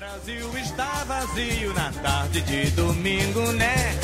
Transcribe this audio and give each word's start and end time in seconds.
Brasil 0.00 0.48
está 0.56 1.04
vazio 1.04 1.74
na 1.74 1.92
tarde 1.92 2.40
de 2.40 2.70
domingo, 2.70 3.52
né? 3.52 3.94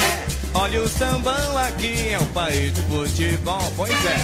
Olha 0.52 0.82
o 0.82 0.86
sambão 0.86 1.56
aqui, 1.56 2.10
é 2.10 2.18
o 2.18 2.26
país 2.34 2.70
do 2.72 2.82
futebol, 2.82 3.72
pois 3.74 4.04
é. 4.04 4.18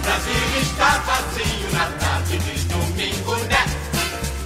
Brasil 0.00 0.60
está 0.60 0.98
vazio 0.98 1.72
na 1.72 1.86
tarde 1.98 2.38
de 2.38 2.64
domingo, 2.66 3.34
né? 3.46 3.64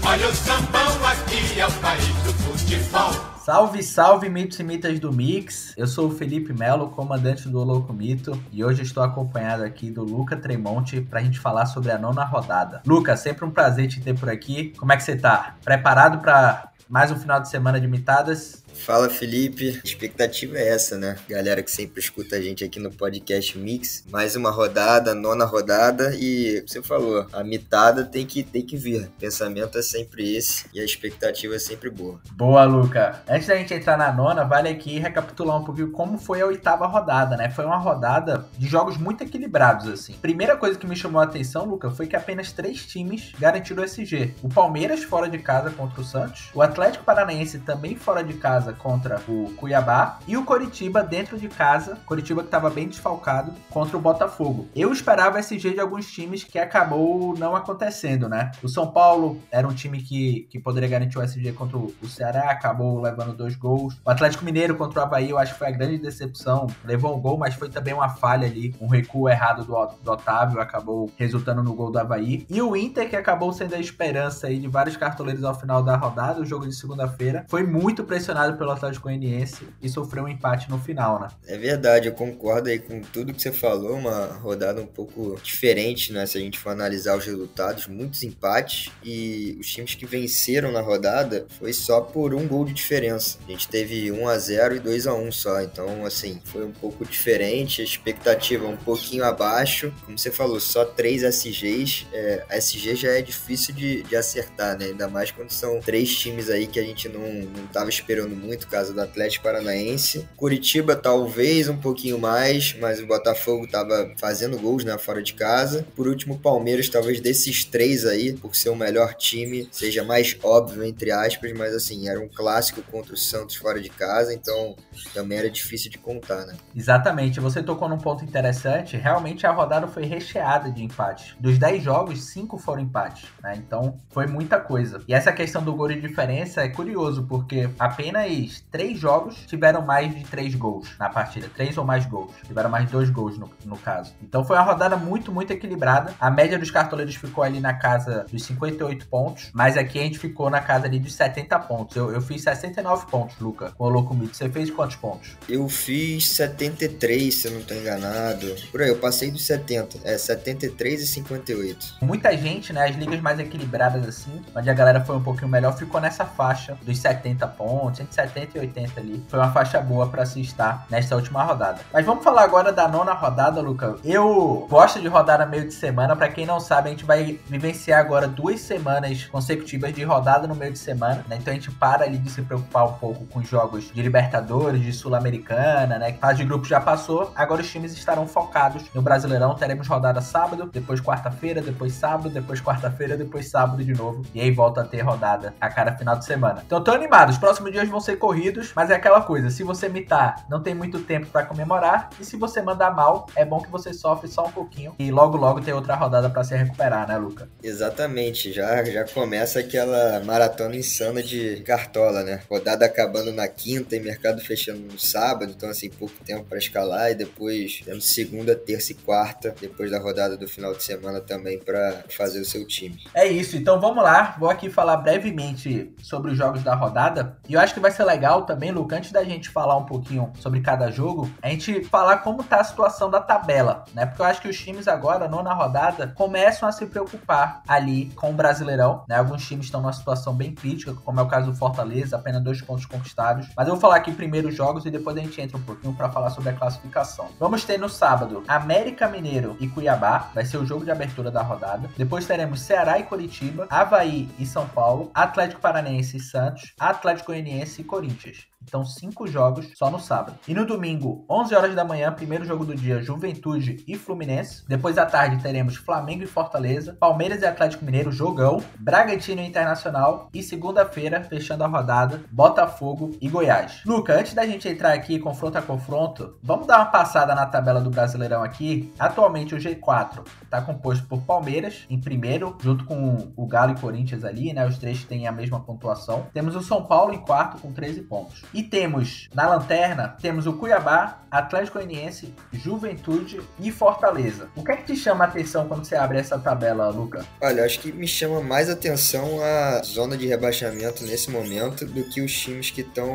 Olha 0.03 0.29
o 0.29 0.35
sambão 0.35 1.07
aqui, 1.07 1.61
é 1.61 1.67
o 1.67 1.73
país 1.73 2.17
do 2.25 2.33
futebol. 2.33 3.36
Salve, 3.47 3.81
salve, 3.81 4.29
mitos 4.29 4.59
e 4.59 4.65
mitas 4.65 4.99
do 4.99 5.13
Mix. 5.13 5.73
Eu 5.77 5.87
sou 5.87 6.09
o 6.09 6.11
Felipe 6.11 6.53
Melo, 6.53 6.91
comandante 6.91 7.49
do 7.49 7.63
Louco 7.63 7.93
Mito, 7.93 8.37
e 8.51 8.65
hoje 8.65 8.83
estou 8.83 9.05
acompanhado 9.05 9.63
aqui 9.63 9.89
do 9.89 10.03
Luca 10.03 10.37
Tremonte 10.37 11.01
para 11.01 11.21
a 11.21 11.23
gente 11.23 11.39
falar 11.39 11.67
sobre 11.67 11.93
a 11.93 11.97
nona 11.97 12.25
rodada. 12.25 12.83
Luca, 12.85 13.17
sempre 13.17 13.45
um 13.45 13.51
prazer 13.53 13.87
te 13.87 14.01
ter 14.01 14.19
por 14.19 14.29
aqui. 14.29 14.75
Como 14.77 14.91
é 14.93 14.97
que 14.97 15.05
você 15.05 15.15
tá? 15.15 15.55
Preparado 15.63 16.19
para 16.19 16.73
mais 16.89 17.13
um 17.13 17.17
final 17.17 17.41
de 17.41 17.49
semana 17.49 17.81
de 17.81 17.87
mitadas? 17.87 18.65
Fala 18.85 19.09
Felipe, 19.09 19.81
a 19.83 19.87
expectativa 19.87 20.57
é 20.59 20.69
essa, 20.69 20.97
né? 20.97 21.17
Galera 21.29 21.63
que 21.63 21.71
sempre 21.71 22.01
escuta 22.01 22.37
a 22.37 22.41
gente 22.41 22.65
aqui 22.65 22.79
no 22.79 22.91
podcast 22.91 23.59
Mix, 23.59 24.05
mais 24.11 24.37
uma 24.37 24.51
rodada, 24.51 25.15
nona 25.15 25.45
rodada 25.45 26.15
e 26.15 26.63
você 26.67 26.83
falou, 26.83 27.27
a 27.33 27.43
mitada 27.43 28.05
tem 28.05 28.25
que 28.25 28.43
tem 28.43 28.63
que 28.63 28.77
vir. 28.77 29.03
O 29.03 29.21
pensamento 29.21 29.79
é 29.79 29.83
sempre 29.83 30.37
esse 30.37 30.67
e 30.73 30.81
a 30.81 30.85
expectativa 30.85 31.57
é 31.57 31.59
sempre 31.59 31.91
boa. 31.91 32.21
Boa, 32.33 32.65
Luca. 32.65 33.23
Antes 33.29 33.49
da 33.49 33.57
gente 33.57 33.75
entrar 33.75 33.97
na 33.97 34.13
nona, 34.13 34.45
vale 34.45 34.69
aqui 34.69 34.99
recapitular 34.99 35.57
um 35.57 35.65
pouquinho 35.65 35.91
como 35.91 36.19
foi 36.19 36.41
a 36.41 36.47
oitava 36.47 36.87
rodada, 36.87 37.37
né? 37.37 37.51
Foi 37.51 37.65
uma 37.65 37.79
rodada 37.79 38.47
de 38.57 38.69
jogos 38.69 38.97
muito 38.97 39.25
equilibrados 39.25 39.89
assim. 39.89 40.13
Primeira 40.15 40.57
coisa 40.57 40.79
que 40.79 40.87
me 40.87 40.95
chamou 40.95 41.21
a 41.21 41.25
atenção, 41.25 41.65
Luca, 41.65 41.91
foi 41.91 42.07
que 42.07 42.17
apenas 42.17 42.53
três 42.53 42.87
times 42.87 43.33
garantiram 43.39 43.83
o 43.83 43.87
SG. 43.87 44.35
O 44.43 44.49
Palmeiras 44.49 45.03
fora 45.03 45.29
de 45.29 45.39
casa 45.39 45.71
contra 45.71 46.01
o 46.01 46.05
Santos, 46.05 46.51
o 46.55 46.63
Atlético 46.63 47.05
Paranaense 47.05 47.59
também 47.59 47.97
fora 47.97 48.23
de 48.23 48.35
casa 48.35 48.66
casa 48.67 48.73
contra 48.73 49.21
o 49.29 49.53
Cuiabá 49.57 50.19
e 50.27 50.37
o 50.37 50.45
Coritiba 50.45 51.03
dentro 51.03 51.39
de 51.39 51.49
casa, 51.49 51.99
Coritiba 52.07 52.43
que 52.43 52.49
estava 52.49 52.71
bem 52.71 52.89
desfalcado, 52.89 53.53
contra 53.71 53.97
o 53.97 54.01
Botafogo. 54.01 54.69
Eu 54.75 54.93
esperava 54.93 55.39
SG 55.39 55.75
de 55.75 55.81
alguns 55.81 56.11
times 56.11 56.43
que 56.43 56.59
acabou 56.59 57.37
não 57.39 57.55
acontecendo, 57.55 58.29
né? 58.29 58.51
O 58.63 58.69
São 58.69 58.91
Paulo 58.91 59.41
era 59.51 59.67
um 59.67 59.75
time 59.75 60.01
que, 60.01 60.49
que 60.51 60.59
poderia 60.59 60.89
garantir 60.89 61.19
o 61.19 61.23
SG 61.23 61.53
contra 61.53 61.77
o 61.77 62.09
Ceará, 62.09 62.51
acabou 62.51 63.01
levando 63.01 63.35
dois 63.35 63.55
gols. 63.55 63.99
O 64.05 64.11
Atlético 64.11 64.45
Mineiro 64.45 64.77
contra 64.77 65.01
o 65.01 65.03
Havaí, 65.03 65.31
eu 65.31 65.39
acho 65.39 65.53
que 65.53 65.59
foi 65.59 65.69
a 65.69 65.73
grande 65.73 65.99
decepção. 65.99 66.67
Levou 66.85 67.17
um 67.17 67.21
gol, 67.21 67.39
mas 67.39 67.55
foi 67.55 67.69
também 67.69 67.95
uma 67.95 68.09
falha 68.09 68.47
ali, 68.47 68.75
um 68.81 68.89
recuo 68.89 69.29
errado 69.29 69.65
do, 69.65 69.87
do 70.03 70.11
Otávio, 70.11 70.61
acabou 70.61 71.11
resultando 71.17 71.63
no 71.63 71.75
gol 71.75 71.91
do 71.91 71.99
Havaí. 71.99 72.47
E 72.49 72.61
o 72.63 72.77
Inter, 72.77 73.09
que 73.09 73.17
acabou 73.17 73.53
sendo 73.53 73.75
a 73.75 73.81
esperança 73.81 74.47
aí 74.47 74.59
de 74.59 74.69
vários 74.69 74.97
cartoleiros 74.97 75.45
ao 75.45 75.55
final 75.55 75.83
da 75.83 75.97
rodada, 75.97 76.41
o 76.41 76.47
jogo 76.47 76.67
de 76.67 76.75
segunda-feira, 76.75 77.45
foi 77.49 77.65
muito 77.65 78.05
pressionado 78.05 78.56
pelo 78.57 78.71
Atlético 78.71 79.05
Goianiense 79.05 79.67
e 79.83 79.89
sofreu 79.89 80.25
um 80.25 80.29
empate 80.29 80.69
no 80.71 80.79
final, 80.79 81.21
né? 81.21 81.29
É 81.47 81.57
verdade, 81.57 82.09
eu 82.09 82.13
concordo 82.13 82.69
aí 82.69 82.79
com 82.79 83.01
tudo 83.01 83.33
que 83.33 83.41
você 83.41 83.53
falou, 83.53 83.95
uma 83.97 84.27
rodada 84.27 84.81
um 84.81 84.87
pouco 84.87 85.39
diferente, 85.43 86.13
né? 86.13 86.27
Se 86.27 86.39
a 86.39 86.41
gente 86.41 86.59
for 86.59 86.71
analisar 86.71 87.17
os 87.17 87.25
resultados, 87.25 87.87
muitos 87.87 88.23
empates 88.23 88.91
e 89.03 89.57
os 89.61 89.67
times 89.67 89.95
que 89.95 90.07
venceram 90.07 90.73
na 90.73 90.81
rodada 90.81 91.47
foi 91.59 91.73
só 91.73 92.01
por 92.01 92.35
um 92.35 92.47
gol 92.47 92.65
de 92.65 92.73
diferença. 92.73 93.39
A 93.47 93.51
gente 93.51 93.69
teve 93.69 94.11
1 94.11 94.29
a 94.29 94.39
0 94.39 94.77
e 94.77 94.81
2 94.81 95.07
a 95.07 95.15
1 95.15 95.33
só, 95.33 95.61
então 95.61 96.05
assim, 96.05 96.41
foi 96.45 96.65
um 96.65 96.73
pouco 96.73 97.05
diferente, 97.05 97.81
a 97.81 97.85
expectativa 97.85 98.67
um 98.67 98.77
pouquinho 98.77 99.25
abaixo. 99.25 99.93
Como 100.05 100.19
você 100.19 100.31
falou, 100.31 100.61
só 100.61 100.85
três 100.85 101.23
SGs, 101.23 102.07
é, 102.13 102.45
SG 102.51 102.95
já 102.97 103.11
é 103.13 103.23
difícil 103.23 103.75
de, 103.75 104.03
de 104.03 104.17
acertar, 104.17 104.79
né? 104.79 104.87
Ainda 104.87 105.09
mais 105.09 105.31
quando 105.31 105.51
são 105.51 105.81
três 105.81 106.17
times 106.17 106.49
aí 106.49 106.67
que 106.67 106.79
a 106.79 106.83
gente 106.83 107.09
não, 107.09 107.21
não 107.21 107.67
tava 107.67 107.91
esperando 107.91 108.35
muito, 108.35 108.46
caso 108.67 108.93
do 108.93 109.01
Atlético 109.01 109.45
Paranaense. 109.45 110.29
Curitiba 110.37 110.95
talvez 110.95 111.69
um 111.69 111.77
pouquinho 111.77 112.19
mais, 112.19 112.77
mas 112.79 113.01
o 113.01 113.07
Botafogo 113.07 113.65
estava 113.65 114.13
fazendo 114.19 114.59
gols 114.59 114.85
né, 114.85 114.97
fora 114.99 115.23
de 115.23 115.35
casa. 115.35 115.87
Por 115.97 116.07
último, 116.07 116.39
Palmeiras, 116.39 116.89
talvez 116.89 117.21
desses 117.21 117.65
três 117.65 118.05
aí, 118.05 118.33
por 118.33 118.55
ser 118.55 118.69
o 118.69 118.77
melhor 118.77 119.15
time, 119.15 119.69
seja 119.73 120.05
mais 120.05 120.37
óbvio, 120.43 120.85
entre 120.85 121.11
aspas, 121.11 121.53
mas 121.53 121.75
assim, 121.75 122.09
era 122.09 122.21
um 122.21 122.29
clássico 122.29 122.83
contra 122.83 123.15
o 123.15 123.17
Santos 123.17 123.57
fora 123.57 123.81
de 123.81 123.89
casa, 123.89 124.35
então 124.35 124.77
também 125.13 125.39
era 125.39 125.51
difícil 125.51 125.91
de 125.91 125.99
contar, 125.99 126.45
né? 126.47 126.55
Exatamente, 126.75 127.41
você 127.41 127.63
tocou 127.63 127.89
num 127.89 127.99
ponto 127.99 128.25
interessante. 128.25 128.97
Realmente 128.97 129.47
a 129.47 129.53
rodada 129.53 129.87
foi 129.87 130.05
recheada 130.05 130.71
de 130.71 130.85
empates. 130.85 131.35
Dos 131.41 131.59
10 131.59 131.83
jogos, 131.83 132.25
5 132.25 132.59
foram 132.59 132.83
empates, 132.83 133.29
né? 133.43 133.55
Então 133.57 133.99
foi 134.11 134.27
muita 134.27 134.61
coisa. 134.61 135.03
E 135.09 135.15
essa 135.15 135.33
questão 135.33 135.63
do 135.63 135.75
gol 135.75 135.89
de 135.89 136.01
diferença 136.01 136.63
é 136.63 136.69
curioso, 136.69 137.27
porque 137.29 137.69
apenas 137.79 138.26
três 138.71 138.99
jogos 138.99 139.37
tiveram 139.47 139.83
mais 139.83 140.15
de 140.15 140.25
três 140.25 140.55
gols 140.55 140.89
na 140.99 141.09
partida. 141.09 141.51
Três 141.55 141.77
ou 141.77 141.85
mais 141.85 142.07
gols. 142.07 142.33
Tiveram 142.47 142.71
mais 142.71 142.91
dois 142.91 143.11
gols 143.11 143.39
no, 143.39 143.51
no 143.65 143.77
caso. 143.77 144.15
Então 144.23 144.45
foi 144.45 144.57
uma 144.57 144.63
rodada 144.63 144.97
muito, 144.97 145.33
muito 145.33 145.53
equilibrada. 145.53 146.15
A 146.21 146.31
média 146.31 146.59
dos 146.59 146.71
cartoleiros 146.71 147.15
ficou 147.15 147.45
ali 147.45 147.61
na 147.61 147.75
casa 147.75 148.27
dos 148.31 148.43
58 148.45 149.07
pontos, 149.09 149.51
mas 149.53 149.77
aqui 149.77 149.99
a 149.99 150.03
gente 150.03 150.19
ficou 150.19 150.51
na 150.51 150.61
casa 150.61 150.87
ali 150.87 150.99
dos 150.99 151.15
70 151.15 151.59
pontos. 151.61 151.97
Eu, 151.97 152.11
eu 152.13 152.21
fiz 152.21 152.43
69 152.43 153.07
pontos, 153.07 153.39
Luca, 153.39 153.73
com 153.77 153.85
o 153.85 153.89
Louco 153.89 154.15
Mito. 154.15 154.37
Você 154.37 154.49
fez 154.49 154.71
quantos 154.71 154.97
pontos? 154.97 155.37
Eu 155.49 155.69
fiz 155.69 156.29
73, 156.31 157.35
se 157.35 157.49
eu 157.49 157.53
não 157.53 157.61
estou 157.61 157.77
enganado. 157.77 158.55
Por 158.71 158.83
aí, 158.83 158.89
eu 158.89 158.99
passei 158.99 159.31
dos 159.31 159.45
70. 159.45 159.99
É, 160.05 160.19
73 160.19 161.03
e 161.03 161.07
58. 161.07 161.97
Muita 162.03 162.37
gente, 162.37 162.73
né, 162.73 162.89
as 162.89 162.97
ligas 162.97 163.21
mais 163.21 163.39
equilibradas 163.39 164.07
assim, 164.07 164.43
onde 164.55 164.69
a 164.69 164.75
galera 164.75 165.05
foi 165.05 165.17
um 165.17 165.23
pouquinho 165.23 165.49
melhor, 165.49 165.77
ficou 165.77 166.01
nessa 166.01 166.25
faixa 166.25 166.77
dos 166.83 166.99
70 166.99 167.47
pontos, 167.49 168.01
entre 168.01 168.15
70 168.17 168.59
e 168.59 168.61
80 168.63 169.01
ali. 169.01 169.25
Foi 169.29 169.39
uma 169.39 169.53
faixa 169.53 169.81
boa 169.81 170.09
para 170.09 170.25
se 170.25 170.41
estar 170.41 170.87
nesta 170.91 171.15
última 171.15 171.43
rodada. 171.45 171.81
Mas 171.93 172.05
vamos 172.05 172.25
falar 172.25 172.43
agora 172.43 172.73
da 172.73 172.89
nona 172.89 173.13
rodada, 173.13 173.61
Luca. 173.61 173.97
Eu 174.05 174.67
gosto 174.69 175.01
de 175.01 175.07
rodar 175.07 175.39
no 175.39 175.47
meio 175.47 175.67
de 175.67 175.75
semana. 175.75 176.17
Para 176.17 176.29
quem 176.29 176.47
não 176.47 176.59
sabe, 176.59 176.89
a 176.89 176.91
gente 176.91 177.05
vai 177.05 177.39
vivenciar 177.47 178.01
agora 178.01 178.27
duas 178.27 178.61
semanas 178.61 179.25
consecutivas 179.25 179.93
de 179.93 180.03
rodada 180.03 180.47
no 180.47 180.55
meio 180.55 180.73
de 180.73 180.79
semana, 180.79 181.25
né? 181.29 181.37
Então 181.37 181.53
a 181.53 181.55
gente 181.55 181.71
para 181.71 182.05
ali 182.05 182.19
de 182.19 182.31
se 182.31 182.43
preocupar 182.43 182.87
um 182.87 182.93
pouco 182.95 183.27
com 183.27 183.43
jogos 183.43 183.93
de 183.93 184.03
Libertadores, 184.03 184.81
de 184.81 184.93
Sul-Americana, 184.93 185.99
né? 185.99 186.13
Fase 186.15 186.39
de 186.39 186.45
grupo 186.45 186.65
já 186.65 186.81
passou. 186.81 187.33
Agora 187.37 187.61
os 187.61 187.71
times 187.71 187.93
estarão 187.93 188.27
focados 188.27 188.85
no 188.95 189.03
Brasileirão. 189.03 189.55
Teremos 189.55 189.87
rodada 189.87 190.21
sábado, 190.21 190.71
depois 190.73 191.01
quarta-feira, 191.01 191.61
depois 191.61 191.93
sábado, 191.93 192.31
depois 192.31 192.61
quarta-feira, 192.61 193.17
depois 193.17 193.51
sábado 193.51 193.85
de 193.85 193.93
novo. 193.93 194.23
E 194.35 194.41
aí 194.41 194.51
volta 194.51 194.81
a 194.81 194.85
ter 194.85 195.01
rodada 195.01 195.55
a 195.61 195.69
cada 195.69 195.93
final 195.93 196.17
de 196.17 196.25
semana. 196.25 196.63
Então 196.67 196.83
tô 196.83 196.93
animado. 196.93 197.31
Os 197.31 197.39
próximos 197.39 197.73
dias 197.73 197.89
vão 197.89 198.01
ser 198.07 198.17
corridos, 198.17 198.73
mas 198.75 198.91
é 198.91 198.95
aquela 198.95 199.21
coisa, 199.21 199.51
se 199.51 199.63
você 199.63 199.89
mitar, 199.89 200.47
não 200.49 200.63
tem 200.63 200.75
muito 200.75 201.01
tempo 201.01 201.27
para 201.27 201.45
comemorar, 201.45 202.11
e 202.21 202.25
se 202.25 202.37
você 202.37 202.63
mandar 202.63 202.95
mal, 202.95 203.27
é 203.35 203.45
bom 203.45 203.61
que 203.61 203.71
você 203.71 203.93
sofre 203.93 204.29
só 204.29 204.47
um 204.47 204.53
pouquinho 204.53 204.95
e 204.99 205.11
logo 205.11 205.37
logo 205.37 205.61
tem 205.61 205.75
outra 205.75 205.95
rodada 205.95 206.31
para 206.31 206.45
se 206.45 206.57
recuperar, 206.57 207.07
né, 207.09 207.19
Luca? 207.19 207.49
Exatamente, 207.63 208.53
já 208.53 208.85
já 208.85 209.05
começa 209.05 209.61
aquela 209.61 210.21
maratona 210.25 210.77
insana 210.77 211.23
de 211.23 211.63
cartola, 211.63 212.23
né? 212.23 212.41
Rodada 212.49 212.87
acabando 212.87 213.33
na 213.33 213.49
quinta 213.49 213.97
e 213.97 214.01
mercado 214.01 214.41
fechando 214.41 214.81
no 214.81 214.99
sábado, 214.99 215.53
então 215.55 215.69
assim, 215.69 215.91
pouco 215.91 216.15
tempo 216.25 216.45
para 216.45 216.59
escalar 216.59 217.11
e 217.11 217.15
depois 217.15 217.83
temos 217.85 218.07
segunda, 218.07 218.55
terça 218.55 218.93
e 218.93 218.95
quarta, 218.95 219.55
depois 219.61 219.91
da 219.91 219.99
rodada 219.99 220.37
do 220.37 220.47
final 220.47 220.73
de 220.73 220.83
semana 220.83 221.21
também 221.21 221.59
para 221.59 222.05
fazer 222.09 222.41
o 222.41 222.45
seu 222.45 222.67
time. 222.67 223.03
É 223.15 223.27
isso, 223.27 223.57
então 223.57 223.81
vamos 223.81 224.03
lá, 224.03 224.37
vou 224.39 224.49
aqui 224.49 224.71
falar 224.71 224.97
brevemente 224.99 225.93
sobre 226.03 226.31
os 226.31 226.39
jogos 226.39 226.63
da 226.63 226.75
rodada, 226.75 227.37
e 227.49 227.55
eu 227.55 227.61
acho 227.61 227.75
que 227.75 227.81
vai 227.81 227.91
ser 227.97 228.05
legal 228.05 228.43
também, 228.43 228.71
Luca, 228.71 228.97
antes 228.97 229.11
da 229.11 229.25
gente 229.25 229.49
falar 229.49 229.77
um 229.77 229.85
pouquinho 229.85 230.33
sobre 230.39 230.61
cada 230.61 230.91
jogo, 230.91 231.31
a 231.43 231.49
gente 231.49 231.85
falar 231.85 232.19
como 232.19 232.45
tá 232.45 232.61
a 232.61 232.65
situação 232.65 233.11
da 233.11 233.21
tabela, 233.21 233.85
né? 233.95 234.07
Porque 234.07 234.23
eu 234.23 234.27
acho 234.27 234.41
que 234.41 234.49
os 234.49 234.59
times 234.59 234.87
agora, 234.87 235.29
nona 235.29 235.53
rodada, 235.53 236.13
começam 236.17 236.69
a 236.69 236.73
se 236.73 236.87
preocupar 236.87 237.63
ali 237.67 238.07
com 238.17 238.31
o 238.31 238.35
Brasileirão, 238.35 239.05
né? 239.09 239.17
Alguns 239.17 239.47
times 239.47 239.67
estão 239.67 239.81
numa 239.81 239.93
situação 239.93 240.35
bem 240.35 240.55
crítica, 240.55 240.95
como 241.05 241.21
é 241.21 241.23
o 241.23 241.29
caso 241.29 241.51
do 241.51 241.57
Fortaleza, 241.57 242.17
apenas 242.17 242.43
dois 242.43 242.61
pontos 242.61 242.87
conquistados. 242.87 243.49
Mas 243.57 243.67
eu 243.67 243.75
vou 243.75 243.81
falar 243.81 243.97
aqui 243.97 244.13
primeiro 244.13 244.49
os 244.49 244.55
jogos 244.55 244.85
e 244.85 244.91
depois 244.91 245.17
a 245.17 245.21
gente 245.21 245.41
entra 245.41 245.57
um 245.57 245.63
pouquinho 245.63 245.95
para 245.95 246.11
falar 246.11 246.31
sobre 246.31 246.51
a 246.51 246.53
classificação. 246.53 247.29
Vamos 247.41 247.65
ter 247.65 247.79
no 247.79 247.89
sábado 247.89 248.45
América 248.47 249.09
Mineiro 249.09 249.57
e 249.59 249.69
Cuiabá, 249.69 250.31
vai 250.35 250.45
ser 250.45 250.59
o 250.59 250.67
jogo 250.67 250.85
de 250.85 250.91
abertura 250.91 251.31
da 251.31 251.43
rodada. 251.43 251.89
Depois 251.97 252.27
teremos 252.27 252.61
Ceará 252.61 252.99
e 252.99 253.05
Curitiba, 253.05 253.67
Havaí 253.71 254.29
e 254.39 254.45
São 254.45 254.67
Paulo, 254.69 255.11
Atlético 255.15 255.61
Paranaense 255.61 256.19
e 256.19 256.21
Santos, 256.21 256.75
Atlético 256.79 257.33
Goianiense 257.33 257.86
Corinthians. 257.87 258.47
Então, 258.67 258.85
cinco 258.85 259.27
jogos 259.27 259.71
só 259.77 259.91
no 259.91 260.01
sábado. 260.01 260.39
E 260.47 260.53
no 260.53 260.67
domingo, 260.67 261.25
11 261.31 261.55
horas 261.55 261.75
da 261.75 261.85
manhã, 261.85 262.13
primeiro 262.13 262.45
jogo 262.45 262.65
do 262.65 262.75
dia, 262.75 263.01
Juventude 263.01 263.85
e 263.87 263.97
Fluminense. 263.97 264.65
Depois 264.69 264.99
à 264.99 265.07
tarde 265.07 265.43
teremos 265.43 265.77
Flamengo 265.77 266.25
e 266.25 266.27
Fortaleza, 266.27 266.97
Palmeiras 266.99 267.43
e 267.43 267.47
Atlético 267.47 267.85
Mineiro, 267.85 268.11
jogão, 268.11 268.63
Bragantino 268.79 269.41
e 269.41 269.47
Internacional 269.47 270.29
e 270.35 270.43
segunda-feira, 270.43 271.23
fechando 271.23 271.65
a 271.65 271.69
rodada, 271.69 272.23
Botafogo 272.31 273.17
e 273.21 273.29
Goiás. 273.29 273.83
Luca, 273.87 274.19
antes 274.19 274.35
da 274.35 274.47
gente 274.47 274.69
entrar 274.69 274.93
aqui 274.93 275.19
confronto 275.19 275.59
a 275.59 275.63
confronto, 275.63 276.37
vamos 276.43 276.67
dar 276.67 276.79
uma 276.79 276.87
passada 276.87 277.35
na 277.35 277.47
tabela 277.47 277.81
do 277.81 277.91
Brasileirão 277.91 278.43
aqui. 278.43 278.93
Atualmente 278.99 279.55
o 279.55 279.59
G4 279.59 280.27
está 280.43 280.61
composto 280.61 281.07
por 281.07 281.23
Palmeiras 281.23 281.87
em 281.89 282.01
primeiro, 282.01 282.57
junto 282.61 282.85
com 282.85 283.33
o 283.37 283.47
Galo 283.47 283.73
e 283.73 283.81
Corinthians 283.81 284.25
ali, 284.25 284.53
né? 284.53 284.67
Os 284.67 284.79
três 284.79 285.05
têm 285.05 285.27
a 285.27 285.33
mesma 285.33 285.61
pontuação. 285.61 286.27
Temos 286.33 286.57
o 286.57 286.63
São 286.63 286.85
Paulo 286.85 287.15
em 287.15 287.19
quarto 287.19 287.61
com 287.61 287.73
13 287.73 288.03
pontos. 288.03 288.45
E 288.57 288.63
temos 288.63 289.29
na 289.35 289.47
lanterna, 289.47 290.17
temos 290.19 290.47
o 290.47 290.55
Cuiabá, 290.55 291.27
Atlético 291.31 291.79
Goianiense, 291.79 292.33
Juventude 292.51 293.43
e 293.61 293.71
Fortaleza. 293.71 294.49
O 294.57 294.65
que 294.65 294.73
é 294.73 294.77
que 294.77 294.85
te 294.85 294.97
chama 294.97 295.27
a 295.27 295.29
atenção 295.29 295.69
quando 295.69 295.85
você 295.85 295.95
abre 295.95 296.19
essa 296.19 296.39
tabela, 296.39 296.89
Luca? 296.89 297.27
Olha, 297.39 297.67
acho 297.67 297.81
que 297.81 297.93
me 297.93 298.09
chama 298.09 298.41
mais 298.41 298.71
atenção 298.71 299.43
a 299.43 299.83
zona 299.83 300.17
de 300.17 300.27
rebaixamento 300.27 301.05
nesse 301.05 301.31
momento 301.31 301.85
do 301.85 302.05
que 302.05 302.23
os 302.23 302.33
times 302.33 302.71
que 302.71 302.81
estão 302.81 303.13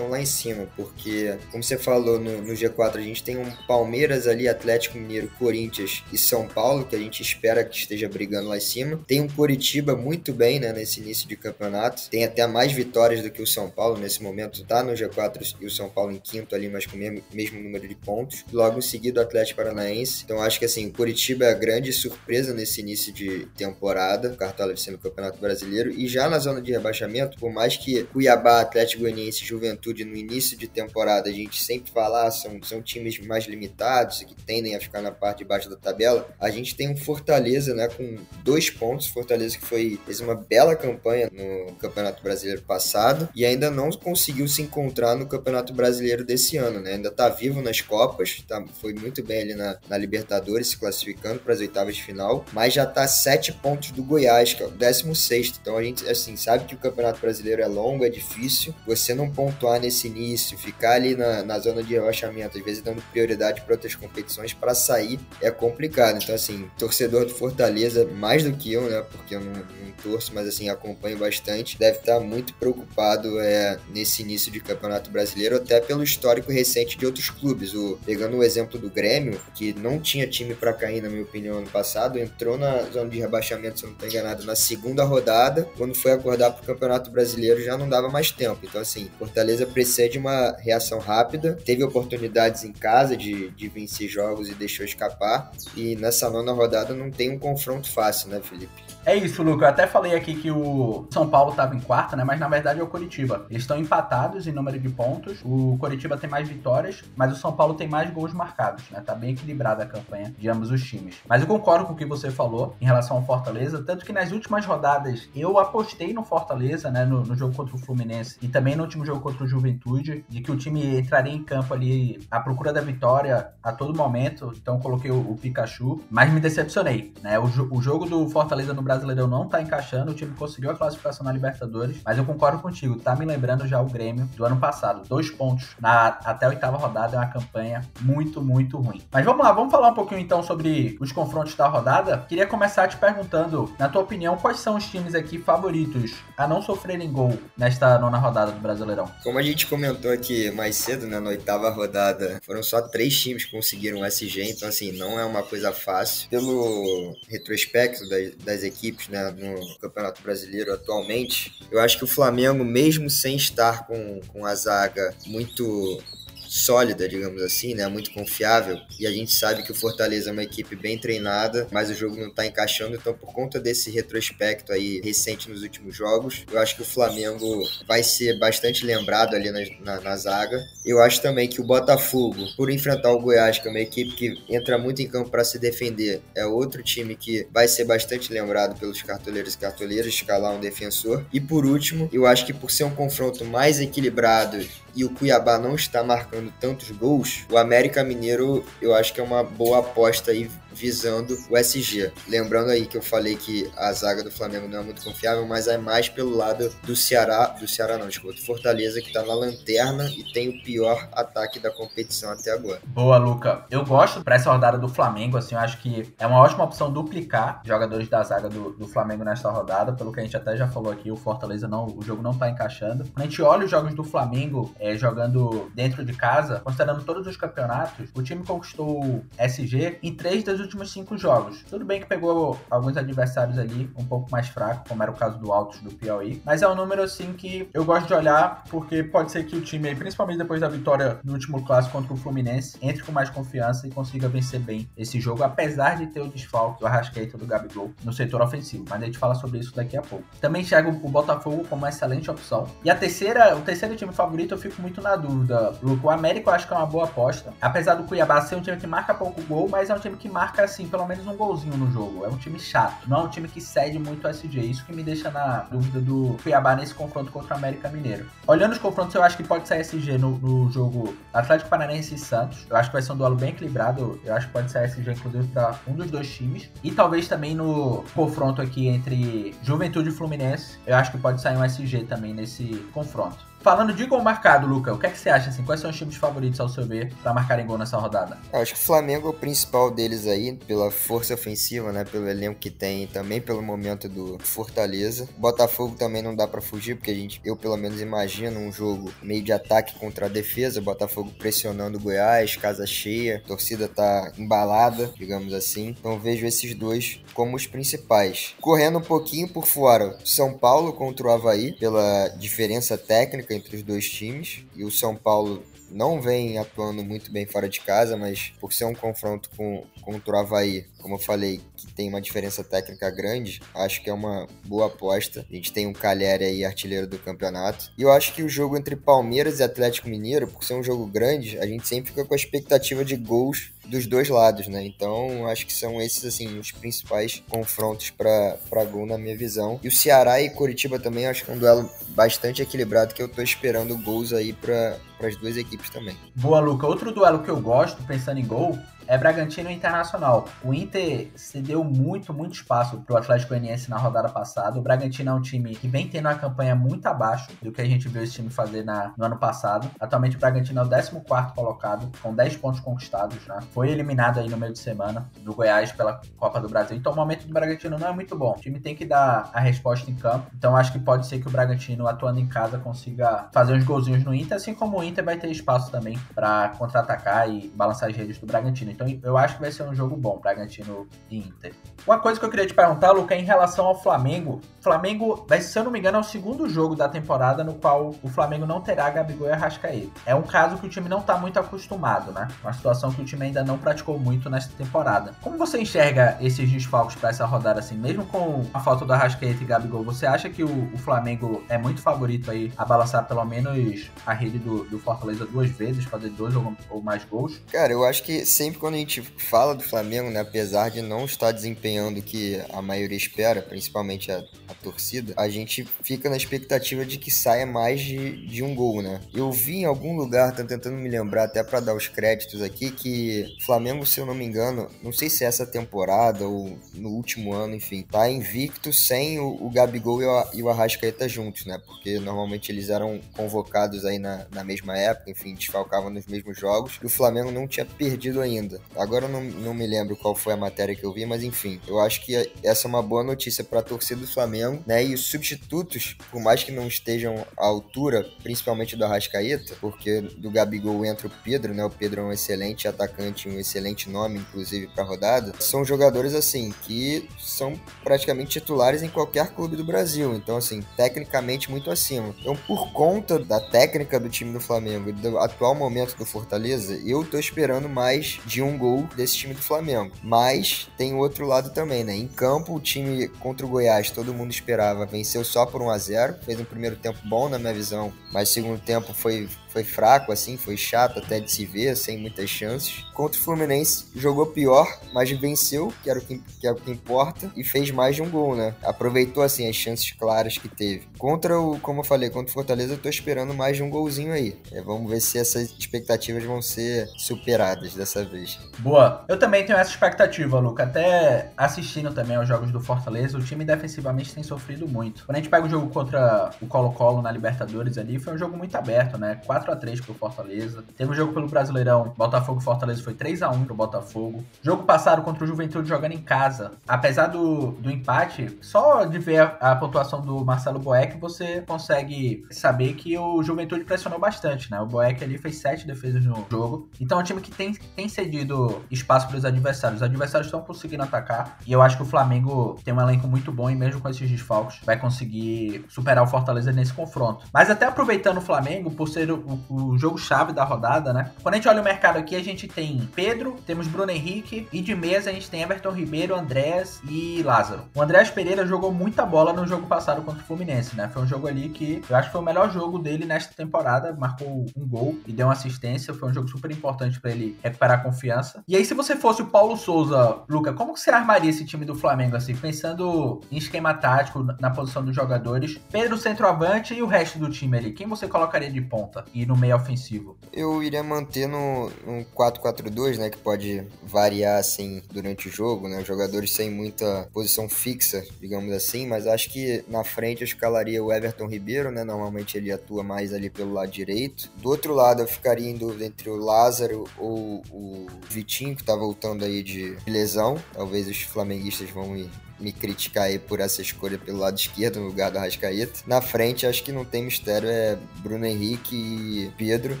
lá 0.08 0.20
em 0.20 0.26
cima, 0.26 0.66
porque, 0.74 1.36
como 1.50 1.62
você 1.62 1.76
falou 1.76 2.18
no, 2.18 2.40
no 2.40 2.54
G4, 2.54 2.96
a 2.96 3.00
gente 3.02 3.22
tem 3.22 3.36
um 3.36 3.50
Palmeiras 3.66 4.26
ali, 4.26 4.48
Atlético 4.48 4.96
Mineiro, 4.96 5.30
Corinthians 5.38 6.02
e 6.10 6.16
São 6.16 6.46
Paulo, 6.46 6.86
que 6.86 6.96
a 6.96 6.98
gente 6.98 7.20
espera 7.20 7.62
que 7.64 7.76
esteja 7.76 8.08
brigando 8.08 8.48
lá 8.48 8.56
em 8.56 8.60
cima. 8.60 8.98
Tem 9.06 9.20
um 9.20 9.28
Coritiba 9.28 9.94
muito 9.94 10.32
bem, 10.32 10.58
né, 10.58 10.72
nesse 10.72 11.00
início 11.00 11.28
de 11.28 11.36
campeonato. 11.36 12.08
Tem 12.08 12.24
até 12.24 12.46
mais 12.46 12.72
vitórias 12.72 13.22
do 13.22 13.30
que 13.30 13.42
o 13.42 13.46
São 13.46 13.68
Paulo 13.68 13.98
nesse 13.98 14.22
momento, 14.22 14.64
tá 14.68 14.82
no 14.82 14.92
G4 14.92 15.56
e 15.60 15.66
o 15.66 15.70
São 15.70 15.88
Paulo 15.88 16.12
em 16.12 16.18
quinto 16.18 16.54
ali, 16.54 16.68
mas 16.68 16.86
com 16.86 16.96
o 16.96 16.98
mesmo, 16.98 17.22
mesmo 17.32 17.60
número 17.60 17.88
de 17.88 17.94
pontos. 17.94 18.44
Logo 18.52 18.78
em 18.78 18.82
seguida, 18.82 19.20
o 19.20 19.24
Atlético 19.24 19.56
Paranaense. 19.56 20.22
Então 20.24 20.40
acho 20.42 20.58
que 20.58 20.64
assim, 20.64 20.86
o 20.86 20.92
Coritiba 20.92 21.46
é 21.46 21.50
a 21.50 21.54
grande 21.54 21.92
surpresa 21.92 22.52
nesse 22.52 22.80
início 22.80 23.12
de 23.12 23.46
temporada, 23.56 24.32
o 24.32 24.36
Cartola 24.36 24.76
sendo 24.76 24.96
o 24.96 24.98
Campeonato 24.98 25.38
Brasileiro. 25.40 25.90
E 25.90 26.06
já 26.06 26.28
na 26.28 26.38
zona 26.38 26.60
de 26.60 26.70
rebaixamento, 26.70 27.38
por 27.38 27.50
mais 27.50 27.76
que 27.76 28.04
Cuiabá, 28.04 28.60
Atlético 28.60 29.02
Goianiense 29.02 29.42
e 29.42 29.46
Juventude 29.46 30.04
no 30.04 30.14
início 30.14 30.56
de 30.56 30.68
temporada 30.68 31.30
a 31.30 31.32
gente 31.32 31.62
sempre 31.62 31.90
fala, 31.90 32.26
ah, 32.26 32.30
são, 32.30 32.62
são 32.62 32.82
times 32.82 33.18
mais 33.26 33.46
limitados, 33.46 34.22
que 34.22 34.34
tendem 34.34 34.76
a 34.76 34.80
ficar 34.80 35.00
na 35.00 35.10
parte 35.10 35.38
de 35.38 35.44
baixo 35.44 35.70
da 35.70 35.76
tabela, 35.76 36.28
a 36.38 36.50
gente 36.50 36.74
tem 36.74 36.88
um 36.88 36.96
Fortaleza, 36.96 37.74
né, 37.74 37.88
com 37.88 38.16
dois 38.44 38.68
pontos. 38.68 39.06
Fortaleza 39.06 39.56
que 39.56 39.64
foi, 39.64 39.98
fez 40.04 40.20
uma 40.20 40.34
bela 40.34 40.76
campanha 40.76 41.30
no 41.32 41.74
Campeonato 41.76 42.22
Brasileiro 42.22 42.62
passado 42.62 43.28
e 43.34 43.46
ainda 43.46 43.70
não 43.70 43.90
conseguiu 43.90 44.46
se 44.46 44.57
encontrar 44.62 45.14
no 45.16 45.26
Campeonato 45.26 45.72
Brasileiro 45.72 46.24
desse 46.24 46.56
ano, 46.56 46.80
né? 46.80 46.94
Ainda 46.94 47.10
tá 47.10 47.28
vivo 47.28 47.62
nas 47.62 47.80
Copas, 47.80 48.42
tá, 48.46 48.64
foi 48.80 48.92
muito 48.94 49.22
bem 49.22 49.42
ali 49.42 49.54
na, 49.54 49.78
na 49.88 49.98
Libertadores, 49.98 50.68
se 50.68 50.76
classificando 50.76 51.40
para 51.40 51.54
as 51.54 51.60
oitavas 51.60 51.96
de 51.96 52.02
final, 52.02 52.44
mas 52.52 52.72
já 52.74 52.86
tá 52.86 53.06
sete 53.06 53.52
pontos 53.52 53.90
do 53.90 54.02
Goiás, 54.02 54.54
que 54.54 54.62
é 54.62 54.66
o 54.66 54.70
16. 54.70 55.58
Então 55.60 55.76
a 55.76 55.82
gente, 55.82 56.08
assim, 56.08 56.36
sabe 56.36 56.64
que 56.64 56.74
o 56.74 56.78
Campeonato 56.78 57.20
Brasileiro 57.20 57.62
é 57.62 57.66
longo, 57.66 58.04
é 58.04 58.08
difícil. 58.08 58.74
Você 58.86 59.14
não 59.14 59.30
pontuar 59.30 59.80
nesse 59.80 60.06
início, 60.06 60.58
ficar 60.58 60.92
ali 60.92 61.14
na, 61.14 61.42
na 61.42 61.58
zona 61.58 61.82
de 61.82 61.94
rebaixamento, 61.94 62.58
às 62.58 62.64
vezes 62.64 62.82
dando 62.82 63.02
prioridade 63.10 63.60
para 63.62 63.74
outras 63.74 63.94
competições, 63.94 64.52
para 64.52 64.74
sair 64.74 65.18
é 65.40 65.50
complicado. 65.50 66.22
Então, 66.22 66.34
assim, 66.34 66.70
torcedor 66.78 67.24
do 67.24 67.34
Fortaleza, 67.34 68.04
mais 68.06 68.42
do 68.44 68.52
que 68.52 68.72
eu, 68.72 68.88
né? 68.88 69.04
Porque 69.10 69.34
eu 69.34 69.40
não, 69.40 69.52
não 69.52 69.92
torço, 70.02 70.32
mas 70.34 70.46
assim, 70.46 70.68
acompanho 70.68 71.18
bastante, 71.18 71.78
deve 71.78 71.98
estar 71.98 72.20
muito 72.20 72.54
preocupado 72.54 73.38
é, 73.40 73.78
nesse 73.90 74.22
início 74.22 74.47
de 74.50 74.60
Campeonato 74.60 75.10
Brasileiro, 75.10 75.56
até 75.56 75.80
pelo 75.80 76.02
histórico 76.02 76.50
recente 76.50 76.96
de 76.96 77.06
outros 77.06 77.30
clubes. 77.30 77.74
O, 77.74 77.98
pegando 78.04 78.36
o 78.36 78.42
exemplo 78.42 78.78
do 78.78 78.90
Grêmio, 78.90 79.40
que 79.54 79.72
não 79.72 79.98
tinha 79.98 80.26
time 80.26 80.54
para 80.54 80.72
cair, 80.72 81.02
na 81.02 81.08
minha 81.08 81.22
opinião, 81.22 81.58
ano 81.58 81.68
passado, 81.68 82.18
entrou 82.18 82.56
na 82.58 82.82
zona 82.84 83.08
de 83.08 83.18
rebaixamento, 83.18 83.78
se 83.78 83.84
eu 83.84 83.88
não 83.88 83.94
estou 83.94 84.08
enganado, 84.08 84.44
na 84.44 84.56
segunda 84.56 85.04
rodada, 85.04 85.68
quando 85.76 85.94
foi 85.94 86.12
acordar 86.12 86.50
para 86.52 86.62
o 86.62 86.66
Campeonato 86.66 87.10
Brasileiro 87.10 87.62
já 87.62 87.76
não 87.76 87.88
dava 87.88 88.08
mais 88.08 88.30
tempo. 88.30 88.60
Então, 88.62 88.80
assim, 88.80 89.10
Fortaleza 89.18 89.66
precisa 89.66 90.08
de 90.08 90.18
uma 90.18 90.56
reação 90.58 90.98
rápida, 90.98 91.58
teve 91.64 91.82
oportunidades 91.82 92.64
em 92.64 92.72
casa 92.72 93.16
de, 93.16 93.50
de 93.50 93.68
vencer 93.68 94.08
jogos 94.08 94.48
e 94.48 94.54
deixou 94.54 94.84
escapar, 94.84 95.52
e 95.76 95.96
nessa 95.96 96.30
nona 96.30 96.52
rodada 96.52 96.94
não 96.94 97.10
tem 97.10 97.30
um 97.30 97.38
confronto 97.38 97.90
fácil, 97.90 98.28
né, 98.28 98.40
Felipe? 98.42 98.87
É 99.06 99.16
isso, 99.16 99.42
Luca. 99.42 99.64
Eu 99.64 99.68
até 99.70 99.86
falei 99.86 100.14
aqui 100.14 100.34
que 100.34 100.50
o 100.50 101.06
São 101.10 101.28
Paulo 101.28 101.50
estava 101.50 101.74
em 101.74 101.80
quarto, 101.80 102.14
né? 102.14 102.24
Mas 102.24 102.38
na 102.38 102.46
verdade 102.46 102.78
é 102.80 102.82
o 102.82 102.86
Coritiba. 102.86 103.46
Eles 103.48 103.62
estão 103.62 103.78
empatados 103.78 104.46
em 104.46 104.52
número 104.52 104.78
de 104.78 104.88
pontos. 104.90 105.38
O 105.42 105.78
Coritiba 105.78 106.16
tem 106.18 106.28
mais 106.28 106.46
vitórias, 106.46 107.02
mas 107.16 107.32
o 107.32 107.36
São 107.36 107.52
Paulo 107.52 107.74
tem 107.74 107.88
mais 107.88 108.10
gols 108.10 108.34
marcados, 108.34 108.84
né? 108.90 109.00
Tá 109.00 109.14
bem 109.14 109.30
equilibrada 109.30 109.82
a 109.82 109.86
campanha 109.86 110.34
de 110.38 110.48
ambos 110.48 110.70
os 110.70 110.82
times. 110.84 111.16
Mas 111.26 111.40
eu 111.40 111.48
concordo 111.48 111.86
com 111.86 111.94
o 111.94 111.96
que 111.96 112.04
você 112.04 112.30
falou 112.30 112.76
em 112.80 112.84
relação 112.84 113.16
ao 113.16 113.24
Fortaleza, 113.24 113.82
tanto 113.82 114.04
que 114.04 114.12
nas 114.12 114.30
últimas 114.30 114.66
rodadas 114.66 115.28
eu 115.34 115.58
apostei 115.58 116.12
no 116.12 116.22
Fortaleza, 116.22 116.90
né? 116.90 117.06
No, 117.06 117.22
no 117.22 117.34
jogo 117.34 117.54
contra 117.54 117.74
o 117.76 117.78
Fluminense 117.78 118.36
e 118.42 118.48
também 118.48 118.76
no 118.76 118.82
último 118.82 119.06
jogo 119.06 119.20
contra 119.20 119.44
o 119.44 119.48
Juventude, 119.48 120.24
de 120.28 120.40
que 120.42 120.52
o 120.52 120.56
time 120.56 120.98
entraria 120.98 121.32
em 121.32 121.42
campo 121.42 121.72
ali 121.72 122.20
à 122.30 122.40
procura 122.40 122.74
da 122.74 122.82
vitória 122.82 123.52
a 123.62 123.72
todo 123.72 123.96
momento. 123.96 124.52
Então 124.54 124.78
coloquei 124.78 125.10
o, 125.10 125.32
o 125.32 125.36
Pikachu, 125.36 126.02
mas 126.10 126.30
me 126.30 126.40
decepcionei, 126.40 127.14
né? 127.22 127.38
O, 127.38 127.44
o 127.44 127.80
jogo 127.80 128.04
do 128.04 128.28
Fortaleza 128.28 128.74
no 128.74 128.82
Brasil 128.82 128.97
Brasileirão 128.98 129.28
não 129.28 129.48
tá 129.48 129.62
encaixando, 129.62 130.10
o 130.10 130.14
time 130.14 130.34
conseguiu 130.34 130.70
a 130.70 130.74
classificação 130.74 131.24
na 131.24 131.32
Libertadores, 131.32 131.98
mas 132.04 132.18
eu 132.18 132.24
concordo 132.24 132.58
contigo, 132.58 132.98
tá 132.98 133.14
me 133.14 133.24
lembrando 133.24 133.66
já 133.66 133.80
o 133.80 133.86
Grêmio 133.86 134.26
do 134.36 134.44
ano 134.44 134.56
passado. 134.56 135.06
Dois 135.08 135.30
pontos 135.30 135.68
na, 135.80 136.08
até 136.24 136.46
a 136.46 136.48
oitava 136.48 136.76
rodada 136.76 137.16
é 137.16 137.18
uma 137.18 137.26
campanha 137.26 137.82
muito, 138.00 138.42
muito 138.42 138.78
ruim. 138.78 139.02
Mas 139.10 139.24
vamos 139.24 139.44
lá, 139.44 139.52
vamos 139.52 139.70
falar 139.70 139.88
um 139.88 139.94
pouquinho 139.94 140.20
então 140.20 140.42
sobre 140.42 140.96
os 141.00 141.12
confrontos 141.12 141.54
da 141.54 141.68
rodada. 141.68 142.18
Queria 142.28 142.46
começar 142.46 142.88
te 142.88 142.96
perguntando, 142.96 143.72
na 143.78 143.88
tua 143.88 144.02
opinião, 144.02 144.36
quais 144.36 144.58
são 144.58 144.76
os 144.76 144.86
times 144.86 145.14
aqui 145.14 145.38
favoritos 145.38 146.16
a 146.36 146.46
não 146.46 146.60
sofrerem 146.60 147.10
gol 147.10 147.38
nesta 147.56 147.98
nona 147.98 148.18
rodada 148.18 148.52
do 148.52 148.60
Brasileirão? 148.60 149.10
Como 149.22 149.38
a 149.38 149.42
gente 149.42 149.66
comentou 149.66 150.10
aqui 150.10 150.50
mais 150.50 150.76
cedo, 150.76 151.06
né, 151.06 151.20
na 151.20 151.30
oitava 151.30 151.70
rodada, 151.70 152.40
foram 152.44 152.62
só 152.62 152.82
três 152.82 153.18
times 153.18 153.44
que 153.44 153.52
conseguiram 153.52 154.00
o 154.00 154.04
SG, 154.04 154.50
então 154.50 154.68
assim, 154.68 154.92
não 154.92 155.18
é 155.18 155.24
uma 155.24 155.42
coisa 155.42 155.72
fácil. 155.72 156.28
Pelo 156.28 157.14
retrospecto 157.28 158.08
das, 158.08 158.34
das 158.36 158.62
equipes, 158.62 158.77
equipes 158.78 159.08
né, 159.08 159.30
no 159.30 159.78
Campeonato 159.78 160.22
Brasileiro 160.22 160.72
atualmente, 160.72 161.52
eu 161.70 161.80
acho 161.80 161.98
que 161.98 162.04
o 162.04 162.08
Flamengo, 162.08 162.64
mesmo 162.64 163.10
sem 163.10 163.36
estar 163.36 163.86
com, 163.86 164.20
com 164.28 164.46
a 164.46 164.54
zaga 164.54 165.14
muito 165.26 166.02
sólida, 166.48 167.08
digamos 167.08 167.42
assim, 167.42 167.74
né? 167.74 167.86
Muito 167.88 168.10
confiável. 168.10 168.78
E 168.98 169.06
a 169.06 169.10
gente 169.10 169.32
sabe 169.32 169.62
que 169.62 169.70
o 169.70 169.74
Fortaleza 169.74 170.30
é 170.30 170.32
uma 170.32 170.42
equipe 170.42 170.74
bem 170.74 170.98
treinada, 170.98 171.68
mas 171.70 171.90
o 171.90 171.94
jogo 171.94 172.16
não 172.16 172.30
tá 172.30 172.46
encaixando. 172.46 172.96
Então, 172.96 173.14
por 173.14 173.32
conta 173.32 173.60
desse 173.60 173.90
retrospecto 173.90 174.72
aí 174.72 175.00
recente 175.02 175.50
nos 175.50 175.62
últimos 175.62 175.94
jogos, 175.94 176.44
eu 176.50 176.58
acho 176.58 176.76
que 176.76 176.82
o 176.82 176.86
Flamengo 176.86 177.68
vai 177.86 178.02
ser 178.02 178.38
bastante 178.38 178.84
lembrado 178.84 179.34
ali 179.34 179.50
na, 179.50 179.60
na, 179.80 180.00
na 180.00 180.16
zaga. 180.16 180.64
Eu 180.84 181.00
acho 181.02 181.20
também 181.20 181.48
que 181.48 181.60
o 181.60 181.64
Botafogo, 181.64 182.46
por 182.56 182.70
enfrentar 182.70 183.12
o 183.12 183.20
Goiás, 183.20 183.58
que 183.58 183.68
é 183.68 183.70
uma 183.70 183.80
equipe 183.80 184.14
que 184.14 184.42
entra 184.48 184.78
muito 184.78 185.02
em 185.02 185.06
campo 185.06 185.30
para 185.30 185.44
se 185.44 185.58
defender, 185.58 186.22
é 186.34 186.46
outro 186.46 186.82
time 186.82 187.14
que 187.14 187.46
vai 187.52 187.68
ser 187.68 187.84
bastante 187.84 188.32
lembrado 188.32 188.78
pelos 188.78 189.02
cartoleiros 189.02 189.54
e 189.54 189.58
cartoleiras, 189.58 190.06
escalar 190.06 190.52
um 190.52 190.60
defensor. 190.60 191.24
E 191.32 191.40
por 191.40 191.66
último, 191.66 192.08
eu 192.12 192.26
acho 192.26 192.46
que 192.46 192.52
por 192.52 192.70
ser 192.70 192.84
um 192.84 192.94
confronto 192.94 193.44
mais 193.44 193.80
equilibrado 193.80 194.58
e 194.98 195.04
o 195.04 195.10
Cuiabá 195.10 195.60
não 195.60 195.76
está 195.76 196.02
marcando 196.02 196.52
tantos 196.58 196.90
gols, 196.90 197.46
o 197.48 197.56
América 197.56 198.02
Mineiro 198.02 198.64
eu 198.82 198.92
acho 198.92 199.14
que 199.14 199.20
é 199.20 199.22
uma 199.22 199.44
boa 199.44 199.78
aposta 199.78 200.32
aí 200.32 200.50
visando 200.78 201.36
o 201.50 201.56
SG. 201.56 202.12
Lembrando 202.28 202.70
aí 202.70 202.86
que 202.86 202.96
eu 202.96 203.02
falei 203.02 203.36
que 203.36 203.70
a 203.76 203.92
zaga 203.92 204.22
do 204.22 204.30
Flamengo 204.30 204.68
não 204.68 204.80
é 204.80 204.82
muito 204.82 205.02
confiável, 205.02 205.46
mas 205.46 205.66
é 205.66 205.76
mais 205.76 206.08
pelo 206.08 206.36
lado 206.36 206.70
do 206.82 206.94
Ceará, 206.94 207.48
do 207.48 207.66
Ceará 207.66 207.98
não, 207.98 208.06
desculpa, 208.06 208.36
do 208.36 208.42
Fortaleza 208.42 209.00
que 209.00 209.12
tá 209.12 209.22
na 209.22 209.34
lanterna 209.34 210.08
e 210.08 210.24
tem 210.32 210.48
o 210.48 210.62
pior 210.62 211.08
ataque 211.12 211.58
da 211.58 211.70
competição 211.70 212.30
até 212.30 212.52
agora. 212.52 212.80
Boa, 212.86 213.18
Luca. 213.18 213.64
Eu 213.70 213.84
gosto 213.84 214.22
para 214.22 214.36
essa 214.36 214.50
rodada 214.50 214.78
do 214.78 214.88
Flamengo, 214.88 215.36
assim, 215.36 215.54
eu 215.54 215.60
acho 215.60 215.78
que 215.78 216.14
é 216.18 216.26
uma 216.26 216.38
ótima 216.38 216.64
opção 216.64 216.92
duplicar 216.92 217.60
jogadores 217.64 218.08
da 218.08 218.22
zaga 218.22 218.48
do, 218.48 218.70
do 218.72 218.86
Flamengo 218.86 219.24
nesta 219.24 219.50
rodada, 219.50 219.92
pelo 219.92 220.12
que 220.12 220.20
a 220.20 220.22
gente 220.22 220.36
até 220.36 220.56
já 220.56 220.68
falou 220.68 220.92
aqui, 220.92 221.10
o 221.10 221.16
Fortaleza 221.16 221.66
não, 221.66 221.86
o 221.86 222.02
jogo 222.02 222.22
não 222.22 222.34
tá 222.34 222.48
encaixando. 222.48 223.04
Quando 223.04 223.20
a 223.20 223.24
gente 223.24 223.42
olha 223.42 223.64
os 223.64 223.70
jogos 223.70 223.94
do 223.94 224.04
Flamengo 224.04 224.72
é, 224.78 224.96
jogando 224.96 225.70
dentro 225.74 226.04
de 226.04 226.12
casa, 226.12 226.60
considerando 226.60 227.02
todos 227.02 227.26
os 227.26 227.36
campeonatos, 227.36 228.08
o 228.14 228.22
time 228.22 228.44
conquistou 228.44 229.24
SG 229.38 229.98
em 230.02 230.14
três 230.14 230.44
das 230.44 230.60
últimos 230.68 230.92
cinco 230.92 231.16
jogos. 231.16 231.64
Tudo 231.68 231.84
bem 231.84 232.00
que 232.00 232.06
pegou 232.06 232.58
alguns 232.70 232.96
adversários 232.96 233.58
ali 233.58 233.90
um 233.96 234.04
pouco 234.04 234.30
mais 234.30 234.48
fracos, 234.48 234.88
como 234.88 235.02
era 235.02 235.10
o 235.10 235.14
caso 235.14 235.38
do 235.38 235.52
Altos 235.52 235.80
do 235.80 235.90
Piauí, 235.90 236.42
mas 236.44 236.62
é 236.62 236.68
um 236.68 236.74
número 236.74 237.02
assim 237.02 237.32
que 237.32 237.68
eu 237.72 237.84
gosto 237.84 238.06
de 238.06 238.14
olhar 238.14 238.64
porque 238.68 239.02
pode 239.02 239.32
ser 239.32 239.44
que 239.44 239.56
o 239.56 239.60
time, 239.60 239.94
principalmente 239.94 240.38
depois 240.38 240.60
da 240.60 240.68
vitória 240.68 241.18
no 241.24 241.32
último 241.32 241.64
clássico 241.64 241.96
contra 241.96 242.12
o 242.12 242.16
Fluminense, 242.16 242.78
entre 242.82 243.02
com 243.02 243.12
mais 243.12 243.30
confiança 243.30 243.86
e 243.86 243.90
consiga 243.90 244.28
vencer 244.28 244.60
bem 244.60 244.88
esse 244.96 245.20
jogo, 245.20 245.42
apesar 245.42 245.96
de 245.96 246.06
ter 246.06 246.20
o 246.20 246.28
desfalque 246.28 246.80
do 246.80 246.86
Arrascaeta 246.86 247.38
do 247.38 247.46
Gabigol 247.46 247.92
no 248.04 248.12
setor 248.12 248.42
ofensivo. 248.42 248.84
Mas 248.88 249.02
a 249.02 249.06
gente 249.06 249.18
fala 249.18 249.34
sobre 249.34 249.58
isso 249.58 249.74
daqui 249.74 249.96
a 249.96 250.02
pouco. 250.02 250.24
Também 250.40 250.62
enxergo 250.62 250.90
o 250.90 251.10
Botafogo 251.10 251.64
como 251.68 251.82
uma 251.82 251.88
excelente 251.88 252.30
opção. 252.30 252.66
E 252.84 252.90
a 252.90 252.94
terceira, 252.94 253.56
o 253.56 253.62
terceiro 253.62 253.96
time 253.96 254.12
favorito, 254.12 254.54
eu 254.54 254.58
fico 254.58 254.80
muito 254.82 255.00
na 255.00 255.16
dúvida. 255.16 255.74
Luco, 255.82 256.06
o 256.08 256.10
América 256.10 256.50
eu 256.50 256.54
acho 256.54 256.66
que 256.66 256.74
é 256.74 256.76
uma 256.76 256.86
boa 256.86 257.04
aposta. 257.04 257.52
Apesar 257.60 257.94
do 257.94 258.04
Cuiabá 258.04 258.40
ser 258.42 258.56
um 258.56 258.60
time 258.60 258.76
que 258.76 258.86
marca 258.86 259.14
pouco 259.14 259.40
gol, 259.42 259.68
mas 259.68 259.90
é 259.90 259.94
um 259.94 259.98
time 259.98 260.16
que 260.16 260.28
marca, 260.28 260.57
assim, 260.64 260.88
pelo 260.88 261.06
menos 261.06 261.26
um 261.26 261.36
golzinho 261.36 261.76
no 261.76 261.90
jogo. 261.90 262.24
É 262.24 262.28
um 262.28 262.36
time 262.36 262.58
chato. 262.58 263.08
Não 263.08 263.20
é 263.20 263.22
um 263.24 263.28
time 263.28 263.48
que 263.48 263.60
cede 263.60 263.98
muito 263.98 264.26
ao 264.26 264.30
SG. 264.32 264.60
Isso 264.60 264.84
que 264.84 264.92
me 264.92 265.02
deixa 265.02 265.30
na 265.30 265.60
dúvida 265.70 266.00
do 266.00 266.36
Cuiabá 266.42 266.74
nesse 266.74 266.94
confronto 266.94 267.30
contra 267.30 267.54
o 267.54 267.58
América 267.58 267.88
Mineiro. 267.88 268.26
Olhando 268.46 268.72
os 268.72 268.78
confrontos, 268.78 269.14
eu 269.14 269.22
acho 269.22 269.36
que 269.36 269.44
pode 269.44 269.66
sair 269.68 269.80
SG 269.80 270.18
no, 270.18 270.38
no 270.38 270.70
jogo 270.70 271.14
Atlético 271.32 271.70
Paranaense 271.70 272.14
e 272.14 272.18
Santos. 272.18 272.66
Eu 272.68 272.76
acho 272.76 272.88
que 272.90 272.94
vai 272.94 273.02
ser 273.02 273.12
um 273.12 273.16
duelo 273.16 273.36
bem 273.36 273.50
equilibrado. 273.50 274.20
Eu 274.24 274.34
acho 274.34 274.46
que 274.46 274.52
pode 274.52 274.70
sair 274.70 274.86
SG, 274.86 275.12
inclusive, 275.12 275.46
para 275.48 275.78
um 275.86 275.94
dos 275.94 276.10
dois 276.10 276.28
times. 276.34 276.68
E 276.82 276.90
talvez 276.90 277.28
também 277.28 277.54
no 277.54 278.04
confronto 278.14 278.60
aqui 278.60 278.88
entre 278.88 279.54
Juventude 279.62 280.08
e 280.08 280.12
Fluminense. 280.12 280.78
Eu 280.86 280.96
acho 280.96 281.10
que 281.12 281.18
pode 281.18 281.40
sair 281.40 281.56
um 281.56 281.64
SG 281.64 282.04
também 282.04 282.34
nesse 282.34 282.64
confronto. 282.92 283.48
Falando 283.68 283.92
de 283.92 284.06
gol 284.06 284.22
marcado, 284.22 284.66
Luca, 284.66 284.94
o 284.94 284.98
que, 284.98 285.04
é 285.04 285.10
que 285.10 285.18
você 285.18 285.28
acha? 285.28 285.50
Assim, 285.50 285.62
quais 285.62 285.78
são 285.78 285.90
os 285.90 285.96
times 285.98 286.16
favoritos, 286.16 286.58
ao 286.58 286.70
seu 286.70 286.86
ver, 286.86 287.12
para 287.22 287.34
marcarem 287.34 287.66
gol 287.66 287.76
nessa 287.76 287.98
rodada? 287.98 288.38
Eu 288.50 288.60
acho 288.60 288.72
que 288.72 288.80
o 288.80 288.82
Flamengo 288.82 289.26
é 289.26 289.30
o 289.30 289.34
principal 289.34 289.90
deles 289.90 290.26
aí, 290.26 290.54
pela 290.66 290.90
força 290.90 291.34
ofensiva, 291.34 291.92
né? 291.92 292.02
Pelo 292.02 292.26
elenco 292.26 292.58
que 292.58 292.70
tem 292.70 293.02
e 293.02 293.06
também 293.06 293.42
pelo 293.42 293.60
momento 293.60 294.08
do 294.08 294.38
Fortaleza. 294.38 295.28
Botafogo 295.36 295.94
também 295.96 296.22
não 296.22 296.34
dá 296.34 296.48
para 296.48 296.62
fugir, 296.62 296.96
porque 296.96 297.10
a 297.10 297.14
gente, 297.14 297.42
eu 297.44 297.54
pelo 297.56 297.76
menos 297.76 298.00
imagino 298.00 298.58
um 298.58 298.72
jogo 298.72 299.12
meio 299.22 299.44
de 299.44 299.52
ataque 299.52 299.98
contra 299.98 300.24
a 300.24 300.30
defesa. 300.30 300.80
Botafogo 300.80 301.30
pressionando 301.38 301.98
o 301.98 302.00
Goiás, 302.00 302.56
casa 302.56 302.86
cheia, 302.86 303.42
torcida 303.46 303.86
tá 303.86 304.32
embalada, 304.38 305.12
digamos 305.14 305.52
assim. 305.52 305.88
Então 305.88 306.18
vejo 306.18 306.46
esses 306.46 306.74
dois 306.74 307.20
como 307.34 307.54
os 307.54 307.66
principais. 307.66 308.54
Correndo 308.62 308.96
um 308.96 309.02
pouquinho 309.02 309.46
por 309.46 309.66
fora, 309.66 310.16
São 310.24 310.54
Paulo 310.54 310.94
contra 310.94 311.26
o 311.26 311.30
Havaí, 311.30 311.72
pela 311.74 312.28
diferença 312.28 312.96
técnica 312.96 313.57
entre 313.58 313.76
os 313.76 313.82
dois 313.82 314.08
times. 314.08 314.64
E 314.74 314.84
o 314.84 314.90
São 314.90 315.14
Paulo 315.14 315.62
não 315.90 316.20
vem 316.20 316.58
atuando 316.58 317.04
muito 317.04 317.30
bem 317.32 317.46
fora 317.46 317.68
de 317.68 317.80
casa, 317.80 318.16
mas 318.16 318.52
por 318.60 318.72
ser 318.72 318.84
um 318.84 318.94
confronto 318.94 319.50
com, 319.56 319.84
contra 320.02 320.36
o 320.36 320.38
Havaí, 320.38 320.86
como 321.00 321.14
eu 321.14 321.18
falei, 321.18 321.60
que 321.76 321.92
tem 321.92 322.08
uma 322.08 322.20
diferença 322.20 322.62
técnica 322.62 323.10
grande, 323.10 323.60
acho 323.74 324.02
que 324.02 324.10
é 324.10 324.12
uma 324.12 324.46
boa 324.64 324.86
aposta. 324.86 325.46
A 325.48 325.54
gente 325.54 325.72
tem 325.72 325.86
um 325.86 325.92
Calheri 325.92 326.44
aí, 326.44 326.64
artilheiro 326.64 327.06
do 327.06 327.18
campeonato. 327.18 327.90
E 327.96 328.02
eu 328.02 328.12
acho 328.12 328.34
que 328.34 328.42
o 328.42 328.48
jogo 328.48 328.76
entre 328.76 328.96
Palmeiras 328.96 329.60
e 329.60 329.62
Atlético 329.62 330.08
Mineiro, 330.08 330.46
por 330.48 330.64
ser 330.64 330.74
um 330.74 330.82
jogo 330.82 331.06
grande, 331.06 331.58
a 331.58 331.66
gente 331.66 331.86
sempre 331.86 332.10
fica 332.10 332.24
com 332.24 332.34
a 332.34 332.36
expectativa 332.36 333.04
de 333.04 333.16
gols 333.16 333.72
dos 333.86 334.06
dois 334.06 334.28
lados, 334.28 334.68
né? 334.68 334.84
Então, 334.84 335.46
acho 335.46 335.66
que 335.66 335.72
são 335.72 336.00
esses, 336.00 336.24
assim, 336.24 336.58
os 336.58 336.70
principais 336.70 337.42
confrontos 337.48 338.10
para 338.10 338.84
gol 338.90 339.06
na 339.06 339.16
minha 339.16 339.36
visão. 339.36 339.80
E 339.82 339.88
o 339.88 339.92
Ceará 339.92 340.40
e 340.42 340.50
Curitiba 340.50 340.98
também, 340.98 341.26
acho 341.26 341.44
que 341.44 341.50
é 341.50 341.54
um 341.54 341.58
duelo 341.58 341.90
bastante 342.10 342.60
equilibrado 342.60 343.14
que 343.14 343.22
eu 343.22 343.28
tô 343.28 343.40
esperando 343.40 343.96
gols 343.96 344.32
aí 344.32 344.52
para 344.52 344.98
as 345.20 345.36
duas 345.36 345.56
equipes 345.56 345.88
também. 345.88 346.16
Boa, 346.34 346.60
Luca. 346.60 346.86
Outro 346.86 347.12
duelo 347.12 347.42
que 347.42 347.48
eu 347.48 347.60
gosto, 347.60 348.02
pensando 348.02 348.38
em 348.38 348.46
gol, 348.46 348.78
é 349.08 349.16
Bragantino 349.16 349.70
Internacional. 349.70 350.46
O 350.62 350.74
Inter 350.74 351.30
cedeu 351.34 351.82
muito, 351.82 352.32
muito 352.34 352.52
espaço 352.52 352.98
para 352.98 353.14
o 353.14 353.16
Atlético 353.16 353.48
Goianiense 353.48 353.88
na 353.88 353.96
rodada 353.96 354.28
passada. 354.28 354.78
O 354.78 354.82
Bragantino 354.82 355.30
é 355.30 355.34
um 355.34 355.40
time 355.40 355.74
que 355.74 355.88
vem 355.88 356.06
tendo 356.06 356.26
uma 356.26 356.34
campanha 356.34 356.74
muito 356.74 357.06
abaixo 357.06 357.48
do 357.62 357.72
que 357.72 357.80
a 357.80 357.86
gente 357.86 358.06
viu 358.06 358.22
esse 358.22 358.34
time 358.34 358.50
fazer 358.50 358.84
na, 358.84 359.14
no 359.16 359.24
ano 359.24 359.38
passado. 359.38 359.90
Atualmente 359.98 360.36
o 360.36 360.38
Bragantino 360.38 360.80
é 360.80 360.82
o 360.84 360.88
14 360.88 361.22
colocado, 361.54 362.12
com 362.22 362.34
10 362.34 362.58
pontos 362.58 362.80
conquistados. 362.80 363.46
Né? 363.46 363.58
Foi 363.72 363.88
eliminado 363.88 364.40
aí 364.40 364.48
no 364.48 364.58
meio 364.58 364.74
de 364.74 364.78
semana 364.78 365.26
do 365.40 365.54
Goiás 365.54 365.90
pela 365.90 366.20
Copa 366.36 366.60
do 366.60 366.68
Brasil. 366.68 366.94
Então 366.94 367.12
o 367.12 367.16
momento 367.16 367.46
do 367.46 367.52
Bragantino 367.52 367.98
não 367.98 368.08
é 368.08 368.12
muito 368.12 368.36
bom. 368.36 368.52
O 368.58 368.60
time 368.60 368.78
tem 368.78 368.94
que 368.94 369.06
dar 369.06 369.48
a 369.54 369.60
resposta 369.60 370.10
em 370.10 370.14
campo. 370.14 370.48
Então 370.54 370.76
acho 370.76 370.92
que 370.92 370.98
pode 370.98 371.26
ser 371.26 371.40
que 371.40 371.48
o 371.48 371.50
Bragantino, 371.50 372.06
atuando 372.06 372.40
em 372.40 372.46
casa, 372.46 372.76
consiga 372.78 373.48
fazer 373.52 373.72
uns 373.72 373.84
golzinhos 373.84 374.22
no 374.22 374.34
Inter, 374.34 374.58
assim 374.58 374.74
como 374.74 374.98
o 374.98 375.02
Inter 375.02 375.24
vai 375.24 375.38
ter 375.38 375.50
espaço 375.50 375.90
também 375.90 376.18
para 376.34 376.68
contra-atacar 376.76 377.48
e 377.48 377.72
balançar 377.74 378.10
as 378.10 378.14
redes 378.14 378.36
do 378.36 378.46
Bragantino. 378.46 378.97
Então 378.98 379.20
eu 379.22 379.38
acho 379.38 379.54
que 379.54 379.60
vai 379.60 379.70
ser 379.70 379.84
um 379.84 379.94
jogo 379.94 380.16
bom, 380.16 380.40
Bragantino 380.40 381.06
e 381.30 381.38
Inter. 381.38 381.72
Uma 382.04 382.18
coisa 382.18 382.40
que 382.40 382.44
eu 382.44 382.50
queria 382.50 382.66
te 382.66 382.74
perguntar, 382.74 383.12
Luca, 383.12 383.34
é 383.34 383.38
em 383.38 383.44
relação 383.44 383.86
ao 383.86 384.02
Flamengo. 384.02 384.60
Flamengo, 384.80 385.44
vai, 385.48 385.60
se 385.60 385.78
eu 385.78 385.84
não 385.84 385.90
me 385.90 385.98
engano, 385.98 386.16
é 386.16 386.20
o 386.20 386.24
segundo 386.24 386.68
jogo 386.68 386.96
da 386.96 387.08
temporada 387.08 387.62
no 387.62 387.74
qual 387.74 388.14
o 388.22 388.28
Flamengo 388.28 388.66
não 388.66 388.80
terá 388.80 389.08
Gabigol 389.10 389.48
e 389.48 389.52
Arrascaeta. 389.52 390.10
É 390.24 390.34
um 390.34 390.42
caso 390.42 390.78
que 390.78 390.86
o 390.86 390.88
time 390.88 391.08
não 391.08 391.18
está 391.18 391.36
muito 391.36 391.60
acostumado, 391.60 392.32
né? 392.32 392.48
Uma 392.62 392.72
situação 392.72 393.12
que 393.12 393.20
o 393.20 393.24
time 393.24 393.46
ainda 393.46 393.62
não 393.62 393.78
praticou 393.78 394.18
muito 394.18 394.48
nesta 394.48 394.74
temporada. 394.76 395.34
Como 395.42 395.58
você 395.58 395.78
enxerga 395.78 396.38
esses 396.40 396.70
desfalques 396.70 397.16
para 397.16 397.28
essa 397.28 397.44
rodada 397.44 397.80
assim? 397.80 397.96
Mesmo 397.96 398.24
com 398.26 398.64
a 398.72 398.80
falta 398.80 399.04
do 399.04 399.12
Arrascaeta 399.12 399.62
e 399.62 399.66
Gabigol, 399.66 400.02
você 400.02 400.26
acha 400.26 400.48
que 400.48 400.64
o, 400.64 400.94
o, 400.94 400.98
Flamengo 400.98 401.62
é 401.68 401.76
muito 401.76 402.00
favorito 402.00 402.50
aí 402.50 402.72
a 402.76 402.84
balançar 402.84 403.26
pelo 403.26 403.44
menos 403.44 404.10
a 404.26 404.32
rede 404.32 404.58
do, 404.58 404.84
do 404.84 404.98
Fortaleza 404.98 405.44
duas 405.44 405.68
vezes, 405.68 406.04
fazer 406.04 406.30
dois 406.30 406.56
ou, 406.56 406.74
ou 406.88 407.02
mais 407.02 407.24
gols? 407.24 407.60
Cara, 407.70 407.92
eu 407.92 408.04
acho 408.04 408.22
que 408.22 408.46
sempre 408.46 408.78
quando 408.78 408.87
a 408.94 408.98
gente 408.98 409.22
fala 409.22 409.74
do 409.74 409.82
Flamengo, 409.82 410.30
né, 410.30 410.40
apesar 410.40 410.90
de 410.90 411.02
não 411.02 411.24
estar 411.24 411.52
desempenhando 411.52 412.18
o 412.20 412.22
que 412.22 412.60
a 412.72 412.82
maioria 412.82 413.16
espera, 413.16 413.62
principalmente 413.62 414.30
a, 414.30 414.38
a, 414.68 414.74
torcida, 414.74 415.34
a 415.36 415.48
gente 415.48 415.86
fica 416.02 416.28
na 416.28 416.36
expectativa 416.36 417.04
de 417.04 417.18
que 417.18 417.30
saia 417.30 417.66
mais 417.66 418.00
de, 418.00 418.46
de 418.46 418.62
um 418.62 418.74
gol, 418.74 419.02
né? 419.02 419.20
Eu 419.32 419.50
vi 419.52 419.78
em 419.78 419.84
algum 419.84 420.16
lugar, 420.16 420.54
tô 420.54 420.64
tentando 420.64 420.96
me 420.96 421.08
lembrar 421.08 421.44
até 421.44 421.62
para 421.62 421.80
dar 421.80 421.94
os 421.94 422.08
créditos 422.08 422.62
aqui, 422.62 422.90
que 422.90 423.56
Flamengo, 423.64 424.06
se 424.06 424.20
eu 424.20 424.26
não 424.26 424.34
me 424.34 424.44
engano, 424.44 424.88
não 425.02 425.12
sei 425.12 425.28
se 425.28 425.44
é 425.44 425.46
essa 425.46 425.66
temporada 425.66 426.46
ou 426.46 426.78
no 426.94 427.10
último 427.10 427.52
ano, 427.52 427.74
enfim, 427.74 428.02
tá 428.02 428.28
invicto 428.30 428.92
sem 428.92 429.38
o, 429.38 429.64
o 429.64 429.70
Gabigol 429.70 430.22
e 430.22 430.26
o, 430.26 430.44
e 430.54 430.62
o 430.62 430.68
Arrascaeta 430.68 431.28
juntos, 431.28 431.66
né? 431.66 431.80
Porque 431.86 432.18
normalmente 432.18 432.70
eles 432.70 432.90
eram 432.90 433.20
convocados 433.34 434.04
aí 434.04 434.18
na, 434.18 434.46
na 434.52 434.64
mesma 434.64 434.96
época, 434.96 435.30
enfim, 435.30 435.54
desfalcavam 435.54 436.10
nos 436.10 436.26
mesmos 436.26 436.58
jogos, 436.58 436.98
e 437.02 437.06
o 437.06 437.08
Flamengo 437.08 437.50
não 437.50 437.66
tinha 437.66 437.86
perdido 437.86 438.40
ainda. 438.40 438.77
Agora 438.96 439.26
eu 439.26 439.28
não, 439.28 439.42
não 439.42 439.74
me 439.74 439.86
lembro 439.86 440.16
qual 440.16 440.34
foi 440.34 440.52
a 440.52 440.56
matéria 440.56 440.94
que 440.94 441.04
eu 441.04 441.12
vi, 441.12 441.24
mas 441.24 441.42
enfim, 441.42 441.80
eu 441.86 442.00
acho 442.00 442.24
que 442.24 442.50
essa 442.62 442.86
é 442.86 442.88
uma 442.88 443.02
boa 443.02 443.22
notícia 443.22 443.62
para 443.62 443.80
a 443.80 443.82
torcida 443.82 444.20
do 444.20 444.26
Flamengo, 444.26 444.82
né? 444.86 445.04
E 445.04 445.14
os 445.14 445.26
substitutos, 445.26 446.16
por 446.30 446.40
mais 446.40 446.64
que 446.64 446.72
não 446.72 446.86
estejam 446.86 447.46
à 447.56 447.66
altura, 447.66 448.26
principalmente 448.42 448.96
do 448.96 449.04
Arrascaeta, 449.04 449.74
porque 449.80 450.20
do 450.20 450.50
Gabigol 450.50 451.04
entra 451.04 451.26
o 451.26 451.30
Pedro, 451.44 451.74
né? 451.74 451.84
O 451.84 451.90
Pedro 451.90 452.22
é 452.22 452.24
um 452.24 452.32
excelente 452.32 452.88
atacante, 452.88 453.48
um 453.48 453.58
excelente 453.58 454.10
nome, 454.10 454.38
inclusive, 454.38 454.88
para 454.88 455.04
rodada. 455.04 455.52
São 455.60 455.84
jogadores, 455.84 456.34
assim, 456.34 456.74
que 456.82 457.28
são 457.38 457.78
praticamente 458.02 458.60
titulares 458.60 459.02
em 459.02 459.08
qualquer 459.08 459.48
clube 459.54 459.76
do 459.76 459.84
Brasil. 459.84 460.34
Então, 460.34 460.56
assim, 460.56 460.82
tecnicamente 460.96 461.70
muito 461.70 461.90
acima. 461.90 462.34
Então, 462.40 462.56
por 462.66 462.92
conta 462.92 463.38
da 463.38 463.60
técnica 463.60 464.18
do 464.18 464.28
time 464.28 464.52
do 464.52 464.60
Flamengo 464.60 465.10
e 465.10 465.12
do 465.12 465.38
atual 465.38 465.74
momento 465.74 466.16
do 466.16 466.24
Fortaleza, 466.24 467.00
eu 467.04 467.24
tô 467.24 467.38
esperando 467.38 467.88
mais 467.88 468.40
de 468.44 468.62
um 468.62 468.67
gol 468.76 469.08
desse 469.16 469.36
time 469.36 469.54
do 469.54 469.62
Flamengo. 469.62 470.12
Mas 470.22 470.88
tem 470.96 471.14
outro 471.14 471.46
lado 471.46 471.70
também, 471.70 472.04
né? 472.04 472.14
Em 472.14 472.28
campo, 472.28 472.74
o 472.74 472.80
time 472.80 473.28
contra 473.28 473.64
o 473.64 473.68
Goiás, 473.68 474.10
todo 474.10 474.34
mundo 474.34 474.50
esperava, 474.50 475.06
venceu 475.06 475.44
só 475.44 475.64
por 475.64 475.80
1 475.80 475.90
a 475.90 475.98
0 475.98 476.34
Fez 476.44 476.60
um 476.60 476.64
primeiro 476.64 476.96
tempo 476.96 477.18
bom, 477.24 477.48
na 477.48 477.58
minha 477.58 477.72
visão, 477.72 478.12
mas 478.32 478.48
segundo 478.48 478.80
tempo 478.80 479.14
foi 479.14 479.48
foi 479.78 479.84
fraco, 479.84 480.32
assim, 480.32 480.56
foi 480.56 480.76
chato 480.76 481.18
até 481.20 481.38
de 481.38 481.50
se 481.50 481.64
ver, 481.64 481.96
sem 481.96 482.18
muitas 482.18 482.50
chances. 482.50 483.04
Contra 483.14 483.38
o 483.38 483.42
Fluminense, 483.42 484.06
jogou 484.14 484.46
pior, 484.46 484.98
mas 485.12 485.30
venceu, 485.30 485.92
que 486.02 486.10
era 486.10 486.18
o 486.18 486.22
que, 486.22 486.38
que, 486.38 486.66
era 486.66 486.76
o 486.76 486.80
que 486.80 486.90
importa, 486.90 487.50
e 487.56 487.62
fez 487.62 487.90
mais 487.90 488.16
de 488.16 488.22
um 488.22 488.28
gol, 488.28 488.56
né? 488.56 488.74
Aproveitou, 488.82 489.42
assim, 489.42 489.68
as 489.68 489.76
chances 489.76 490.10
claras 490.12 490.58
que 490.58 490.68
teve. 490.68 491.06
Contra 491.16 491.60
o, 491.60 491.78
como 491.80 492.00
eu 492.00 492.04
falei, 492.04 492.28
contra 492.30 492.50
o 492.50 492.52
Fortaleza, 492.54 492.94
eu 492.94 492.98
tô 492.98 493.08
esperando 493.08 493.54
mais 493.54 493.76
de 493.76 493.82
um 493.82 493.90
golzinho 493.90 494.32
aí. 494.32 494.56
É, 494.72 494.82
vamos 494.82 495.08
ver 495.08 495.20
se 495.20 495.38
essas 495.38 495.70
expectativas 495.78 496.42
vão 496.42 496.60
ser 496.60 497.06
superadas 497.16 497.94
dessa 497.94 498.24
vez. 498.24 498.58
Boa. 498.78 499.24
Eu 499.28 499.38
também 499.38 499.64
tenho 499.64 499.78
essa 499.78 499.90
expectativa, 499.90 500.58
Luca. 500.58 500.82
Até 500.82 501.50
assistindo 501.56 502.12
também 502.12 502.36
aos 502.36 502.48
jogos 502.48 502.72
do 502.72 502.80
Fortaleza, 502.80 503.38
o 503.38 503.42
time 503.42 503.64
defensivamente 503.64 504.34
tem 504.34 504.42
sofrido 504.42 504.88
muito. 504.88 505.24
Quando 505.24 505.36
a 505.36 505.38
gente 505.38 505.50
pega 505.50 505.66
o 505.66 505.70
jogo 505.70 505.88
contra 505.90 506.50
o 506.60 506.66
Colo-Colo 506.66 507.22
na 507.22 507.30
Libertadores 507.30 507.98
ali, 507.98 508.18
foi 508.18 508.34
um 508.34 508.38
jogo 508.38 508.56
muito 508.56 508.76
aberto, 508.76 509.18
né? 509.18 509.40
Quatro 509.46 509.67
4 509.68 509.72
a 509.72 509.76
3 509.76 510.00
pro 510.00 510.14
Fortaleza. 510.14 510.84
Teve 510.96 511.10
um 511.10 511.14
jogo 511.14 511.32
pelo 511.32 511.48
Brasileirão, 511.48 512.14
Botafogo 512.16 512.60
Fortaleza 512.60 513.02
foi 513.02 513.14
3 513.14 513.42
a 513.42 513.50
1 513.50 513.64
pro 513.64 513.74
Botafogo. 513.74 514.44
Jogo 514.62 514.84
passado 514.84 515.22
contra 515.22 515.44
o 515.44 515.46
Juventude 515.46 515.88
jogando 515.88 516.12
em 516.12 516.22
casa. 516.22 516.72
Apesar 516.86 517.26
do, 517.26 517.72
do 517.72 517.90
empate, 517.90 518.58
só 518.60 519.04
de 519.04 519.18
ver 519.18 519.40
a, 519.40 519.72
a 519.72 519.76
pontuação 519.76 520.20
do 520.20 520.44
Marcelo 520.44 520.78
Boeck, 520.78 521.18
você 521.18 521.62
consegue 521.62 522.44
saber 522.50 522.94
que 522.94 523.16
o 523.18 523.42
Juventude 523.42 523.84
pressionou 523.84 524.18
bastante, 524.18 524.70
né? 524.70 524.80
O 524.80 524.86
Boeck 524.86 525.22
ali 525.22 525.38
fez 525.38 525.56
7 525.56 525.86
defesas 525.86 526.24
no 526.24 526.46
jogo. 526.50 526.88
Então 527.00 527.18
é 527.18 527.20
um 527.20 527.24
time 527.24 527.40
que 527.40 527.50
tem, 527.50 527.74
tem 527.74 528.08
cedido 528.08 528.82
espaço 528.90 529.28
para 529.28 529.36
os 529.36 529.44
adversários. 529.44 530.00
Os 530.00 530.06
adversários 530.06 530.46
estão 530.46 530.60
conseguindo 530.60 531.02
atacar. 531.02 531.58
E 531.66 531.72
eu 531.72 531.82
acho 531.82 531.96
que 531.96 532.02
o 532.02 532.06
Flamengo 532.06 532.78
tem 532.84 532.94
um 532.94 533.00
elenco 533.00 533.26
muito 533.26 533.52
bom 533.52 533.68
e 533.68 533.74
mesmo 533.74 534.00
com 534.00 534.08
esses 534.08 534.30
desfalques 534.30 534.80
vai 534.84 534.98
conseguir 534.98 535.84
superar 535.88 536.24
o 536.24 536.26
Fortaleza 536.26 536.72
nesse 536.72 536.92
confronto. 536.92 537.46
Mas 537.52 537.70
até 537.70 537.86
aproveitando 537.86 538.38
o 538.38 538.40
Flamengo, 538.40 538.90
por 538.90 539.08
ser 539.08 539.30
o, 539.30 539.44
o 539.68 539.96
jogo-chave 539.98 540.52
da 540.52 540.64
rodada, 540.64 541.12
né? 541.12 541.32
Quando 541.42 541.54
a 541.54 541.56
gente 541.56 541.68
olha 541.68 541.80
o 541.80 541.84
mercado 541.84 542.18
aqui, 542.18 542.36
a 542.36 542.42
gente 542.42 542.66
tem 542.68 543.08
Pedro, 543.14 543.56
temos 543.66 543.86
Bruno 543.86 544.10
Henrique 544.10 544.68
e 544.72 544.80
de 544.80 544.94
mesa 544.94 545.30
a 545.30 545.32
gente 545.32 545.50
tem 545.50 545.62
Everton 545.62 545.90
Ribeiro, 545.90 546.34
Andrés 546.34 547.00
e 547.08 547.42
Lázaro. 547.42 547.82
O 547.94 548.02
Andrés 548.02 548.30
Pereira 548.30 548.66
jogou 548.66 548.92
muita 548.92 549.24
bola 549.24 549.52
no 549.52 549.66
jogo 549.66 549.86
passado 549.86 550.22
contra 550.22 550.42
o 550.42 550.44
Fluminense, 550.44 550.96
né? 550.96 551.08
Foi 551.08 551.22
um 551.22 551.26
jogo 551.26 551.46
ali 551.46 551.68
que 551.68 552.02
eu 552.08 552.16
acho 552.16 552.28
que 552.28 552.32
foi 552.32 552.40
o 552.40 552.44
melhor 552.44 552.70
jogo 552.70 552.98
dele 552.98 553.24
nesta 553.24 553.54
temporada. 553.54 554.14
Marcou 554.18 554.66
um 554.76 554.86
gol 554.86 555.18
e 555.26 555.32
deu 555.32 555.46
uma 555.46 555.52
assistência. 555.52 556.14
Foi 556.14 556.30
um 556.30 556.34
jogo 556.34 556.48
super 556.48 556.70
importante 556.70 557.20
para 557.20 557.30
ele 557.30 557.58
recuperar 557.62 558.00
a 558.00 558.02
confiança. 558.02 558.62
E 558.66 558.76
aí, 558.76 558.84
se 558.84 558.94
você 558.94 559.16
fosse 559.16 559.42
o 559.42 559.46
Paulo 559.46 559.76
Souza, 559.76 560.38
Luca, 560.48 560.72
como 560.72 560.94
que 560.94 561.00
você 561.00 561.10
armaria 561.10 561.50
esse 561.50 561.64
time 561.64 561.84
do 561.84 561.94
Flamengo, 561.94 562.36
assim, 562.36 562.54
pensando 562.54 563.40
em 563.50 563.56
esquema 563.56 563.94
tático, 563.94 564.42
na 564.60 564.70
posição 564.70 565.04
dos 565.04 565.14
jogadores? 565.14 565.78
Pedro 565.90 566.16
centroavante 566.16 566.94
e 566.94 567.02
o 567.02 567.06
resto 567.06 567.38
do 567.38 567.50
time 567.50 567.78
ali. 567.78 567.92
Quem 567.92 568.06
você 568.06 568.26
colocaria 568.28 568.70
de 568.70 568.80
ponta 568.80 569.24
e 569.38 569.46
no 569.46 569.56
meio 569.56 569.76
ofensivo? 569.76 570.36
Eu 570.52 570.82
iria 570.82 571.02
manter 571.02 571.46
no, 571.46 571.90
no 572.04 572.24
4-4-2, 572.34 573.18
né? 573.18 573.30
Que 573.30 573.38
pode 573.38 573.86
variar 574.02 574.58
assim 574.58 575.00
durante 575.12 575.48
o 575.48 575.50
jogo, 575.50 575.88
né? 575.88 576.00
Os 576.00 576.06
jogadores 576.06 576.52
sem 576.52 576.70
muita 576.70 577.28
posição 577.32 577.68
fixa, 577.68 578.24
digamos 578.40 578.72
assim, 578.72 579.06
mas 579.06 579.26
acho 579.28 579.50
que 579.50 579.84
na 579.88 580.02
frente 580.02 580.40
eu 580.40 580.44
escalaria 580.44 581.02
o 581.02 581.12
Everton 581.12 581.46
Ribeiro, 581.46 581.92
né? 581.92 582.02
Normalmente 582.02 582.58
ele 582.58 582.72
atua 582.72 583.04
mais 583.04 583.32
ali 583.32 583.48
pelo 583.48 583.72
lado 583.72 583.92
direito. 583.92 584.50
Do 584.56 584.70
outro 584.70 584.92
lado 584.92 585.22
eu 585.22 585.28
ficaria 585.28 585.70
em 585.70 585.76
dúvida 585.76 586.04
entre 586.04 586.28
o 586.28 586.36
Lázaro 586.36 587.04
ou 587.16 587.62
o 587.70 588.06
Vitinho, 588.28 588.74
que 588.74 588.82
tá 588.82 588.96
voltando 588.96 589.44
aí 589.44 589.62
de 589.62 589.96
lesão. 590.04 590.60
Talvez 590.72 591.06
os 591.06 591.22
flamenguistas 591.22 591.88
vão 591.90 592.16
ir 592.16 592.28
me 592.60 592.72
criticar 592.72 593.24
aí 593.24 593.38
por 593.38 593.60
essa 593.60 593.82
escolha 593.82 594.18
pelo 594.18 594.38
lado 594.38 594.56
esquerdo 594.56 595.00
no 595.00 595.06
lugar 595.06 595.30
do 595.30 595.38
Arrascaeta. 595.38 596.00
Na 596.06 596.20
frente, 596.20 596.66
acho 596.66 596.82
que 596.82 596.92
não 596.92 597.04
tem 597.04 597.24
mistério, 597.24 597.68
é 597.68 597.98
Bruno 598.16 598.46
Henrique 598.46 598.96
e 598.96 599.52
Pedro. 599.56 600.00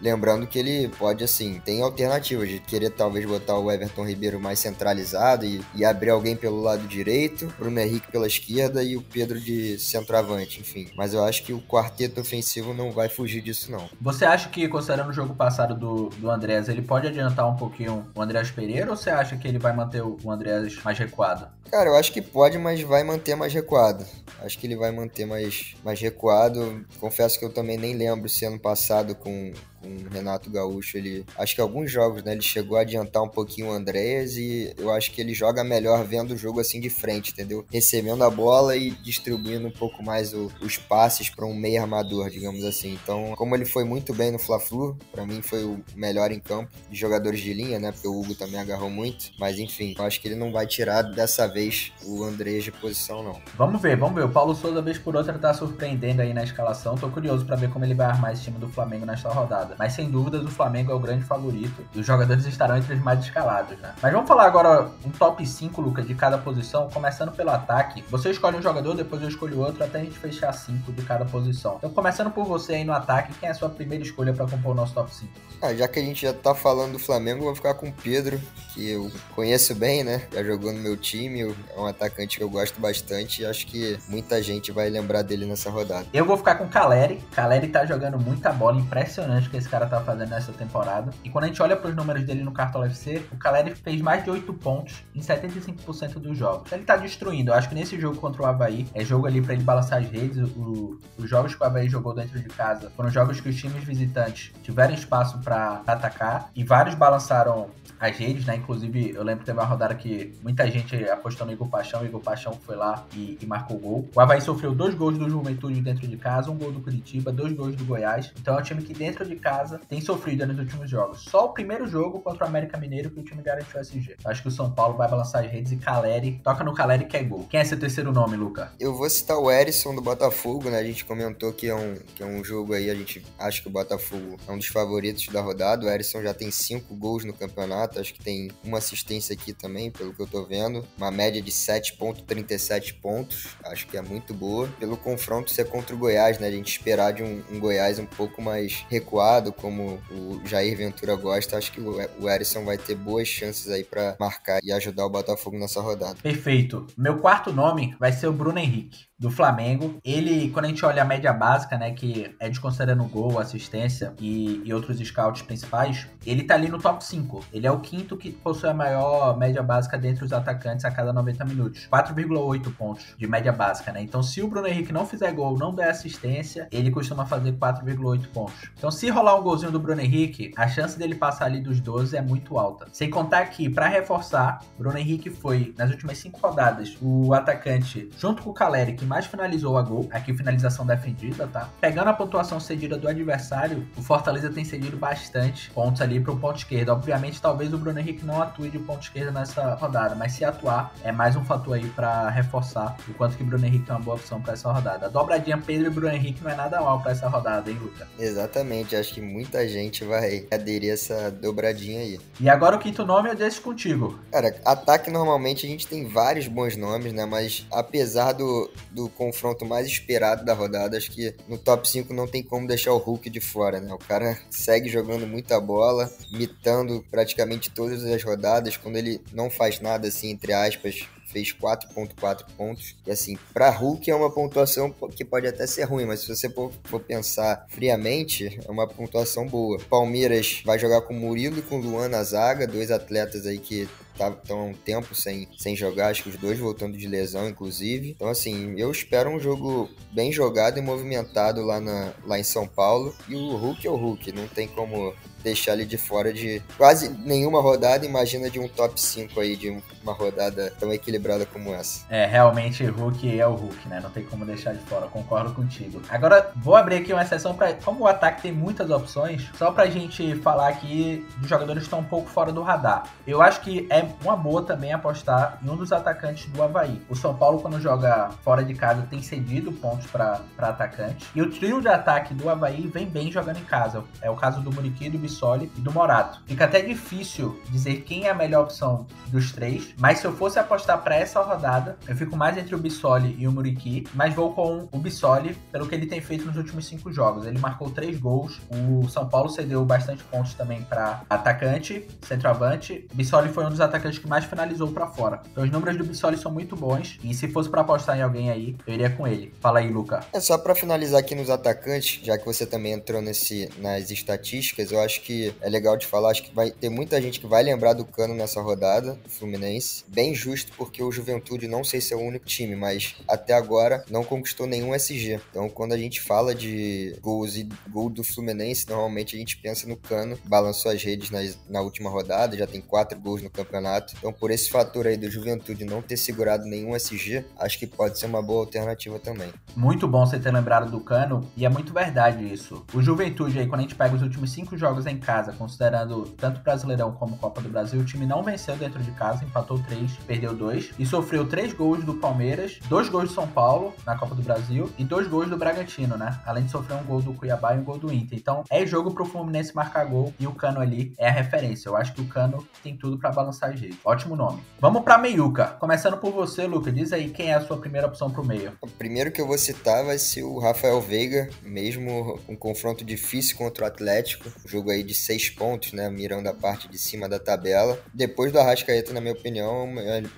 Lembrando 0.00 0.46
que 0.46 0.58
ele 0.58 0.88
pode, 0.88 1.24
assim, 1.24 1.60
tem 1.64 1.82
alternativas 1.82 2.48
de 2.48 2.60
querer 2.60 2.90
talvez 2.90 3.24
botar 3.26 3.58
o 3.58 3.70
Everton 3.70 4.06
Ribeiro 4.06 4.40
mais 4.40 4.58
centralizado 4.58 5.44
e, 5.44 5.60
e 5.74 5.84
abrir 5.84 6.10
alguém 6.10 6.36
pelo 6.36 6.60
lado 6.60 6.86
direito, 6.86 7.52
Bruno 7.58 7.80
Henrique 7.80 8.10
pela 8.10 8.26
esquerda 8.26 8.82
e 8.82 8.96
o 8.96 9.02
Pedro 9.02 9.40
de 9.40 9.78
centroavante, 9.78 10.60
enfim. 10.60 10.88
Mas 10.96 11.14
eu 11.14 11.24
acho 11.24 11.42
que 11.42 11.52
o 11.52 11.60
quarteto 11.60 12.20
ofensivo 12.20 12.74
não 12.74 12.90
vai 12.90 13.08
fugir 13.08 13.42
disso, 13.42 13.70
não. 13.70 13.88
Você 14.00 14.24
acha 14.24 14.48
que, 14.48 14.68
considerando 14.68 15.10
o 15.10 15.12
jogo 15.12 15.34
passado 15.34 15.74
do, 15.74 16.08
do 16.10 16.30
Andrés, 16.30 16.68
ele 16.68 16.82
pode 16.82 17.06
adiantar 17.06 17.48
um 17.48 17.56
pouquinho 17.56 18.06
o 18.14 18.22
Andrés 18.22 18.50
Pereira 18.50 18.90
ou 18.90 18.96
você 18.96 19.10
acha 19.10 19.36
que 19.36 19.46
ele 19.46 19.58
vai 19.58 19.74
manter 19.74 20.02
o, 20.02 20.18
o 20.22 20.30
Andrés 20.30 20.82
mais 20.82 20.98
recuado? 20.98 21.48
Cara, 21.70 21.90
eu 21.90 21.96
acho 21.96 22.12
que 22.12 22.22
pode, 22.34 22.58
mas 22.58 22.80
vai 22.82 23.04
manter 23.04 23.36
mais 23.36 23.54
recuado. 23.54 24.04
Acho 24.40 24.58
que 24.58 24.66
ele 24.66 24.74
vai 24.74 24.90
manter 24.90 25.24
mais, 25.24 25.76
mais 25.84 26.00
recuado. 26.00 26.84
Confesso 26.98 27.38
que 27.38 27.44
eu 27.44 27.52
também 27.52 27.78
nem 27.78 27.94
lembro 27.94 28.28
se 28.28 28.44
ano 28.44 28.58
passado 28.58 29.14
com, 29.14 29.52
com 29.84 30.06
o 30.06 30.08
Renato 30.08 30.50
Gaúcho, 30.50 30.96
ele 30.96 31.26
acho 31.38 31.54
que 31.54 31.60
alguns 31.60 31.90
jogos, 31.90 32.22
né, 32.22 32.32
ele 32.32 32.42
chegou 32.42 32.78
a 32.78 32.80
adiantar 32.80 33.22
um 33.22 33.28
pouquinho 33.28 33.68
o 33.68 33.72
Andréas 33.72 34.36
e 34.36 34.74
eu 34.78 34.90
acho 34.90 35.12
que 35.12 35.20
ele 35.20 35.34
joga 35.34 35.62
melhor 35.62 36.02
vendo 36.04 36.32
o 36.32 36.36
jogo 36.36 36.60
assim 36.60 36.80
de 36.80 36.88
frente, 36.88 37.32
entendeu? 37.32 37.64
Recebendo 37.70 38.24
a 38.24 38.30
bola 38.30 38.76
e 38.76 38.90
distribuindo 38.90 39.68
um 39.68 39.70
pouco 39.70 40.02
mais 40.02 40.32
o, 40.32 40.50
os 40.60 40.78
passes 40.78 41.28
para 41.28 41.44
um 41.44 41.54
meio 41.54 41.82
armador, 41.82 42.30
digamos 42.30 42.64
assim. 42.64 42.98
Então, 43.02 43.34
como 43.36 43.54
ele 43.54 43.66
foi 43.66 43.84
muito 43.84 44.14
bem 44.14 44.30
no 44.30 44.38
Fla-Flu, 44.38 44.96
para 45.12 45.26
mim 45.26 45.42
foi 45.42 45.64
o 45.64 45.84
melhor 45.94 46.30
em 46.30 46.40
campo 46.40 46.70
de 46.90 46.96
jogadores 46.96 47.40
de 47.40 47.52
linha, 47.52 47.78
né? 47.78 47.92
Porque 47.92 48.08
o 48.08 48.18
Hugo 48.18 48.34
também 48.34 48.58
agarrou 48.58 48.90
muito, 48.90 49.32
mas 49.38 49.58
enfim, 49.58 49.94
eu 49.98 50.04
acho 50.04 50.20
que 50.20 50.28
ele 50.28 50.34
não 50.34 50.52
vai 50.52 50.66
tirar 50.66 51.02
dessa 51.02 51.46
vez 51.46 51.92
o 52.04 52.24
Andrés 52.24 52.64
de 52.64 52.72
posição 52.72 53.22
não. 53.22 53.40
Vamos 53.56 53.80
ver, 53.80 53.96
vamos 53.96 54.14
ver. 54.14 54.24
O 54.24 54.28
Paulo 54.28 54.54
Souza 54.54 54.80
vez 54.80 54.98
por 54.98 55.14
outra 55.16 55.38
tá 55.38 55.52
surpreendendo 55.52 56.22
aí 56.22 56.32
na 56.32 56.42
escalação. 56.42 56.96
Tô 56.96 57.08
curioso 57.08 57.44
para 57.44 57.56
ver 57.56 57.70
como 57.70 57.84
ele 57.84 57.94
vai 57.94 58.06
armar 58.06 58.32
esse 58.32 58.44
time 58.44 58.58
do 58.58 58.68
Flamengo 58.68 59.04
nesta 59.04 59.28
rodada. 59.28 59.73
Mas 59.78 59.92
sem 59.92 60.10
dúvidas 60.10 60.42
o 60.44 60.48
Flamengo 60.48 60.92
é 60.92 60.94
o 60.94 60.98
grande 60.98 61.24
favorito 61.24 61.84
e 61.94 62.00
os 62.00 62.06
jogadores 62.06 62.44
estarão 62.46 62.76
entre 62.76 62.94
os 62.94 63.00
mais 63.00 63.20
escalados, 63.20 63.78
né? 63.78 63.94
Mas 64.02 64.12
vamos 64.12 64.28
falar 64.28 64.46
agora 64.46 64.90
um 65.04 65.10
top 65.10 65.46
5, 65.46 65.80
Lucas, 65.80 66.06
de 66.06 66.14
cada 66.14 66.38
posição, 66.38 66.88
começando 66.90 67.32
pelo 67.32 67.50
ataque. 67.50 68.04
Você 68.10 68.30
escolhe 68.30 68.56
um 68.56 68.62
jogador, 68.62 68.94
depois 68.94 69.22
eu 69.22 69.28
escolho 69.28 69.58
outro, 69.60 69.84
até 69.84 69.98
a 69.98 70.04
gente 70.04 70.18
fechar 70.18 70.52
5 70.52 70.92
de 70.92 71.02
cada 71.02 71.24
posição. 71.24 71.76
Então, 71.78 71.90
começando 71.90 72.30
por 72.30 72.44
você 72.44 72.74
aí 72.74 72.84
no 72.84 72.92
ataque, 72.92 73.32
quem 73.34 73.48
é 73.48 73.52
a 73.52 73.54
sua 73.54 73.68
primeira 73.68 74.02
escolha 74.04 74.32
para 74.32 74.46
compor 74.46 74.72
o 74.72 74.74
nosso 74.74 74.94
top 74.94 75.14
5? 75.14 75.30
Ah, 75.62 75.74
já 75.74 75.88
que 75.88 75.98
a 75.98 76.02
gente 76.02 76.22
já 76.22 76.32
tá 76.32 76.54
falando 76.54 76.92
do 76.92 76.98
Flamengo, 76.98 77.44
vou 77.44 77.54
ficar 77.54 77.74
com 77.74 77.88
o 77.88 77.92
Pedro, 77.92 78.40
que 78.74 78.90
eu 78.90 79.10
conheço 79.34 79.74
bem, 79.74 80.04
né? 80.04 80.26
Já 80.32 80.42
jogou 80.42 80.72
no 80.72 80.80
meu 80.80 80.96
time, 80.96 81.40
é 81.40 81.80
um 81.80 81.86
atacante 81.86 82.36
que 82.36 82.44
eu 82.44 82.50
gosto 82.50 82.80
bastante 82.80 83.42
e 83.42 83.46
acho 83.46 83.66
que 83.66 83.98
muita 84.08 84.42
gente 84.42 84.70
vai 84.70 84.90
lembrar 84.90 85.22
dele 85.22 85.46
nessa 85.46 85.70
rodada. 85.70 86.06
Eu 86.12 86.24
vou 86.24 86.36
ficar 86.36 86.56
com 86.56 86.64
o 86.64 86.68
Caleri. 86.68 87.20
Caleri 87.32 87.68
tá 87.68 87.86
jogando 87.86 88.18
muita 88.18 88.52
bola, 88.52 88.78
impressionante 88.78 89.48
que 89.48 89.56
esse 89.64 89.68
cara 89.70 89.86
tá 89.86 90.00
fazendo 90.00 90.28
nessa 90.28 90.52
temporada. 90.52 91.10
E 91.24 91.30
quando 91.30 91.44
a 91.44 91.46
gente 91.48 91.60
olha 91.62 91.76
pros 91.76 91.96
números 91.96 92.24
dele 92.24 92.42
no 92.42 92.52
Cartola 92.52 92.86
FC, 92.86 93.24
o 93.32 93.36
Caleri 93.36 93.74
fez 93.74 94.00
mais 94.00 94.22
de 94.22 94.30
8 94.30 94.52
pontos 94.54 95.02
em 95.14 95.20
75% 95.20 96.14
dos 96.14 96.36
jogos. 96.36 96.70
Ele 96.70 96.84
tá 96.84 96.96
destruindo. 96.96 97.50
Eu 97.50 97.54
acho 97.54 97.68
que 97.68 97.74
nesse 97.74 97.98
jogo 97.98 98.18
contra 98.18 98.42
o 98.42 98.46
Havaí, 98.46 98.86
é 98.94 99.02
jogo 99.04 99.26
ali 99.26 99.40
para 99.40 99.54
ele 99.54 99.64
balançar 99.64 100.00
as 100.00 100.08
redes. 100.08 100.38
O, 100.56 100.98
os 101.16 101.28
jogos 101.28 101.54
que 101.54 101.62
o 101.62 101.66
Havaí 101.66 101.88
jogou 101.88 102.14
dentro 102.14 102.38
de 102.38 102.48
casa 102.48 102.90
foram 102.94 103.08
jogos 103.08 103.40
que 103.40 103.48
os 103.48 103.56
times 103.56 103.82
visitantes 103.82 104.52
tiveram 104.62 104.94
espaço 104.94 105.38
para 105.40 105.82
atacar 105.86 106.50
e 106.54 106.62
vários 106.62 106.94
balançaram 106.94 107.70
as 107.98 108.16
redes, 108.16 108.44
né? 108.44 108.56
Inclusive, 108.56 109.12
eu 109.14 109.22
lembro 109.22 109.40
que 109.40 109.46
teve 109.46 109.58
uma 109.58 109.64
rodada 109.64 109.94
que 109.94 110.34
muita 110.42 110.70
gente 110.70 110.96
apostou 111.08 111.46
no 111.46 111.52
Igor 111.52 111.68
Paixão, 111.68 112.02
o 112.02 112.04
Igor 112.04 112.20
Paixão 112.20 112.52
foi 112.52 112.76
lá 112.76 113.04
e, 113.14 113.38
e 113.40 113.46
marcou 113.46 113.78
gol. 113.78 114.08
O 114.14 114.20
Havaí 114.20 114.40
sofreu 114.40 114.74
dois 114.74 114.94
gols 114.94 115.16
do 115.16 115.28
Juventude 115.28 115.80
dentro 115.80 116.06
de 116.06 116.16
casa, 116.16 116.50
um 116.50 116.58
gol 116.58 116.72
do 116.72 116.80
Curitiba, 116.80 117.32
dois 117.32 117.52
gols 117.52 117.74
do 117.76 117.84
Goiás. 117.84 118.32
Então 118.38 118.56
é 118.56 118.60
um 118.60 118.62
time 118.62 118.82
que 118.82 118.92
dentro 118.92 119.24
de 119.24 119.36
casa 119.36 119.53
tem 119.88 120.00
sofrido 120.00 120.46
nos 120.46 120.58
últimos 120.58 120.88
jogos. 120.88 121.24
Só 121.24 121.46
o 121.46 121.52
primeiro 121.52 121.86
jogo 121.86 122.20
contra 122.20 122.44
o 122.44 122.48
América 122.48 122.78
Mineiro 122.78 123.10
que 123.10 123.20
o 123.20 123.24
time 123.24 123.42
garantiu 123.42 123.78
o 123.78 123.80
SG. 123.80 124.16
Acho 124.24 124.42
que 124.42 124.48
o 124.48 124.50
São 124.50 124.70
Paulo 124.70 124.96
vai 124.96 125.08
balançar 125.08 125.44
as 125.44 125.50
redes 125.50 125.72
e 125.72 125.76
Caleri, 125.76 126.40
toca 126.42 126.64
no 126.64 126.74
Caleri 126.74 127.04
que 127.04 127.16
é 127.16 127.22
gol. 127.22 127.46
Quem 127.48 127.60
é 127.60 127.64
seu 127.64 127.78
terceiro 127.78 128.12
nome, 128.12 128.36
Luca? 128.36 128.72
Eu 128.78 128.94
vou 128.94 129.08
citar 129.08 129.38
o 129.38 129.50
Erisson 129.50 129.94
do 129.94 130.00
Botafogo, 130.00 130.70
né? 130.70 130.78
A 130.78 130.84
gente 130.84 131.04
comentou 131.04 131.52
que 131.52 131.68
é 131.68 131.74
um, 131.74 131.96
que 132.14 132.22
é 132.22 132.26
um 132.26 132.42
jogo 132.44 132.74
aí, 132.74 132.90
a 132.90 132.94
gente 132.94 133.24
acha 133.38 133.60
que 133.60 133.68
o 133.68 133.70
Botafogo 133.70 134.38
é 134.46 134.52
um 134.52 134.58
dos 134.58 134.66
favoritos 134.66 135.26
da 135.28 135.40
rodada. 135.40 135.86
O 135.86 135.88
Erisson 135.88 136.22
já 136.22 136.34
tem 136.34 136.50
cinco 136.50 136.94
gols 136.94 137.24
no 137.24 137.32
campeonato, 137.32 138.00
acho 138.00 138.14
que 138.14 138.22
tem 138.22 138.50
uma 138.62 138.78
assistência 138.78 139.34
aqui 139.34 139.52
também, 139.52 139.90
pelo 139.90 140.14
que 140.14 140.20
eu 140.20 140.26
tô 140.26 140.44
vendo. 140.44 140.84
Uma 140.96 141.10
média 141.10 141.40
de 141.40 141.50
7,37 141.50 143.00
pontos, 143.00 143.56
acho 143.64 143.86
que 143.86 143.96
é 143.96 144.02
muito 144.02 144.32
boa. 144.34 144.68
Pelo 144.78 144.96
confronto 144.96 145.50
ser 145.50 145.68
contra 145.68 145.94
o 145.94 145.98
Goiás, 145.98 146.38
né? 146.38 146.48
A 146.48 146.50
gente 146.50 146.70
esperar 146.70 147.12
de 147.12 147.22
um, 147.22 147.42
um 147.50 147.58
Goiás 147.58 147.98
um 147.98 148.06
pouco 148.06 148.40
mais 148.40 148.84
recuado, 148.88 149.43
como 149.52 150.00
o 150.10 150.40
Jair 150.44 150.76
Ventura 150.76 151.14
gosta, 151.14 151.56
acho 151.56 151.72
que 151.72 151.80
o, 151.80 151.96
o 152.20 152.28
Erisson 152.28 152.64
vai 152.64 152.78
ter 152.78 152.94
boas 152.94 153.28
chances 153.28 153.70
aí 153.70 153.84
para 153.84 154.16
marcar 154.18 154.60
e 154.62 154.72
ajudar 154.72 155.06
o 155.06 155.10
Botafogo 155.10 155.58
nessa 155.58 155.80
rodada. 155.80 156.16
Perfeito. 156.22 156.86
Meu 156.96 157.18
quarto 157.18 157.52
nome 157.52 157.96
vai 157.98 158.12
ser 158.12 158.26
o 158.26 158.32
Bruno 158.32 158.58
Henrique 158.58 159.06
do 159.18 159.30
Flamengo. 159.30 159.98
Ele, 160.04 160.50
quando 160.50 160.64
a 160.66 160.68
gente 160.68 160.84
olha 160.84 161.02
a 161.02 161.04
média 161.04 161.32
básica, 161.32 161.78
né, 161.78 161.92
que 161.92 162.34
é 162.40 162.48
desconsiderando 162.48 163.04
gol, 163.04 163.38
assistência 163.38 164.12
e, 164.18 164.60
e, 164.64 164.74
outros 164.74 164.98
scouts 164.98 165.42
principais, 165.42 166.06
ele 166.26 166.42
tá 166.42 166.54
ali 166.54 166.68
no 166.68 166.78
top 166.78 167.04
5. 167.04 167.44
Ele 167.52 167.66
é 167.66 167.70
o 167.70 167.80
quinto 167.80 168.16
que 168.16 168.30
possui 168.30 168.68
a 168.68 168.74
maior 168.74 169.36
média 169.38 169.62
básica 169.62 169.96
dentre 169.96 170.24
os 170.24 170.32
atacantes 170.32 170.84
a 170.84 170.90
cada 170.90 171.12
90 171.12 171.44
minutos. 171.44 171.88
4,8 171.92 172.74
pontos 172.74 173.14
de 173.16 173.26
média 173.26 173.52
básica, 173.52 173.92
né? 173.92 174.02
Então, 174.02 174.22
se 174.22 174.42
o 174.42 174.48
Bruno 174.48 174.66
Henrique 174.66 174.92
não 174.92 175.06
fizer 175.06 175.32
gol, 175.32 175.56
não 175.56 175.74
der 175.74 175.90
assistência, 175.90 176.68
ele 176.72 176.90
costuma 176.90 177.24
fazer 177.24 177.52
4,8 177.52 178.28
pontos. 178.28 178.70
Então, 178.76 178.90
se 178.90 179.08
rolar 179.08 179.38
um 179.38 179.42
golzinho 179.42 179.70
do 179.70 179.78
Bruno 179.78 180.00
Henrique, 180.00 180.52
a 180.56 180.66
chance 180.66 180.98
dele 180.98 181.14
passar 181.14 181.46
ali 181.46 181.60
dos 181.60 181.80
12 181.80 182.16
é 182.16 182.22
muito 182.22 182.58
alta. 182.58 182.86
Sem 182.92 183.08
contar 183.08 183.46
que, 183.46 183.68
para 183.68 183.86
reforçar, 183.86 184.60
Bruno 184.76 184.98
Henrique 184.98 185.30
foi, 185.30 185.72
nas 185.78 185.90
últimas 185.90 186.18
5 186.18 186.40
rodadas, 186.40 186.96
o 187.00 187.32
atacante, 187.32 188.10
junto 188.18 188.42
com 188.42 188.50
o 188.50 188.54
Caleri, 188.54 188.94
que 189.04 189.06
mais 189.06 189.26
finalizou 189.26 189.76
a 189.76 189.82
gol, 189.82 190.08
aqui 190.10 190.32
finalização 190.32 190.86
defendida, 190.86 191.46
tá? 191.46 191.68
Pegando 191.80 192.08
a 192.08 192.12
pontuação 192.14 192.58
cedida 192.58 192.96
do 192.96 193.06
adversário, 193.06 193.86
o 193.96 194.02
Fortaleza 194.02 194.50
tem 194.50 194.64
cedido 194.64 194.96
bastante 194.96 195.70
pontos 195.70 196.00
ali 196.00 196.18
pro 196.18 196.36
ponto 196.36 196.56
esquerdo. 196.56 196.88
Obviamente, 196.88 197.40
talvez 197.40 197.72
o 197.72 197.78
Bruno 197.78 197.98
Henrique 197.98 198.24
não 198.24 198.40
atue 198.40 198.70
de 198.70 198.78
ponto 198.78 199.02
esquerdo 199.02 199.32
nessa 199.32 199.74
rodada, 199.74 200.14
mas 200.14 200.32
se 200.32 200.44
atuar, 200.44 200.94
é 201.04 201.12
mais 201.12 201.36
um 201.36 201.44
fator 201.44 201.74
aí 201.74 201.86
para 201.90 202.30
reforçar 202.30 202.96
o 203.06 203.14
quanto 203.14 203.36
que 203.36 203.42
o 203.42 203.46
Bruno 203.46 203.66
Henrique 203.66 203.90
é 203.90 203.94
uma 203.94 204.00
boa 204.00 204.16
opção 204.16 204.40
para 204.40 204.54
essa 204.54 204.72
rodada. 204.72 205.06
A 205.06 205.08
dobradinha 205.08 205.58
Pedro 205.58 205.88
e 205.88 205.90
Bruno 205.90 206.14
Henrique 206.14 206.42
não 206.42 206.50
é 206.50 206.56
nada 206.56 206.80
mal 206.80 207.00
para 207.00 207.12
essa 207.12 207.28
rodada, 207.28 207.70
hein, 207.70 207.78
Luca? 207.80 208.08
Exatamente, 208.18 208.96
acho 208.96 209.12
que 209.12 209.20
muita 209.20 209.68
gente 209.68 210.04
vai 210.04 210.46
aderir 210.50 210.92
essa 210.92 211.30
dobradinha 211.30 212.00
aí. 212.00 212.20
E 212.40 212.48
agora 212.48 212.76
o 212.76 212.78
quinto 212.78 213.04
nome 213.04 213.28
eu 213.28 213.34
deixo 213.34 213.60
contigo. 213.60 214.18
Cara, 214.32 214.56
ataque 214.64 215.10
normalmente 215.10 215.66
a 215.66 215.68
gente 215.68 215.86
tem 215.86 216.08
vários 216.08 216.48
bons 216.48 216.76
nomes, 216.76 217.12
né? 217.12 217.26
Mas 217.26 217.66
apesar 217.70 218.32
do, 218.32 218.70
do 218.94 219.08
confronto 219.08 219.64
mais 219.64 219.86
esperado 219.86 220.44
da 220.44 220.54
rodada, 220.54 220.96
acho 220.96 221.10
que 221.10 221.34
no 221.48 221.58
top 221.58 221.88
5 221.88 222.14
não 222.14 222.26
tem 222.26 222.42
como 222.42 222.66
deixar 222.66 222.92
o 222.92 222.98
Hulk 222.98 223.28
de 223.28 223.40
fora, 223.40 223.80
né? 223.80 223.92
O 223.92 223.98
cara 223.98 224.38
segue 224.50 224.88
jogando 224.88 225.26
muita 225.26 225.60
bola, 225.60 226.10
mitando 226.30 227.04
praticamente 227.10 227.70
todas 227.70 228.04
as 228.04 228.22
rodadas, 228.22 228.76
quando 228.76 228.96
ele 228.96 229.20
não 229.32 229.50
faz 229.50 229.80
nada 229.80 230.08
assim, 230.08 230.30
entre 230.30 230.52
aspas, 230.52 231.08
fez 231.26 231.52
4.4 231.52 232.44
pontos. 232.56 232.94
E 233.04 233.10
assim, 233.10 233.36
para 233.52 233.68
Hulk 233.68 234.08
é 234.08 234.14
uma 234.14 234.30
pontuação 234.30 234.94
que 235.14 235.24
pode 235.24 235.48
até 235.48 235.66
ser 235.66 235.82
ruim, 235.82 236.06
mas 236.06 236.20
se 236.20 236.28
você 236.28 236.48
for, 236.48 236.72
pensar 237.00 237.66
friamente, 237.68 238.60
é 238.64 238.70
uma 238.70 238.86
pontuação 238.86 239.46
boa. 239.46 239.78
Palmeiras 239.90 240.62
vai 240.64 240.78
jogar 240.78 241.02
com 241.02 241.12
Murilo 241.12 241.58
e 241.58 241.62
com 241.62 241.78
Luan 241.78 242.08
na 242.08 242.22
zaga, 242.22 242.68
dois 242.68 242.92
atletas 242.92 243.46
aí 243.46 243.58
que 243.58 243.88
estão 244.14 244.32
tá, 244.32 244.54
há 244.54 244.56
um 244.56 244.72
tempo 244.72 245.14
sem, 245.14 245.48
sem 245.58 245.74
jogar, 245.74 246.08
acho 246.08 246.22
que 246.22 246.28
os 246.28 246.36
dois 246.36 246.58
voltando 246.58 246.96
de 246.96 247.06
lesão, 247.06 247.48
inclusive. 247.48 248.10
Então, 248.10 248.28
assim, 248.28 248.74
eu 248.78 248.90
espero 248.90 249.30
um 249.30 249.40
jogo 249.40 249.90
bem 250.12 250.32
jogado 250.32 250.78
e 250.78 250.82
movimentado 250.82 251.62
lá, 251.62 251.80
na, 251.80 252.14
lá 252.24 252.38
em 252.38 252.44
São 252.44 252.66
Paulo. 252.66 253.14
E 253.28 253.34
o 253.34 253.56
Hulk 253.56 253.86
é 253.86 253.90
o 253.90 253.96
Hulk, 253.96 254.32
não 254.32 254.46
tem 254.48 254.68
como 254.68 255.12
deixar 255.44 255.74
ele 255.74 255.84
de 255.84 255.98
fora 255.98 256.32
de 256.32 256.62
quase 256.76 257.10
nenhuma 257.10 257.60
rodada, 257.60 258.06
imagina 258.06 258.50
de 258.50 258.58
um 258.58 258.66
top 258.66 258.98
5 258.98 259.38
aí, 259.38 259.54
de 259.54 259.78
uma 260.02 260.12
rodada 260.12 260.72
tão 260.80 260.92
equilibrada 260.92 261.44
como 261.44 261.72
essa. 261.74 262.04
É, 262.08 262.24
realmente 262.24 262.84
Hulk 262.84 263.38
é 263.38 263.46
o 263.46 263.54
Hulk, 263.54 263.88
né? 263.88 264.00
Não 264.02 264.10
tem 264.10 264.24
como 264.24 264.44
deixar 264.46 264.72
de 264.72 264.80
fora, 264.86 265.06
concordo 265.06 265.52
contigo. 265.52 266.00
Agora, 266.08 266.50
vou 266.56 266.74
abrir 266.74 266.96
aqui 266.96 267.12
uma 267.12 267.22
exceção 267.22 267.54
para 267.54 267.74
como 267.74 268.04
o 268.04 268.06
ataque 268.06 268.42
tem 268.42 268.52
muitas 268.52 268.90
opções, 268.90 269.50
só 269.58 269.70
pra 269.70 269.86
gente 269.86 270.34
falar 270.36 270.68
aqui 270.68 271.26
dos 271.38 271.48
jogadores 271.48 271.82
que 271.82 271.86
estão 271.86 272.00
um 272.00 272.04
pouco 272.04 272.28
fora 272.30 272.50
do 272.50 272.62
radar. 272.62 273.04
Eu 273.26 273.42
acho 273.42 273.60
que 273.60 273.86
é 273.90 274.06
uma 274.22 274.36
boa 274.36 274.62
também 274.62 274.92
apostar 274.92 275.58
em 275.62 275.68
um 275.68 275.76
dos 275.76 275.92
atacantes 275.92 276.46
do 276.50 276.62
Havaí. 276.62 277.00
O 277.08 277.14
São 277.14 277.34
Paulo, 277.34 277.60
quando 277.60 277.80
joga 277.80 278.30
fora 278.42 278.64
de 278.64 278.74
casa, 278.74 279.06
tem 279.10 279.22
cedido 279.22 279.72
pontos 279.72 280.06
para 280.06 280.40
atacante. 280.58 281.26
E 281.34 281.42
o 281.42 281.50
trio 281.50 281.80
de 281.80 281.88
ataque 281.88 282.32
do 282.32 282.48
Havaí 282.48 282.86
vem 282.86 283.06
bem 283.06 283.30
jogando 283.30 283.58
em 283.58 283.64
casa. 283.64 284.02
É 284.22 284.30
o 284.30 284.36
caso 284.36 284.60
do 284.60 284.72
Muriqui, 284.72 285.10
do 285.10 285.18
Bissoli 285.34 285.70
e 285.76 285.80
do 285.80 285.92
Morato. 285.92 286.40
Fica 286.46 286.64
até 286.64 286.80
difícil 286.80 287.60
dizer 287.68 288.02
quem 288.02 288.26
é 288.26 288.30
a 288.30 288.34
melhor 288.34 288.62
opção 288.62 289.06
dos 289.28 289.50
três, 289.50 289.92
mas 289.98 290.20
se 290.20 290.26
eu 290.26 290.32
fosse 290.32 290.58
apostar 290.58 291.02
para 291.02 291.16
essa 291.16 291.42
rodada, 291.42 291.98
eu 292.06 292.14
fico 292.14 292.36
mais 292.36 292.56
entre 292.56 292.74
o 292.74 292.78
Bissoli 292.78 293.34
e 293.36 293.48
o 293.48 293.52
Muriqui, 293.52 294.06
mas 294.14 294.32
vou 294.32 294.52
com 294.52 294.88
o 294.92 294.98
Bissoli 294.98 295.54
pelo 295.72 295.88
que 295.88 295.94
ele 295.94 296.06
tem 296.06 296.20
feito 296.20 296.46
nos 296.46 296.56
últimos 296.56 296.86
cinco 296.86 297.12
jogos. 297.12 297.46
Ele 297.46 297.58
marcou 297.58 297.90
três 297.90 298.18
gols, 298.18 298.60
o 298.70 299.08
São 299.08 299.28
Paulo 299.28 299.48
cedeu 299.48 299.84
bastante 299.84 300.22
pontos 300.24 300.54
também 300.54 300.82
para 300.82 301.22
atacante, 301.28 302.06
centroavante. 302.26 303.08
Bissoli 303.12 303.48
foi 303.48 303.66
um 303.66 303.70
dos 303.70 303.80
atacantes 303.80 304.20
que 304.20 304.28
mais 304.28 304.44
finalizou 304.44 304.92
para 304.92 305.08
fora. 305.08 305.42
Então 305.50 305.64
os 305.64 305.70
números 305.70 305.96
do 305.96 306.04
Bissoli 306.04 306.38
são 306.38 306.52
muito 306.52 306.76
bons 306.76 307.18
e 307.24 307.34
se 307.34 307.48
fosse 307.48 307.68
para 307.68 307.80
apostar 307.80 308.16
em 308.16 308.22
alguém 308.22 308.50
aí, 308.50 308.76
eu 308.86 308.94
iria 308.94 309.10
com 309.10 309.26
ele. 309.26 309.52
Fala 309.60 309.80
aí, 309.80 309.90
Luca. 309.90 310.20
É 310.32 310.38
só 310.38 310.56
para 310.56 310.74
finalizar 310.74 311.18
aqui 311.18 311.34
nos 311.34 311.50
atacantes, 311.50 312.20
já 312.22 312.38
que 312.38 312.44
você 312.44 312.64
também 312.64 312.92
entrou 312.92 313.20
nesse 313.20 313.68
nas 313.78 314.10
estatísticas, 314.10 314.92
eu 314.92 315.00
acho 315.00 315.20
que 315.24 315.54
é 315.60 315.68
legal 315.68 315.96
de 315.96 316.06
falar, 316.06 316.30
acho 316.30 316.42
que 316.42 316.54
vai 316.54 316.70
ter 316.70 316.90
muita 316.90 317.20
gente 317.20 317.40
que 317.40 317.46
vai 317.46 317.62
lembrar 317.62 317.94
do 317.94 318.04
Cano 318.04 318.34
nessa 318.34 318.60
rodada, 318.60 319.18
Fluminense. 319.26 320.04
Bem 320.08 320.34
justo, 320.34 320.72
porque 320.76 321.02
o 321.02 321.10
Juventude 321.10 321.66
não 321.66 321.82
sei 321.82 322.00
se 322.00 322.12
é 322.12 322.16
o 322.16 322.20
único 322.20 322.44
time, 322.44 322.76
mas 322.76 323.16
até 323.26 323.54
agora 323.54 324.04
não 324.10 324.22
conquistou 324.22 324.66
nenhum 324.66 324.94
SG. 324.94 325.40
Então, 325.50 325.68
quando 325.70 325.92
a 325.92 325.98
gente 325.98 326.20
fala 326.20 326.54
de 326.54 327.16
gols 327.22 327.56
e 327.56 327.66
gol 327.88 328.10
do 328.10 328.22
Fluminense, 328.22 328.88
normalmente 328.88 329.34
a 329.34 329.38
gente 329.38 329.56
pensa 329.56 329.88
no 329.88 329.96
Cano. 329.96 330.38
Balançou 330.44 330.92
as 330.92 331.02
redes 331.02 331.30
na, 331.30 331.40
na 331.68 331.80
última 331.80 332.10
rodada, 332.10 332.56
já 332.56 332.66
tem 332.66 332.80
quatro 332.80 333.18
gols 333.18 333.42
no 333.42 333.48
campeonato. 333.48 334.14
Então, 334.18 334.32
por 334.32 334.50
esse 334.50 334.68
fator 334.68 335.06
aí 335.06 335.16
do 335.16 335.30
Juventude 335.30 335.84
não 335.84 336.02
ter 336.02 336.18
segurado 336.18 336.66
nenhum 336.66 336.94
SG, 336.94 337.44
acho 337.58 337.78
que 337.78 337.86
pode 337.86 338.18
ser 338.18 338.26
uma 338.26 338.42
boa 338.42 338.60
alternativa 338.60 339.18
também. 339.18 339.50
Muito 339.74 340.06
bom 340.06 340.26
você 340.26 340.38
ter 340.38 340.52
lembrado 340.52 340.90
do 340.90 341.00
Cano, 341.00 341.48
e 341.56 341.64
é 341.64 341.68
muito 341.68 341.94
verdade 341.94 342.52
isso. 342.52 342.84
O 342.92 343.00
Juventude 343.00 343.58
aí, 343.58 343.66
quando 343.66 343.80
a 343.80 343.82
gente 343.82 343.94
pega 343.94 344.14
os 344.14 344.22
últimos 344.22 344.52
cinco 344.52 344.76
jogos 344.76 345.06
em 345.06 345.13
casa, 345.16 345.52
considerando 345.52 346.22
tanto 346.36 346.60
Brasileirão 346.60 347.12
como 347.12 347.36
Copa 347.36 347.60
do 347.60 347.68
Brasil, 347.68 348.00
o 348.00 348.04
time 348.04 348.26
não 348.26 348.42
venceu 348.42 348.76
dentro 348.76 349.02
de 349.02 349.10
casa, 349.12 349.44
empatou 349.44 349.78
3, 349.78 350.12
perdeu 350.26 350.54
2 350.54 350.92
e 350.98 351.06
sofreu 351.06 351.46
3 351.46 351.72
gols 351.72 352.04
do 352.04 352.14
Palmeiras, 352.14 352.78
2 352.88 353.08
gols 353.08 353.28
do 353.28 353.34
São 353.34 353.46
Paulo 353.46 353.94
na 354.06 354.16
Copa 354.16 354.34
do 354.34 354.42
Brasil 354.42 354.90
e 354.98 355.04
2 355.04 355.28
gols 355.28 355.48
do 355.48 355.56
Bragantino, 355.56 356.16
né? 356.16 356.38
Além 356.44 356.64
de 356.64 356.70
sofrer 356.70 356.96
um 356.96 357.04
gol 357.04 357.22
do 357.22 357.34
Cuiabá 357.34 357.74
e 357.74 357.78
um 357.78 357.84
gol 357.84 357.98
do 357.98 358.12
Inter. 358.12 358.38
Então 358.38 358.64
é 358.70 358.86
jogo 358.86 359.12
pro 359.12 359.24
Fluminense 359.24 359.74
marcar 359.74 360.04
gol 360.04 360.32
e 360.38 360.46
o 360.46 360.52
Cano 360.52 360.80
ali 360.80 361.14
é 361.18 361.28
a 361.28 361.32
referência. 361.32 361.88
Eu 361.88 361.96
acho 361.96 362.12
que 362.12 362.20
o 362.20 362.26
Cano 362.26 362.66
tem 362.82 362.96
tudo 362.96 363.18
para 363.18 363.30
balançar 363.30 363.70
a 363.70 363.76
gente. 363.76 363.98
Ótimo 364.04 364.34
nome. 364.36 364.62
Vamos 364.80 365.02
pra 365.02 365.18
meiuca. 365.18 365.66
Começando 365.78 366.16
por 366.16 366.32
você, 366.32 366.66
Luca. 366.66 366.90
Diz 366.90 367.12
aí 367.12 367.30
quem 367.30 367.50
é 367.50 367.54
a 367.54 367.60
sua 367.60 367.76
primeira 367.76 368.06
opção 368.06 368.30
pro 368.30 368.44
meio. 368.44 368.72
O 368.80 368.88
primeiro 368.88 369.30
que 369.30 369.40
eu 369.40 369.46
vou 369.46 369.58
citar 369.58 370.04
vai 370.04 370.18
ser 370.18 370.42
o 370.42 370.58
Rafael 370.58 371.00
Veiga, 371.00 371.48
mesmo 371.62 372.40
um 372.48 372.56
confronto 372.56 373.04
difícil 373.04 373.56
contra 373.56 373.84
o 373.84 373.86
Atlético. 373.86 374.50
jogo 374.66 374.90
aí 374.90 375.03
de 375.04 375.14
6 375.14 375.50
pontos, 375.50 375.92
né? 375.92 376.08
Mirando 376.10 376.48
a 376.48 376.54
parte 376.54 376.88
de 376.88 376.98
cima 376.98 377.28
da 377.28 377.38
tabela. 377.38 377.98
Depois 378.12 378.52
do 378.52 378.58
Arrascaeta, 378.58 379.12
na 379.12 379.20
minha 379.20 379.34
opinião, 379.34 379.86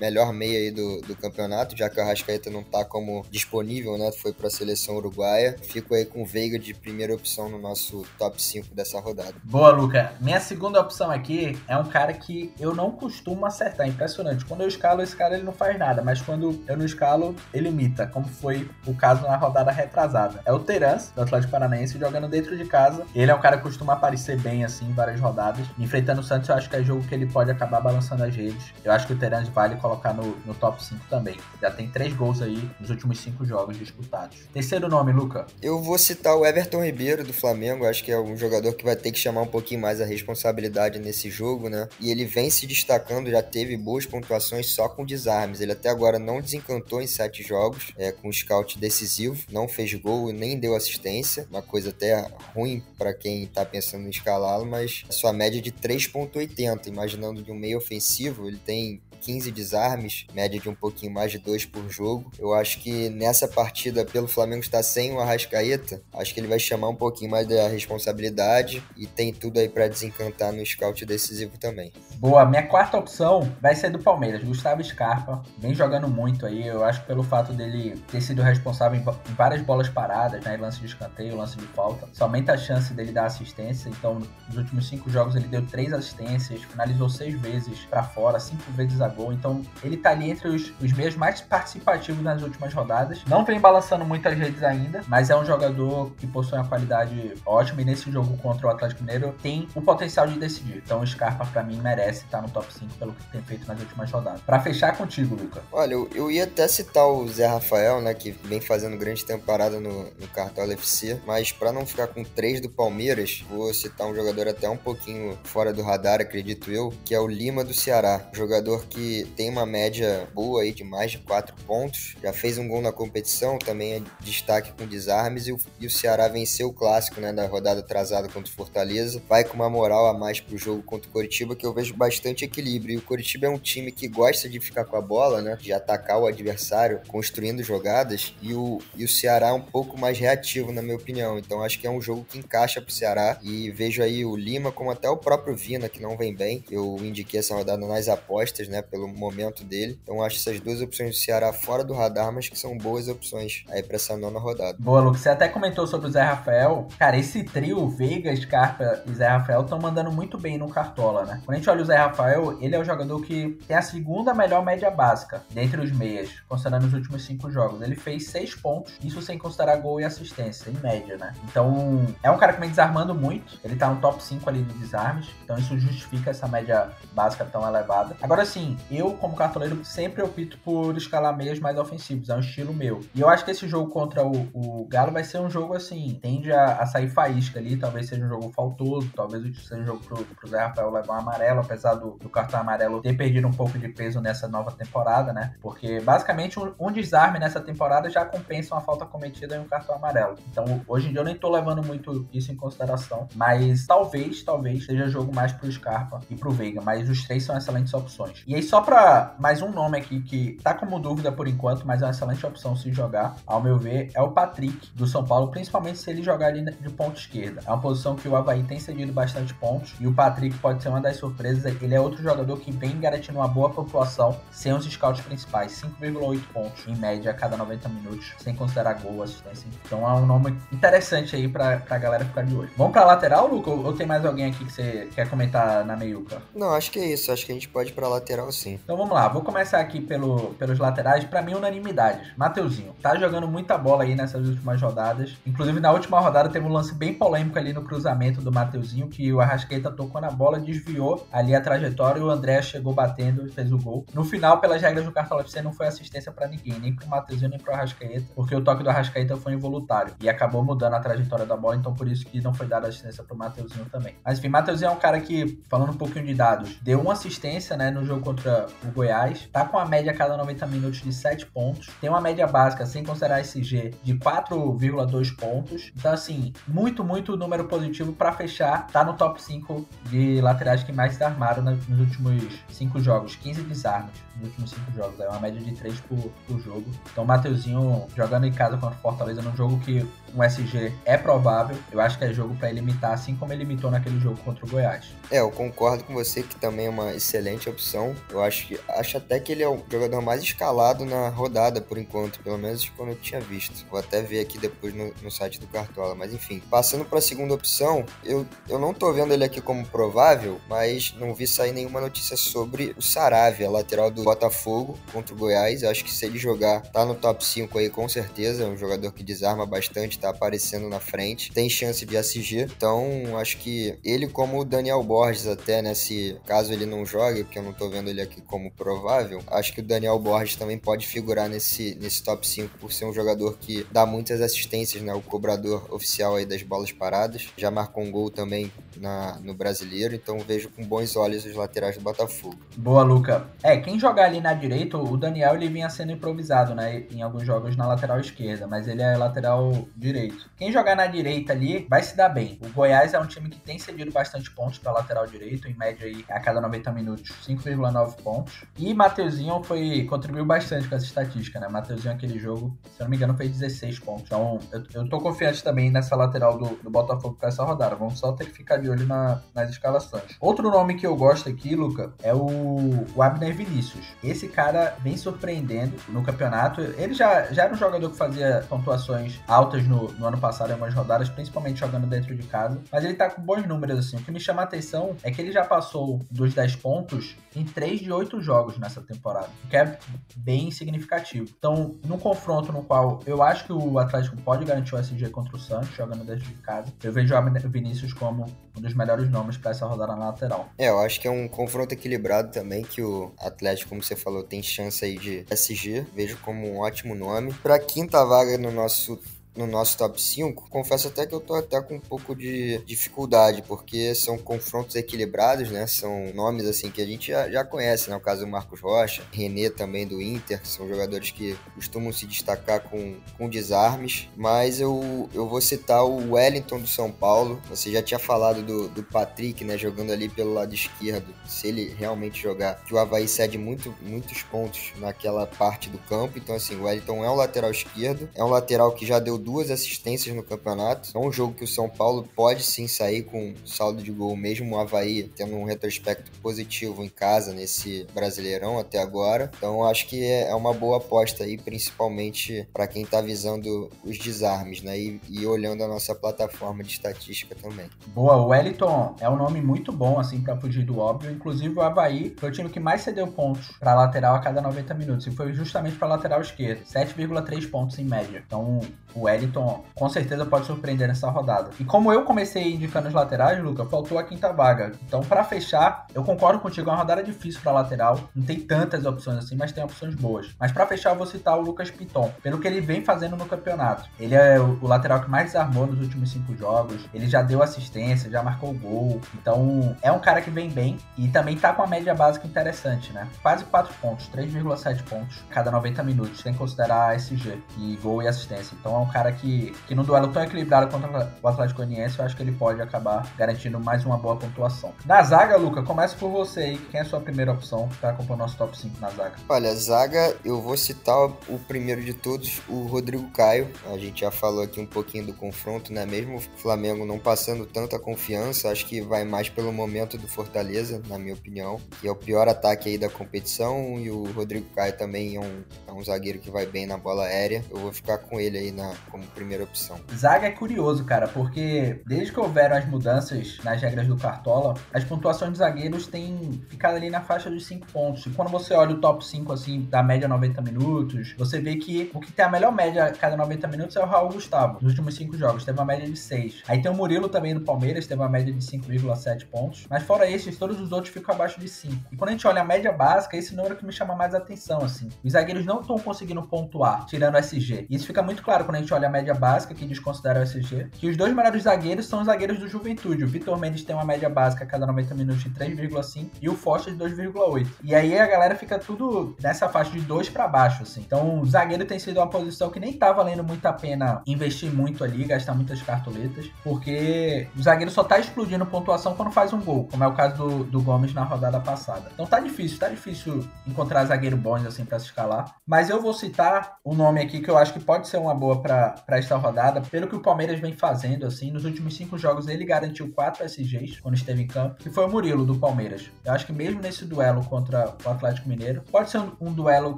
melhor 0.01 0.33
meia 0.33 0.59
aí 0.59 0.71
do, 0.71 1.01
do 1.03 1.17
campeonato, 1.17 1.77
já 1.77 1.89
que 1.89 1.99
o 1.99 2.03
Arrascaeta 2.03 2.51
não 2.51 2.63
tá 2.63 2.85
como 2.85 3.25
disponível, 3.31 3.97
né? 3.99 4.11
Foi 4.13 4.33
para 4.33 4.49
a 4.49 4.51
seleção 4.51 4.97
uruguaia. 4.97 5.57
Fico 5.63 5.95
aí 5.95 6.05
com 6.05 6.23
o 6.23 6.27
Veiga 6.27 6.59
de 6.59 6.75
primeira 6.75 7.15
opção 7.15 7.49
no 7.49 7.59
nosso 7.59 8.05
top 8.19 8.43
5 8.43 8.75
dessa 8.75 9.01
rodada. 9.01 9.35
Boa, 9.45 9.71
Luca. 9.71 10.13
Minha 10.21 10.41
segunda 10.41 10.81
opção 10.81 11.11
aqui 11.11 11.59
é 11.69 11.77
um 11.77 11.85
cara 11.85 12.13
que 12.13 12.53
eu 12.59 12.75
não 12.75 12.91
costumo 12.91 13.47
acertar. 13.47 13.87
Impressionante. 13.89 14.45
Quando 14.45 14.63
eu 14.63 14.69
escalo 14.69 15.03
esse 15.03 15.15
cara, 15.15 15.35
ele 15.35 15.45
não 15.45 15.53
faz 15.53 15.79
nada, 15.79 16.03
mas 16.03 16.21
quando 16.21 16.63
eu 16.67 16.77
não 16.77 16.85
escalo, 16.85 17.35
ele 17.53 17.69
imita, 17.69 18.07
como 18.07 18.27
foi 18.27 18.69
o 18.87 18.95
caso 18.95 19.23
na 19.23 19.37
rodada 19.37 19.71
retrasada. 19.71 20.41
É 20.45 20.53
o 20.53 20.59
Terans, 20.59 21.11
do 21.15 21.23
Atlético 21.23 21.53
Paranaense, 21.53 21.99
jogando 21.99 22.29
dentro 22.29 22.57
de 22.57 22.65
casa. 22.65 23.05
Ele 23.15 23.31
é 23.31 23.35
um 23.35 23.41
cara 23.41 23.57
que 23.57 23.63
costuma 23.63 23.95
aparecer 23.95 24.39
bem, 24.47 24.65
assim, 24.65 24.93
várias 24.93 25.19
rodadas. 25.19 25.67
Enfrentando 25.77 26.21
o 26.21 26.25
Santos, 26.25 26.49
eu 26.49 26.55
acho 26.55 26.71
que 26.71 26.77
é 26.77 26.83
jogo 26.83 27.03
que 27.03 27.13
ele 27.13 27.27
pode 27.27 27.51
acabar 27.51 27.81
balançando 27.81 28.23
as 28.23 28.35
redes. 28.35 28.73
Eu 28.85 28.93
acho 28.93 29.05
que 29.05 29.13
o 29.13 29.19
Terence 29.19 29.51
vale 29.51 29.75
colocar 29.77 30.15
no, 30.15 30.37
no 30.47 30.55
top 30.55 30.83
5 30.85 31.05
também. 31.11 31.37
Já 31.61 31.69
tem 31.69 31.91
três 31.91 32.15
gols 32.15 32.41
aí 32.41 32.71
nos 32.79 32.91
últimos 32.91 33.19
cinco 33.19 33.45
jogos 33.45 33.77
disputados. 33.77 34.39
Terceiro 34.53 34.89
nome, 34.89 35.13
Luca. 35.13 35.47
Eu 35.61 35.83
vou 35.83 35.99
citar 35.99 36.37
o 36.37 36.47
Everton 36.47 36.85
Ribeiro 36.85 37.25
do 37.25 37.33
Flamengo. 37.33 37.85
Acho 37.85 38.05
que 38.05 38.13
é 38.13 38.21
um 38.21 38.37
jogador 38.37 38.73
que 38.75 38.85
vai 38.85 38.95
ter 38.95 39.11
que 39.11 39.19
chamar 39.19 39.43
um 39.43 39.49
pouquinho 39.49 39.81
mais 39.81 40.01
a 40.01 40.05
responsabilidade 40.05 41.01
nesse 41.01 41.29
jogo, 41.29 41.69
né? 41.69 41.89
E 41.99 42.13
ele 42.13 42.25
vem 42.25 42.49
se 42.49 42.69
destacando, 42.69 43.29
já 43.29 43.43
teve 43.43 43.77
boas 43.77 44.07
pontuações 44.07 44.67
só 44.69 44.89
com 44.89 45.05
desarmes. 45.05 45.61
Ele 45.61 45.73
até 45.73 45.89
agora 45.89 46.21
não 46.21 46.41
desencantou 46.41 47.03
em 47.03 47.07
sete 47.09 47.43
jogos, 47.43 47.93
é, 47.99 48.13
com 48.13 48.33
scout 48.33 48.79
decisivo, 48.79 49.43
não 49.51 49.67
fez 49.67 49.93
gol 49.95 50.31
e 50.31 50.33
nem 50.33 50.57
deu 50.57 50.77
assistência. 50.77 51.49
Uma 51.51 51.63
coisa 51.63 51.91
até 51.91 52.29
ruim 52.55 52.81
para 52.97 53.13
quem 53.13 53.45
tá 53.47 53.65
pensando 53.65 54.07
em 54.07 54.13
escalá-lo, 54.37 54.67
mas 54.67 55.05
sua 55.11 55.33
média 55.33 55.61
de 55.61 55.73
3,80. 55.73 56.87
Imaginando 56.87 57.43
de 57.43 57.51
um 57.51 57.57
meio 57.57 57.79
ofensivo, 57.79 58.47
ele 58.47 58.59
tem 58.59 59.01
15 59.27 59.51
desarmes, 59.51 60.25
média 60.33 60.61
de 60.61 60.69
um 60.69 60.75
pouquinho 60.75 61.13
mais 61.13 61.33
de 61.33 61.39
2 61.41 61.65
por 61.65 61.91
jogo. 61.91 62.31
Eu 62.39 62.55
acho 62.55 62.79
que 62.79 63.11
nessa 63.11 63.49
partida, 63.49 64.05
pelo 64.05 64.29
Flamengo 64.29 64.61
estar 64.61 64.85
sem 64.85 65.13
o 65.13 65.19
Arrascaeta, 65.19 66.01
acho 66.15 66.33
que 66.33 66.39
ele 66.39 66.47
vai 66.47 66.61
chamar 66.61 66.91
um 66.91 66.95
pouquinho 66.95 67.33
mais 67.33 67.45
da 67.45 67.67
responsabilidade 67.67 68.81
e 68.97 69.05
tem 69.05 69.33
tudo 69.33 69.59
aí 69.59 69.69
para 69.69 69.89
desencantar 69.89 70.53
no 70.53 70.65
scout 70.65 71.05
decisivo 71.05 71.59
também. 71.59 71.93
Boa, 72.19 72.45
minha 72.45 72.63
quarta 72.69 72.97
opção 72.97 73.53
vai 73.61 73.75
ser 73.75 73.91
do 73.91 73.99
Palmeiras, 73.99 74.45
Gustavo 74.45 74.83
Scarpa, 74.85 75.43
vem 75.59 75.75
jogando 75.75 76.07
muito 76.07 76.47
aí, 76.47 76.65
eu 76.65 76.85
acho 76.85 77.01
que 77.01 77.09
pelo 77.09 77.25
fato 77.25 77.53
dele 77.53 78.01
ter 78.13 78.21
sido 78.21 78.43
responsável 78.43 79.01
em 79.01 79.33
várias 79.35 79.61
bolas 79.61 79.89
paradas, 79.89 80.45
né, 80.45 80.57
lance 80.57 80.79
de 80.79 80.87
escanteio, 80.87 81.37
lance 81.37 81.57
de 81.57 81.67
falta, 81.67 82.09
só 82.13 82.25
aumenta 82.25 82.53
a 82.53 82.57
chance 82.57 82.95
dele 82.95 83.11
dar 83.11 83.27
assistência, 83.27 83.89
então 83.89 84.23
nos 84.47 84.57
últimos 84.57 84.89
cinco 84.89 85.11
jogos 85.11 85.35
ele 85.35 85.49
deu 85.49 85.67
três 85.67 85.93
assistências, 85.93 86.63
finalizou 86.63 87.09
seis 87.09 87.35
vezes 87.41 87.81
para 87.91 88.05
fora, 88.05 88.39
cinco 88.39 88.71
vezes 88.73 89.01
a 89.01 89.16
Então 89.33 89.63
ele 89.83 89.97
tá 89.97 90.11
ali 90.11 90.31
entre 90.31 90.49
os, 90.49 90.73
os 90.81 90.93
meios 90.93 91.17
mais 91.17 91.41
participativos 91.41 92.23
nas 92.23 92.43
últimas 92.43 92.73
rodadas. 92.73 93.23
Não 93.27 93.45
vem 93.45 93.61
balançando 93.61 94.05
muitas 94.05 94.37
redes 94.37 94.63
ainda, 94.63 95.03
mas 95.09 95.31
é 95.31 95.37
um 95.37 95.45
jogador 95.45 96.11
que 96.19 96.27
possui 96.27 96.59
uma 96.59 96.67
qualidade 96.67 97.35
ótima 97.45 97.83
e 97.83 97.85
nesse 97.85 98.11
jogo 98.11 98.37
contra 98.39 98.67
o 98.67 98.71
Atlético 98.71 99.03
Mineiro 99.03 99.35
tem 99.43 99.69
o 99.75 99.83
potencial 99.83 100.27
de 100.27 100.39
decidir. 100.39 100.83
Então 100.85 101.01
o 101.01 101.07
Scarpa 101.07 101.45
para 101.47 101.63
mim 101.63 101.81
merece 101.83 102.25
estar 102.25 102.43
no 102.43 102.51
top 102.51 102.73
5 102.73 102.95
pelo 102.95 103.13
que 103.13 103.25
tem 103.31 103.43
feito 103.43 103.67
nas 103.67 103.81
últimas 103.81 104.11
rodadas. 104.11 104.41
Para 104.41 104.61
fechar 104.61 104.97
contigo, 104.97 105.35
Luca. 105.35 105.63
Olha, 105.73 105.95
eu, 105.95 106.09
eu, 106.15 106.31
ia 106.31 106.45
até 106.45 106.67
citar 106.69 107.07
o 107.07 107.27
Zé 107.29 107.47
Rafael, 107.47 108.01
né, 108.01 108.15
que 108.15 108.31
vem 108.31 108.61
fazendo 108.61 108.97
grande 108.97 109.25
temporada 109.25 109.81
no, 109.81 110.05
no 110.05 110.29
Cartola 110.35 110.73
FC, 110.73 111.21
mas 111.27 111.53
para 111.53 111.73
não 111.73 111.87
ficar 111.87 112.09
com 112.09 112.23
três 112.25 112.61
do 112.61 112.69
Palmeiras, 112.69 113.45
vou 113.49 113.73
citar 113.73 114.07
um 114.07 114.15
jogador 114.15 114.49
até 114.49 114.69
um 114.69 114.77
pouquinho 114.77 115.39
fora 115.45 115.73
do 115.73 115.83
radar, 115.83 116.21
acredito 116.21 116.71
eu, 116.71 116.93
que 117.05 117.15
é 117.15 117.21
o 117.21 117.27
Lima 117.27 117.65
do 117.65 117.75
Ceará. 117.75 118.29
Jogador 118.33 118.87
que 118.87 118.96
tem 119.37 119.51
uma 119.51 119.67
média 119.67 120.29
boa 120.35 120.63
aí 120.63 120.73
de 120.73 120.85
mais 120.85 121.11
de 121.11 121.19
4 121.19 121.55
pontos, 121.67 122.17
já 122.23 122.33
fez 122.33 122.59
um 122.59 122.67
gol 122.69 122.81
na 122.81 122.93
competição, 122.93 123.59
também 123.59 123.95
é 123.95 124.03
destaque 124.21 124.73
com 124.73 124.87
desarmes, 124.87 125.47
e 125.47 125.53
o, 125.53 125.59
e 125.81 125.87
o 125.87 125.91
Ceará 125.91 126.29
venceu 126.29 126.69
o 126.69 126.73
clássico 126.73 127.21
né, 127.21 127.33
da 127.33 127.47
rodada 127.47 127.81
atrasada 127.81 128.29
contra 128.29 128.51
o 128.51 128.55
Fortaleza. 128.55 129.23
Vai 129.29 129.45
com 129.45 129.55
uma 129.55 129.69
moral 129.69 130.07
a 130.07 130.15
mais 130.15 130.41
pro 130.41 130.57
jogo 130.57 130.83
contra 130.83 131.09
o 131.09 131.13
Coritiba, 131.13 131.55
que 131.55 131.67
eu 131.67 131.73
vejo 131.73 131.95
bastante 131.95 132.45
equilíbrio. 132.45 132.95
E 132.95 132.99
o 132.99 133.03
Coritiba 133.03 133.47
é 133.47 133.51
um 133.51 133.59
time 133.59 133.93
que 133.93 134.09
gosta 134.09 134.49
de 134.49 134.61
ficar 134.61 134.85
com 134.85 134.97
a 134.97 135.01
bola, 135.01 135.43
né? 135.43 135.57
De 135.61 135.73
atacar 135.73 136.19
o 136.19 136.27
adversário, 136.27 137.01
construindo 137.09 137.63
jogadas, 137.63 138.35
e 138.41 138.55
o, 138.55 138.81
e 138.95 139.05
o 139.05 139.09
Ceará 139.09 139.49
é 139.49 139.53
um 139.53 139.61
pouco 139.61 139.99
mais 139.99 140.19
reativo, 140.19 140.73
na 140.73 140.83
minha 140.83 140.97
opinião. 140.97 141.39
Então 141.39 141.63
acho 141.63 141.79
que 141.79 141.87
é 141.87 141.91
um 141.91 142.01
jogo 142.01 142.25
que 142.29 142.39
encaixa 142.39 142.81
pro 142.81 142.93
Ceará. 142.93 143.39
E 143.43 143.71
vejo 143.71 144.03
aí 144.03 144.25
o 144.25 144.37
Lima, 144.37 144.73
como 144.73 144.91
até 144.91 145.09
o 145.09 145.17
próprio 145.17 145.55
Vina, 145.55 145.89
que 145.89 146.01
não 146.01 146.17
vem 146.17 146.35
bem. 146.35 146.65
Eu 146.71 146.97
indiquei 147.01 147.41
essa 147.41 147.55
rodada 147.55 147.87
nas 147.87 148.09
apostas, 148.09 148.69
né? 148.69 148.83
Pelo 148.91 149.09
momento 149.09 149.65
dele. 149.65 149.99
Então 150.03 150.23
acho 150.23 150.37
essas 150.37 150.61
duas 150.61 150.81
opções 150.81 151.11
do 151.11 151.17
Ceará 151.17 151.53
fora 151.53 151.85
do 151.85 151.95
radar, 151.95 152.33
mas 152.33 152.49
que 152.49 152.59
são 152.59 152.77
boas 152.77 153.09
opções 153.09 153.65
aí 153.69 153.83
pra 153.83 153.97
essa 153.97 154.17
nona 154.17 154.39
rodada. 154.39 154.77
Boa, 154.79 155.01
Lucas. 155.01 155.21
Você 155.21 155.29
até 155.29 155.49
comentou 155.49 155.87
sobre 155.87 156.09
o 156.09 156.11
Zé 156.11 156.23
Rafael. 156.23 156.89
Cara, 156.99 157.17
esse 157.17 157.45
trio, 157.45 157.89
Veiga, 157.89 158.35
Scarpa 158.37 159.03
e 159.07 159.15
Zé 159.15 159.29
Rafael, 159.29 159.63
estão 159.63 159.79
mandando 159.79 160.13
muito 160.13 160.39
bem 160.39 160.59
no 160.59 160.69
Cartola, 160.69 161.25
né? 161.25 161.43
Quando 161.45 161.55
a 161.55 161.59
gente 161.59 161.71
olha 161.71 161.83
o 161.83 161.87
Zé 161.87 161.97
Rafael, 161.97 162.59
ele 162.61 162.75
é 162.75 162.79
o 162.79 162.85
jogador 162.85 163.21
que 163.23 163.59
tem 163.67 163.77
a 163.77 163.83
segunda 163.83 164.35
melhor 164.35 164.65
média 164.65 164.91
básica 164.91 165.43
dentre 165.51 165.81
os 165.81 165.93
meias, 165.93 166.31
considerando 166.49 166.87
os 166.87 166.95
últimos 166.95 167.25
cinco 167.25 167.51
jogos. 167.51 167.81
Ele 167.83 167.97
fez 167.97 168.29
seis 168.29 168.55
pontos, 168.55 168.95
isso 169.03 169.21
sem 169.23 169.39
considerar 169.39 169.77
gol 169.77 170.01
e 170.01 170.05
assistência, 170.05 170.71
em 170.71 170.75
média, 170.83 171.17
né? 171.17 171.33
Então, 171.45 172.07
é 172.23 172.31
um 172.31 172.39
cara 172.39 172.53
que 172.53 172.61
vem 172.61 172.69
desarmando 172.69 173.15
muito. 173.15 173.59
Ele 173.65 173.77
tá 173.77 173.89
no 173.89 174.01
top 174.01 174.23
5 174.23 174.49
ali 174.49 174.63
de 174.63 174.75
desarmes, 174.75 175.29
então 175.45 175.59
isso 175.59 175.79
justifica 175.79 176.31
essa 176.31 176.47
média 176.47 176.91
básica 177.13 177.45
tão 177.45 177.67
elevada. 177.67 178.17
Agora 178.23 178.45
sim, 178.45 178.76
eu, 178.91 179.13
como 179.13 179.37
cartoleiro, 179.37 179.85
sempre 179.85 180.23
opto 180.23 180.59
por 180.59 180.97
escalar 180.97 181.37
meias 181.37 181.59
mais 181.59 181.79
ofensivos, 181.79 182.29
é 182.29 182.35
um 182.35 182.41
estilo 182.41 182.73
meu. 182.73 183.01
E 183.15 183.21
eu 183.21 183.29
acho 183.29 183.45
que 183.45 183.51
esse 183.51 183.67
jogo 183.69 183.91
contra 183.91 184.25
o, 184.25 184.49
o 184.53 184.87
Galo 184.89 185.13
vai 185.13 185.25
ser 185.25 185.39
um 185.41 185.51
jogo 185.51 185.75
assim, 185.75 186.19
tende 186.21 186.53
a, 186.53 186.77
a, 186.77 186.87
sair 186.87 187.09
faísca 187.09 187.59
ali, 187.59 187.77
talvez 187.77 188.09
seja 188.09 188.25
um 188.25 188.29
jogo 188.29 188.53
faltoso, 188.53 189.11
talvez 189.15 189.43
seja 189.67 189.83
um 189.83 189.87
jogo 189.87 190.01
pro, 190.01 190.25
pro 190.25 190.49
Zé 190.49 190.59
Rafael 190.59 190.91
levar 190.91 191.15
um 191.15 191.21
amarelo, 191.21 191.61
apesar 191.61 191.95
do, 191.95 192.13
do, 192.13 192.29
cartão 192.29 192.61
amarelo 192.61 193.01
ter 193.01 193.17
perdido 193.17 193.47
um 193.49 193.53
pouco 193.53 193.79
de 193.79 193.89
peso 193.89 194.21
nessa 194.21 194.49
nova 194.49 194.71
temporada, 194.71 195.33
né? 195.33 195.55
Porque 195.61 196.01
basicamente 196.01 196.59
um, 196.59 196.73
um 196.79 196.93
desarme 196.93 197.39
nessa 197.39 197.61
temporada 197.61 198.11
já 198.11 198.25
compensa 198.25 198.75
uma 198.75 198.81
falta 198.81 199.05
cometida 199.05 199.57
em 199.57 199.61
um 199.61 199.65
cartão 199.65 199.97
amarelo. 199.97 200.37
Então 200.51 200.83
hoje 200.87 201.09
em 201.09 201.13
dia 201.13 201.21
eu 201.21 201.25
nem 201.25 201.37
tô 201.37 201.51
levando 201.51 201.83
muito 201.83 202.27
isso 202.33 202.53
em 202.53 202.57
consideração, 202.57 203.29
mas 203.35 203.87
talvez, 203.87 204.43
talvez 204.43 204.85
seja 204.85 205.09
jogo 205.09 205.35
mais 205.35 205.53
pro 205.53 205.71
Scarpa 205.71 206.21
e 206.31 206.37
pro 206.37 206.51
Veiga, 206.51 206.81
mas 206.81 207.09
os 207.09 207.25
três 207.25 207.45
são 207.45 207.57
excelentes 207.57 207.93
opções. 207.95 208.43
E 208.47 208.55
aí 208.55 208.63
só 208.67 208.81
pra 208.81 209.35
mais 209.39 209.63
um 209.63 209.71
nome 209.71 209.97
aqui 209.97 210.21
que 210.21 210.59
tá 210.63 210.75
como 210.75 210.99
dúvida 210.99 211.31
por 211.31 211.47
enquanto, 211.47 211.87
mas 211.87 212.03
é 212.03 212.05
uma 212.05 212.11
excelente 212.11 212.45
opção 212.45 212.75
se 212.75 212.93
jogar, 212.93 213.37
ao 213.47 213.63
meu 213.63 213.79
ver, 213.79 214.11
é 214.13 214.21
o 214.21 214.33
Patrick 214.33 214.91
do 214.93 215.07
São 215.07 215.25
Paulo, 215.25 215.49
principalmente 215.49 215.99
se 215.99 216.11
ele 216.11 216.23
jogar 216.23 216.49
ali 216.49 216.65
de 216.65 216.91
ponta 216.91 217.19
esquerda. 217.19 217.63
É 217.65 217.71
uma 217.71 217.81
posição 217.81 218.17
que 218.17 218.29
o 218.29 218.35
Havaí 218.35 218.65
tem 218.65 218.81
cedido 218.81 219.13
bastante 219.13 219.55
pontos 219.55 219.95
e 220.01 220.07
o 220.07 220.13
Patrick 220.13 220.59
pode 220.59 220.83
ser 220.83 220.89
uma 220.89 221.01
das 221.01 221.17
surpresas. 221.17 221.65
Ele 221.81 221.95
é 221.95 222.01
outro 222.01 222.21
jogador 222.21 222.59
que 222.59 222.73
vem 222.73 222.99
garantindo 222.99 223.39
uma 223.39 223.47
boa 223.47 223.71
pontuação 223.71 224.37
sem 224.51 224.73
os 224.73 224.85
scouts 224.85 225.25
principais, 225.25 225.81
5,8 226.01 226.41
pontos 226.53 226.87
em 226.89 226.97
média 226.97 227.31
a 227.31 227.35
cada 227.35 227.57
90 227.57 227.89
minutos, 227.89 228.33
sem 228.39 228.55
considerar 228.55 228.95
gol, 228.95 229.23
assistência. 229.23 229.69
Então 229.85 230.09
é 230.09 230.13
um 230.15 230.27
nome 230.27 230.57
interessante 230.73 231.37
aí 231.37 231.47
pra, 231.47 231.77
pra 231.79 231.99
galera 231.99 232.25
ficar 232.25 232.43
de 232.43 232.55
olho. 232.55 232.71
Vamos 232.77 232.93
pra 232.93 233.05
lateral, 233.05 233.47
Luca? 233.47 233.71
Ou 233.71 233.93
tem 233.93 234.07
mais 234.07 234.25
alguém 234.25 234.47
aqui 234.47 234.65
que 234.65 234.73
você 234.73 235.09
quer 235.15 235.29
comentar 235.31 235.85
na 235.85 235.97
meiuca? 235.97 236.43
Não, 236.55 236.75
acho 236.75 236.91
que 236.91 236.99
é 236.99 237.13
isso. 237.13 237.31
Acho 237.31 237.47
que 237.47 237.53
a 237.53 237.55
gente 237.55 237.69
pode 237.69 237.91
ir 237.91 237.93
pra 237.93 238.09
lateral 238.09 238.49
sim. 238.57 238.81
Então 238.83 238.97
vamos 238.97 239.13
lá. 239.13 239.29
Vou 239.29 239.43
começar 239.43 239.79
aqui 239.79 240.01
pelo, 240.01 240.55
pelos 240.55 240.79
laterais. 240.79 241.25
Pra 241.25 241.43
mim, 241.43 241.55
unanimidade. 241.55 242.33
Mateuzinho. 242.37 242.95
Tá 243.03 243.17
jogando 243.17 243.47
muita 243.47 243.77
bola 243.77 244.05
aí 244.05 244.15
nessas 244.15 244.47
últimas 244.49 244.81
rodadas. 244.81 245.37
Inclusive, 245.47 245.81
na 245.81 245.93
última 245.93 246.21
rodada 246.21 246.49
teve 246.49 246.67
um 246.67 246.73
lance 246.73 246.95
bem 246.95 247.15
polêmico 247.15 247.59
ali 247.59 247.73
no 247.73 247.83
cruzamento 247.83 248.41
do 248.41 248.53
Mateuzinho, 248.53 249.09
que 249.09 249.33
o 249.33 249.41
Arrascaeta 249.41 249.91
tocou 249.91 250.21
na 250.21 250.31
bola, 250.31 250.59
desviou 250.59 251.27
ali 251.33 251.55
a 251.55 251.61
trajetória 251.61 252.21
e 252.21 252.23
o 252.23 252.31
André 252.31 252.63
chegou 252.63 252.93
batendo 252.93 253.47
e 253.47 253.51
fez 253.51 253.73
o 253.73 253.79
gol. 253.79 254.05
No 254.15 254.25
final, 254.25 254.59
pelas 254.61 254.81
regras 254.81 255.05
do 255.05 255.13
Cartola 255.13 255.43
FC, 255.43 255.63
não 255.63 255.73
foi 255.73 255.87
assistência 255.87 256.33
para 256.33 256.49
ninguém, 256.49 256.79
nem 256.79 256.95
pro 256.95 257.07
Mateuzinho, 257.07 257.51
nem 257.51 257.59
pro 257.59 257.73
Arrascaeta, 257.73 258.27
porque 258.35 258.55
o 258.55 258.63
toque 258.63 258.83
do 258.83 258.91
Arrascaeta 258.91 259.37
foi 259.37 259.53
involuntário 259.53 260.15
e 260.21 260.29
acabou 260.29 260.65
mudando 260.65 260.95
a 260.95 261.01
trajetória 261.01 261.45
da 261.45 261.57
bola, 261.57 261.77
então 261.77 261.95
por 261.95 262.09
isso 262.09 262.27
que 262.27 262.41
não 262.41 262.55
foi 262.55 262.67
dada 262.67 262.89
assistência 262.89 263.23
pro 263.23 263.37
Mateuzinho 263.37 263.87
também. 263.87 264.15
Mas 264.25 264.39
enfim, 264.39 264.49
Mateuzinho 264.49 264.89
é 264.89 264.93
um 264.93 264.99
cara 264.99 265.21
que, 265.21 265.63
falando 265.69 265.91
um 265.91 265.97
pouquinho 265.97 266.25
de 266.25 266.35
dados, 266.35 266.79
deu 266.83 267.01
uma 267.01 267.13
assistência, 267.13 267.77
né, 267.77 267.91
no 267.91 268.05
jogo 268.05 268.23
contra 268.23 268.46
o 268.85 268.91
Goiás, 268.93 269.49
tá 269.53 269.65
com 269.65 269.79
a 269.79 269.85
média 269.85 270.13
a 270.13 270.15
cada 270.15 270.37
90 270.37 270.67
minutos 270.67 271.01
de 271.03 271.13
7 271.13 271.47
pontos, 271.47 271.89
tem 272.01 272.11
uma 272.11 272.21
média 272.21 272.47
básica, 272.47 272.87
sem 272.87 273.05
considerar 273.05 273.41
SG, 273.41 273.95
de 274.03 274.15
4,2 274.15 275.37
pontos. 275.37 275.93
Então, 275.97 276.13
assim, 276.13 276.53
muito, 276.67 277.05
muito 277.05 277.37
número 277.37 277.65
positivo 277.65 278.13
para 278.13 278.33
fechar, 278.33 278.87
tá 278.89 279.05
no 279.05 279.15
top 279.15 279.41
5 279.41 279.87
de 280.05 280.41
laterais 280.41 280.83
que 280.83 280.93
mais 280.93 281.15
se 281.15 281.25
armaram 281.25 281.63
nos 281.63 282.01
últimos 282.01 282.61
5 282.71 283.01
jogos, 283.01 283.37
15 283.37 283.63
desarmes 283.63 284.27
nos 284.37 284.49
últimos 284.49 284.71
5 284.71 284.93
jogos, 284.93 285.21
é 285.21 285.29
uma 285.29 285.41
média 285.41 285.61
de 285.61 285.73
3 285.73 286.01
por, 286.01 286.31
por 286.47 286.61
jogo. 286.61 286.85
Então, 287.11 287.25
o 287.25 287.27
Mateuzinho 287.27 288.07
jogando 288.15 288.47
em 288.47 288.53
casa 288.53 288.77
contra 288.77 288.97
o 288.97 289.01
Fortaleza 289.01 289.43
num 289.43 289.57
jogo 289.57 289.79
que 289.81 290.07
um 290.35 290.43
SG 290.43 290.93
é 291.05 291.17
provável. 291.17 291.77
Eu 291.91 292.01
acho 292.01 292.19
que 292.19 292.25
é 292.25 292.33
jogo 292.33 292.55
para 292.57 292.69
ele 292.71 292.81
imitar, 292.81 293.13
assim 293.13 293.35
como 293.35 293.53
ele 293.53 293.63
imitou 293.63 293.91
naquele 293.91 294.21
jogo 294.21 294.37
contra 294.45 294.65
o 294.65 294.69
Goiás. 294.69 295.07
É, 295.31 295.41
eu 295.41 295.51
concordo 295.51 296.05
com 296.05 296.15
você 296.15 296.43
que 296.43 296.57
também 296.57 296.87
é 296.87 296.91
uma 296.91 297.15
excelente 297.15 297.69
opção. 297.69 298.15
Eu 298.37 298.43
acho 298.43 298.67
que 298.67 298.79
acho 298.89 299.17
até 299.17 299.41
que 299.41 299.51
ele 299.51 299.63
é 299.63 299.69
o 299.69 299.83
jogador 299.91 300.21
mais 300.21 300.43
escalado 300.43 301.07
na 301.07 301.31
rodada 301.31 301.81
por 301.81 301.97
enquanto, 301.97 302.39
pelo 302.41 302.59
menos 302.59 302.87
quando 302.91 303.11
eu 303.11 303.17
tinha 303.17 303.41
visto. 303.41 303.87
Vou 303.91 303.99
até 303.99 304.21
ver 304.21 304.41
aqui 304.41 304.59
depois 304.59 304.95
no, 304.95 305.11
no 305.23 305.31
site 305.31 305.59
do 305.59 305.67
Cartola, 305.67 306.15
mas 306.15 306.35
enfim. 306.35 306.63
Passando 306.71 307.07
para 307.07 307.19
a 307.19 307.23
segunda 307.23 307.55
opção, 307.55 308.05
eu, 308.23 308.47
eu 308.69 308.79
não 308.79 308.93
tô 308.93 309.11
vendo 309.11 309.33
ele 309.33 309.43
aqui 309.43 309.61
como 309.63 309.87
provável, 309.87 310.61
mas 310.69 311.15
não 311.19 311.35
vi 311.35 311.47
sair 311.47 311.73
nenhuma 311.73 311.99
notícia 311.99 312.37
sobre 312.37 312.95
o 312.99 313.01
Saravia, 313.01 313.71
lateral 313.71 314.11
do 314.11 314.23
Botafogo 314.23 314.99
contra 315.13 315.35
o 315.35 315.39
Goiás. 315.39 315.83
Eu 315.83 315.91
acho 315.91 316.05
que 316.05 316.13
se 316.13 316.27
ele 316.27 316.39
jogar, 316.39 316.83
tá 316.83 317.07
no 317.07 317.15
top 317.15 317.43
5 317.43 317.79
aí 317.79 317.89
com 317.89 318.07
certeza. 318.07 318.65
É 318.65 318.67
um 318.67 318.77
jogador 318.77 319.13
que 319.13 319.23
desarma 319.23 319.65
bastante, 319.65 320.19
tá 320.19 320.29
aparecendo 320.29 320.91
na 320.91 321.01
frente. 321.01 321.51
Tem 321.53 321.71
chance 321.71 322.05
de 322.05 322.17
SG. 322.19 322.69
Então, 322.77 323.39
acho 323.39 323.57
que 323.57 323.99
ele, 324.05 324.29
como 324.29 324.61
o 324.61 324.65
Daniel 324.65 325.03
Borges, 325.03 325.47
até, 325.47 325.81
né? 325.81 325.95
Se 325.95 326.39
caso 326.45 326.71
ele 326.71 326.85
não 326.85 327.07
jogue, 327.07 327.45
porque 327.45 327.59
eu 327.59 327.63
não 327.63 327.73
tô 327.73 327.89
vendo 327.89 328.11
ele 328.11 328.26
aqui 328.27 328.41
como 328.41 328.71
provável, 328.71 329.43
acho 329.49 329.73
que 329.73 329.81
o 329.81 329.85
Daniel 329.85 330.19
Borges 330.19 330.57
também 330.57 330.79
pode 330.79 331.07
figurar 331.07 331.49
nesse, 331.49 331.95
nesse 332.01 332.23
top 332.23 332.47
5 332.47 332.79
por 332.79 332.93
ser 332.93 333.07
um 333.07 333.13
jogador 333.13 333.57
que 333.59 333.87
dá 333.91 334.05
muitas 334.05 334.41
assistências, 334.41 335.03
né? 335.03 335.15
O 335.15 335.23
cobrador 335.23 335.87
oficial 335.91 336.37
aí 336.37 336.45
das 336.45 336.63
bolas 336.63 336.93
paradas. 336.93 337.49
Já 337.57 337.71
marcou 337.71 338.05
um 338.05 338.11
gol 338.11 338.31
também 338.31 338.71
na, 338.97 339.39
no 339.43 339.55
brasileiro, 339.55 340.15
então 340.15 340.39
vejo 340.39 340.69
com 340.71 340.85
bons 340.85 341.17
olhos 341.17 341.45
os 341.45 341.55
laterais 341.55 341.97
do 341.97 342.03
Botafogo. 342.03 342.59
Boa, 342.77 343.03
Luca. 343.03 343.47
É, 343.63 343.77
quem 343.79 343.99
jogar 343.99 344.27
ali 344.27 344.41
na 344.41 344.55
direita, 344.55 344.99
o 344.99 345.17
Daniel 345.17 345.55
ele 345.55 345.69
vinha 345.69 345.89
sendo 345.89 346.13
improvisado, 346.13 346.75
né? 346.75 347.05
Em 347.11 347.23
alguns 347.23 347.45
jogos 347.45 347.77
na 347.77 347.87
lateral 347.87 348.21
esquerda, 348.21 348.67
mas 348.67 348.89
ele 348.89 349.03
é 349.03 349.17
lateral 349.17 349.87
direito. 349.97 350.49
Quem 350.57 350.73
jogar 350.73 350.97
na 350.97 351.07
direita 351.07 351.53
ali 351.53 351.87
vai 351.89 352.03
se 352.03 352.17
dar 352.17 352.29
bem. 352.29 352.59
O 352.63 352.69
Goiás 352.71 353.15
é 353.15 353.19
um 353.19 353.27
time 353.27 353.49
que 353.49 353.59
tem 353.59 353.79
cedido 353.79 354.11
bastante 354.11 354.51
pontos 354.51 354.79
para 354.79 354.93
lateral 354.93 355.27
direito, 355.27 355.69
em 355.69 355.75
média 355.75 356.07
aí 356.07 356.25
a 356.29 356.41
cada 356.41 356.61
90 356.61 356.93
minutos, 356.93 357.33
5,9 357.47 358.06
19 358.07 358.23
pontos. 358.23 358.65
E 358.79 358.95
Mateuzinho 358.95 359.63
foi, 359.63 360.05
contribuiu 360.05 360.45
bastante 360.45 360.89
com 360.89 360.95
essa 360.95 361.05
estatística, 361.05 361.59
né? 361.59 361.69
Mateuzinho, 361.69 362.15
aquele 362.15 362.39
jogo, 362.39 362.77
se 362.95 363.01
não 363.01 363.09
me 363.09 363.17
engano, 363.17 363.35
fez 363.35 363.51
16 363.51 363.99
pontos. 364.01 364.25
Então, 364.27 364.59
eu, 364.73 364.83
eu 364.95 365.09
tô 365.09 365.19
confiante 365.19 365.63
também 365.63 365.91
nessa 365.91 366.15
lateral 366.15 366.59
do, 366.59 366.77
do 366.77 366.91
Botafogo 366.91 367.37
com 367.39 367.47
essa 367.47 367.65
rodada. 367.65 367.97
Vamos 367.97 368.19
só 368.19 368.33
ter 368.33 368.47
que 368.47 368.53
ficar 368.53 368.79
de 368.79 368.89
olho 368.89 369.07
na, 369.07 369.41
nas 369.55 369.71
escalações. 369.71 370.37
Outro 370.41 370.71
nome 370.71 370.95
que 370.95 371.07
eu 371.07 371.17
gosto 371.17 371.49
aqui, 371.49 371.75
Luca, 371.75 372.13
é 372.23 372.35
o, 372.35 373.07
o 373.15 373.23
Abner 373.23 373.55
Vinícius. 373.55 374.07
Esse 374.23 374.49
cara 374.49 374.97
vem 375.03 375.17
surpreendendo 375.17 375.97
no 376.09 376.23
campeonato. 376.23 376.81
Ele 376.81 377.15
já, 377.15 377.53
já 377.53 377.65
era 377.65 377.75
um 377.75 377.77
jogador 377.77 378.11
que 378.11 378.17
fazia 378.17 378.65
pontuações 378.69 379.41
altas 379.47 379.87
no, 379.87 380.13
no 380.13 380.27
ano 380.27 380.39
passado, 380.39 380.71
em 380.71 380.73
algumas 380.73 380.95
rodadas, 380.95 381.29
principalmente 381.29 381.81
jogando 381.81 382.07
dentro 382.07 382.35
de 382.35 382.43
casa. 382.45 382.81
Mas 382.93 383.05
ele 383.05 383.15
tá 383.15 383.31
com 383.31 383.43
bons 383.43 383.67
números, 383.67 383.99
assim. 383.99 384.17
O 384.17 384.23
que 384.23 384.31
me 384.31 384.41
chama 384.41 384.63
a 384.63 384.65
atenção 384.65 385.17
é 385.23 385.31
que 385.31 385.41
ele 385.41 385.53
já 385.53 385.65
passou 385.65 386.21
dos 386.31 386.55
10 386.55 386.77
pontos 386.77 387.37
em 387.55 387.65
3 387.65 387.96
de 388.01 388.13
8 388.13 388.41
jogos 388.41 388.79
nessa 388.79 389.01
temporada, 389.01 389.49
o 389.65 389.69
que 389.69 389.77
é 389.77 389.99
bem 390.37 390.71
significativo. 390.71 391.49
Então, 391.59 391.97
num 392.05 392.19
confronto 392.19 392.73
no 392.73 392.83
qual 392.83 393.21
eu 393.27 393.43
acho 393.43 393.67
que 393.67 393.73
o 393.73 393.99
Atlético 393.99 394.37
pode 394.39 394.65
garantir 394.65 394.95
o 394.95 394.99
SG 394.99 395.29
contra 395.31 395.57
o 395.57 395.59
Santos, 395.59 395.95
jogando 395.95 396.25
dentro 396.25 396.45
de 396.45 396.55
casa, 396.55 396.93
eu 397.03 397.13
vejo 397.13 397.35
o 397.35 397.71
Vinícius 397.71 398.13
como 398.13 398.47
um 398.77 398.81
dos 398.81 398.95
melhores 398.95 399.31
nomes 399.31 399.57
para 399.57 399.71
essa 399.71 399.87
rodada 399.87 400.15
na 400.15 400.27
lateral. 400.27 400.69
É, 400.79 400.89
eu 400.89 400.99
acho 401.01 401.21
que 401.21 401.29
é 401.29 401.31
um 401.31 401.49
confronto 401.49 401.95
equilibrado 401.95 402.51
também, 402.51 402.83
que 402.83 403.03
o 403.03 403.33
Atlético, 403.39 403.91
como 403.91 404.03
você 404.03 404.17
falou, 404.17 404.43
tem 404.43 404.63
chance 404.63 405.05
aí 405.05 405.19
de 405.19 405.45
SG, 405.51 406.07
vejo 406.15 406.37
como 406.39 406.67
um 406.67 406.79
ótimo 406.79 407.15
nome. 407.15 407.53
Para 407.55 407.79
quinta 407.79 408.25
vaga 408.25 408.59
no 408.59 408.71
nosso 408.71 409.19
no 409.57 409.67
nosso 409.67 409.97
top 409.97 410.21
5, 410.21 410.69
confesso 410.69 411.09
até 411.09 411.27
que 411.27 411.35
eu 411.35 411.41
tô 411.41 411.55
até 411.55 411.81
com 411.81 411.97
um 411.97 412.01
pouco 412.01 412.35
de 412.35 412.79
dificuldade, 412.85 413.63
porque 413.63 414.15
são 414.15 414.37
confrontos 414.37 414.97
equilibrados, 414.97 415.71
né? 415.71 415.87
São 415.87 416.33
nomes 416.35 416.67
assim 416.67 416.91
que 416.91 417.01
a 417.01 417.07
gente 417.07 417.29
já, 417.29 417.51
já 417.51 417.65
conhece, 417.65 418.11
né? 418.11 418.17
O 418.17 418.21
caso 418.21 418.45
do 418.45 418.47
Marcos 418.47 418.81
Rocha, 418.81 419.23
René 419.33 419.71
também 419.71 420.07
do 420.07 420.21
Inter, 420.21 420.61
que 420.61 420.69
são 420.69 420.89
jogadores 420.89 421.31
que 421.31 421.57
costumam 421.75 422.13
se 422.13 422.27
destacar 422.27 422.83
com, 422.83 423.17
com 423.39 423.49
desarmes, 423.49 424.29
mas 424.37 424.81
eu, 424.81 425.29
eu 425.33 425.49
vou 425.49 425.61
citar 425.61 426.05
o 426.05 426.33
Wellington 426.33 426.81
do 426.81 426.87
São 426.87 427.11
Paulo. 427.11 427.61
Você 427.69 427.91
já 427.91 428.03
tinha 428.03 428.19
falado 428.19 428.63
do, 428.63 428.89
do 428.89 429.03
Patrick, 429.03 429.65
né? 429.65 429.79
Jogando 429.79 430.13
ali 430.13 430.29
pelo 430.29 430.53
lado 430.53 430.75
esquerdo. 430.75 431.35
Se 431.47 431.69
ele 431.69 431.95
realmente 431.99 432.41
jogar, 432.41 432.85
que 432.85 432.93
o 432.93 432.99
Havaí 432.99 433.27
cede 433.27 433.57
muito, 433.57 433.95
muitos 434.03 434.43
pontos 434.43 434.93
naquela 434.99 435.47
parte 435.47 435.89
do 435.89 435.99
campo. 435.99 436.39
Então, 436.39 436.55
assim, 436.55 436.77
o 436.77 436.85
Wellington 436.85 437.25
é 437.25 437.31
um 437.31 437.35
lateral 437.35 437.71
esquerdo, 437.71 438.29
é 438.35 438.45
um 438.45 438.49
lateral 438.49 438.93
que 438.93 439.07
já 439.07 439.19
deu 439.19 439.39
duas 439.47 439.71
assistências 439.71 440.35
no 440.35 440.43
campeonato. 440.43 441.17
É 441.17 441.19
um 441.21 441.31
jogo 441.31 441.55
que 441.55 441.63
o 441.63 441.69
São 441.69 441.89
Paulo 441.89 442.29
pode 442.35 442.65
sim 442.65 442.89
sair 442.89 443.23
com 443.23 443.55
saldo 443.65 444.03
de 444.03 444.11
gol, 444.11 444.35
mesmo 444.35 444.75
o 444.75 444.79
Havaí 444.79 445.31
tendo 445.37 445.55
um 445.55 445.63
retrospecto 445.63 446.33
positivo 446.41 447.05
em 447.05 447.09
casa 447.09 447.55
nesse 447.55 448.09
Brasileirão 448.13 448.77
até 448.77 448.99
agora. 448.99 449.49
Então 449.57 449.85
acho 449.85 450.09
que 450.09 450.25
é 450.25 450.53
uma 450.53 450.75
boa 450.75 450.97
aposta 450.97 451.45
aí, 451.45 451.57
principalmente 451.57 452.69
para 452.73 452.89
quem 452.89 453.05
está 453.05 453.21
visando 453.21 453.89
os 454.03 454.19
desarmes, 454.19 454.83
né? 454.83 454.99
E, 454.99 455.21
e, 455.29 455.47
olhando 455.47 455.85
a 455.85 455.87
nossa 455.87 456.13
plataforma 456.13 456.83
de 456.83 456.91
estatística 456.91 457.55
também. 457.55 457.87
Boa, 458.09 458.39
o 458.39 458.49
Wellington 458.49 459.15
é 459.21 459.31
um 459.31 459.37
nome 459.37 459.61
muito 459.61 459.93
bom, 459.93 460.19
assim, 460.19 460.41
para 460.41 460.57
fugir 460.57 460.85
do 460.85 460.99
óbvio. 460.99 461.31
Inclusive 461.31 461.73
o 461.73 461.83
Havaí 461.83 462.35
foi 462.37 462.49
o 462.49 462.53
time 462.53 462.69
que 462.69 462.81
mais 462.81 463.03
cedeu 463.03 463.29
pontos 463.29 463.69
para 463.79 463.95
lateral 463.95 464.35
a 464.35 464.41
cada 464.41 464.61
90 464.61 464.93
minutos. 464.95 465.25
E 465.29 465.31
foi 465.31 465.53
justamente 465.53 465.95
para 465.95 466.09
lateral 466.09 466.41
esquerdo, 466.41 466.83
7,3 466.85 467.71
pontos 467.71 467.97
em 468.01 468.05
média. 468.05 468.43
Então 468.45 468.81
o 469.17 469.23
Wellington 469.23 469.85
com 469.95 470.09
certeza 470.09 470.45
pode 470.45 470.67
surpreender 470.67 471.09
nessa 471.09 471.29
rodada. 471.31 471.71
E 471.81 471.85
como 471.85 472.13
eu 472.13 472.25
comecei 472.25 472.75
indicando 472.75 473.09
os 473.09 473.15
laterais, 473.15 473.63
Luca, 473.63 473.85
faltou 473.87 474.19
a 474.19 474.25
quinta 474.25 474.53
vaga. 474.53 474.93
Então, 475.07 475.23
para 475.23 475.43
fechar, 475.43 476.07
eu 476.15 476.23
concordo 476.23 476.61
contigo, 476.61 476.91
é 476.91 476.93
uma 476.93 476.99
rodada 476.99 477.23
difícil 477.23 477.61
para 477.63 477.73
lateral. 477.73 478.21
Não 478.35 478.45
tem 478.45 478.61
tantas 478.61 479.07
opções 479.07 479.39
assim, 479.39 479.57
mas 479.57 479.73
tem 479.73 479.83
opções 479.83 480.15
boas. 480.15 480.55
Mas 480.61 480.71
para 480.71 480.87
fechar, 480.87 481.11
eu 481.11 481.17
vou 481.17 481.27
citar 481.27 481.59
o 481.59 481.63
Lucas 481.63 481.91
Piton, 481.91 482.31
pelo 482.43 482.59
que 482.59 482.69
ele 482.69 482.81
vem 482.81 483.03
fazendo 483.05 483.37
no 483.37 483.47
campeonato. 483.47 484.09
Ele 484.21 484.35
é 484.35 484.61
o 484.61 484.87
lateral 484.87 485.21
que 485.21 485.31
mais 485.31 485.47
desarmou 485.47 485.87
nos 485.87 486.01
últimos 486.01 486.31
cinco 486.31 486.55
jogos. 486.55 487.09
Ele 487.15 487.27
já 487.27 487.43
deu 487.43 487.63
assistência, 487.63 488.31
já 488.31 488.43
marcou 488.43 488.73
gol. 488.75 489.21
Então, 489.35 489.97
é 490.03 490.13
um 490.13 490.19
cara 490.19 490.43
que 490.43 490.51
vem 490.51 490.69
bem 490.69 490.99
e 491.17 491.29
também 491.29 491.57
tá 491.57 491.73
com 491.73 491.83
a 491.83 491.87
média 491.87 492.15
básica 492.15 492.47
interessante, 492.47 493.13
né? 493.13 493.29
Quase 493.41 493.65
4 493.65 493.95
pontos, 494.01 494.29
3,7 494.29 495.03
pontos 495.05 495.43
cada 495.49 495.71
90 495.71 496.03
minutos, 496.03 496.41
sem 496.41 496.53
considerar 496.53 497.15
SG 497.17 497.59
e 497.79 497.97
gol 498.03 498.23
e 498.23 498.29
assistência. 498.29 498.77
Então, 498.79 498.95
é 498.95 498.99
um 498.99 499.06
cara 499.07 499.33
que, 499.33 499.75
que 499.87 499.95
no 499.95 500.05
duelo 500.05 500.29
tão 500.29 500.43
equilibrado 500.43 500.91
contra 500.91 501.33
o 501.43 501.49
Atlético 501.49 501.79
Goianiense, 501.79 502.19
eu 502.19 502.25
acho 502.25 502.37
que 502.37 502.43
ele 502.43 502.53
pode 502.53 502.81
acabar 502.81 503.27
garantindo 503.37 503.79
mais 503.79 504.05
uma 504.05 504.17
boa 504.17 504.37
pontuação. 504.37 504.93
Na 505.05 505.23
zaga, 505.23 505.57
Luca, 505.57 505.83
começa 505.83 506.17
por 506.17 506.31
você 506.31 506.61
aí. 506.61 506.79
Quem 506.91 507.01
é 507.01 507.03
a 507.03 507.07
sua 507.07 507.21
primeira 507.21 507.53
opção 507.53 507.89
para 508.01 508.13
compor 508.13 508.37
nosso 508.37 508.57
top 508.57 508.77
5 508.77 509.01
na 509.01 509.11
zaga? 509.11 509.35
Olha, 509.49 509.75
zaga, 509.75 510.37
eu 510.45 510.61
vou 510.61 510.77
citar 510.77 511.17
o 511.49 511.59
primeiro 511.67 512.03
de 512.03 512.15
todos, 512.15 512.61
o 512.69 512.87
Rodrigo 512.87 513.29
Caio. 513.31 513.71
A 513.93 513.99
gente 513.99 514.21
já 514.21 514.31
falou 514.31 514.63
aqui 514.63 514.81
um 514.81 514.87
pouquinho 514.87 515.27
do 515.27 515.35
confronto, 515.35 515.93
né? 515.93 516.07
Mesmo 516.07 516.37
o 516.37 516.41
Flamengo 516.41 517.05
não 517.05 517.19
passando 517.19 517.67
tanta 517.67 517.99
confiança, 517.99 518.71
acho 518.71 518.87
que 518.87 519.01
vai 519.01 519.25
mais 519.25 519.49
pelo 519.49 519.73
momento 519.73 520.19
do 520.19 520.29
Fortaleza, 520.29 521.03
na 521.09 521.19
minha 521.19 521.35
opinião, 521.35 521.81
que 522.01 522.09
é 522.09 522.11
o 522.11 522.17
pior 522.17 522.49
ataque 522.49 522.91
aí 522.91 522.99
da 522.99 523.09
competição. 523.09 523.99
E 523.99 524.11
o 524.11 524.25
Rodrigo 524.33 524.67
Caio 524.75 524.97
também 524.97 525.37
é 525.37 525.41
um, 525.41 525.63
é 525.89 525.93
um 525.93 526.03
zagueiro 526.03 526.39
que 526.39 526.51
vai 526.51 526.67
bem 526.67 526.87
na 526.87 526.97
bola 526.97 527.25
aérea. 527.25 527.65
Eu 527.71 527.79
vou 527.79 527.93
ficar 527.93 528.19
com 528.19 528.41
ele 528.41 528.59
aí 528.59 528.73
na, 528.73 528.95
como 529.11 529.25
primeira 529.29 529.65
opção. 529.65 529.99
Zaga 530.15 530.47
é 530.47 530.51
curioso, 530.51 531.05
cara, 531.05 531.29
porque 531.29 532.01
desde 532.07 532.33
que 532.33 532.41
houveram 532.41 532.77
as 532.77 532.87
mudanças 532.87 533.59
nas 533.65 533.81
regras 533.81 534.07
do 534.07 534.17
Cartola, 534.17 534.75
as 534.93 535.05
pontuações 535.05 535.53
de 535.53 535.59
zagueiros 535.59 536.07
têm 536.07 536.63
ficado 536.69 536.97
ali 536.97 537.11
na 537.11 537.21
faixa 537.21 537.51
dos 537.51 537.67
5 537.67 537.87
pontos. 537.93 538.27
E 538.27 538.31
quando 538.31 538.51
você 538.51 538.75
olha 538.75 538.95
o 538.95 539.01
top 539.01 539.25
5, 539.25 539.53
assim, 539.53 539.83
da 539.83 540.03
média 540.03 540.29
90 540.29 540.61
minutos, 540.63 541.35
você 541.39 541.61
vê 541.61 541.77
que 541.77 542.11
o 542.15 542.21
que 542.21 542.33
tem 542.33 542.45
a 542.45 542.51
melhor 542.51 542.73
média 542.73 543.05
a 543.05 543.13
cada 543.13 543.37
90 543.37 543.69
minutos 543.69 543.97
é 543.97 544.01
o 544.01 544.07
Raul 544.07 544.31
Gustavo. 544.31 544.79
Nos 544.81 544.93
últimos 544.93 545.15
5 545.15 545.37
jogos, 545.37 545.65
teve 545.65 545.79
uma 545.79 545.85
média 545.85 546.09
de 546.09 546.17
6. 546.17 546.63
Aí 546.69 546.81
tem 546.81 546.91
o 546.91 546.95
Murilo 546.95 547.29
também 547.29 547.55
do 547.55 547.61
Palmeiras, 547.61 548.07
teve 548.07 548.21
uma 548.21 548.29
média 548.29 548.53
de 548.53 548.61
5,7 548.61 549.47
pontos. 549.47 549.87
Mas 549.89 550.03
fora 550.03 550.29
esses, 550.29 550.57
todos 550.59 550.81
os 550.81 550.93
outros 550.93 551.13
ficam 551.13 551.35
abaixo 551.35 551.61
de 551.61 551.69
5. 551.69 551.95
E 552.13 552.17
quando 552.17 552.31
a 552.31 552.33
gente 552.33 552.47
olha 552.47 552.63
a 552.63 552.65
média 552.65 552.93
básica, 552.93 553.37
esse 553.37 553.55
número 553.55 553.77
que 553.77 553.85
me 553.85 553.93
chama 553.93 554.15
mais 554.15 554.35
atenção, 554.35 554.81
assim. 554.83 555.09
Os 555.25 555.33
zagueiros 555.33 555.65
não 555.65 555.81
estão 555.81 555.99
conseguindo 555.99 556.43
pontuar, 556.43 557.07
tirando 557.07 557.35
o 557.35 557.39
SG. 557.39 557.87
E 557.89 557.97
isso 557.97 558.07
fica 558.07 558.23
muito 558.23 558.43
claro 558.43 558.65
quando 558.65 558.77
a 558.77 558.81
gente 558.81 558.86
olha 558.93 559.09
a 559.09 559.11
média 559.11 559.35
básica, 559.35 559.75
que 559.75 559.85
desconsidera 559.85 560.41
o 560.41 560.43
SG, 560.43 560.89
que 560.93 561.09
os 561.09 561.17
dois 561.17 561.35
melhores 561.35 561.65
zagueiros 561.65 562.07
são 562.07 562.21
os 562.21 562.27
zagueiros 562.27 562.59
do 562.59 562.69
Juventude. 562.69 563.25
O 563.25 563.29
Vitor 563.29 563.59
Mendes 563.59 563.83
tem 563.83 563.95
uma 563.95 564.05
média 564.05 564.29
básica 564.29 564.65
a 564.65 564.67
cada 564.67 564.87
90 564.87 565.15
minutos 565.15 565.43
de 565.43 565.51
3,5 565.51 566.27
e 566.41 566.49
o 566.49 566.57
Foster 566.57 566.95
de 566.95 567.05
2,8. 567.05 567.67
E 567.83 567.95
aí 567.95 568.19
a 568.19 568.27
galera 568.27 568.55
fica 568.55 568.79
tudo 568.79 569.37
nessa 569.43 569.69
faixa 569.69 569.91
de 569.91 570.01
2 570.01 570.29
para 570.29 570.49
baixo, 570.49 570.83
assim. 570.83 571.01
Então, 571.01 571.41
o 571.41 571.47
zagueiro 571.47 571.85
tem 571.85 571.99
sido 571.99 572.19
uma 572.19 572.29
posição 572.29 572.71
que 572.71 572.81
nem 572.81 572.93
tá 572.93 573.13
valendo 573.13 573.43
muito 573.43 573.65
a 573.67 573.73
pena 573.73 574.23
investir 574.27 574.73
muito 574.73 575.05
ali, 575.05 575.25
gastar 575.25 575.55
muitas 575.55 575.81
cartoletas, 575.83 576.51
porque 576.63 577.49
o 577.57 577.63
zagueiro 577.63 577.91
só 577.91 578.05
tá 578.05 578.19
explodindo 578.19 578.67
pontuação 578.67 579.15
quando 579.15 579.31
faz 579.31 579.53
um 579.53 579.61
gol, 579.61 579.89
como 579.91 580.05
é 580.05 580.07
o 580.07 580.15
caso 580.15 580.37
do, 580.37 580.65
do 580.65 580.81
Gomes 580.81 581.13
na 581.15 581.25
rodada 581.25 581.61
passada. 581.61 582.11
Então 582.13 582.27
tá 582.27 582.41
difícil, 582.41 582.79
tá 582.79 582.89
difícil 582.89 583.47
encontrar 583.67 584.05
zagueiro 584.05 584.37
bons 584.37 584.65
assim 584.67 584.85
para 584.85 584.99
se 584.99 585.07
escalar. 585.07 585.57
Mas 585.67 585.91
eu 585.91 586.01
vou 586.01 586.13
citar 586.13 586.77
o 586.85 586.93
um 586.93 586.95
nome 586.95 587.21
aqui 587.21 587.41
que 587.41 587.51
eu 587.51 587.57
acho 587.57 587.73
que 587.73 587.81
pode 587.81 588.09
ser 588.09 588.19
uma 588.19 588.35
boa 588.35 588.61
para 588.67 589.19
esta 589.19 589.37
rodada, 589.37 589.81
pelo 589.81 590.09
que 590.09 590.17
o 590.17 590.21
Palmeiras 590.21 590.59
vem 590.59 590.73
fazendo, 590.73 591.27
assim, 591.27 591.51
nos 591.51 591.65
últimos 591.65 591.97
cinco 591.97 592.19
jogos 592.19 592.49
ele 592.49 592.65
garantiu 592.65 593.13
quatro 593.13 593.45
SGs 593.45 594.01
quando 594.01 594.17
esteve 594.17 594.43
em 594.43 594.47
campo, 594.47 594.77
que 594.77 594.91
foi 594.91 595.05
o 595.05 595.11
Murilo 595.11 595.45
do 595.45 595.55
Palmeiras. 595.55 596.11
Eu 596.25 596.33
acho 596.33 596.47
que 596.47 596.53
mesmo 596.53 596.81
nesse 596.81 597.05
duelo 597.05 597.45
contra 597.45 597.95
o 598.05 598.09
Atlético 598.09 598.49
Mineiro, 598.49 598.83
pode 598.91 599.11
ser 599.11 599.19
um, 599.19 599.33
um 599.41 599.53
duelo 599.53 599.97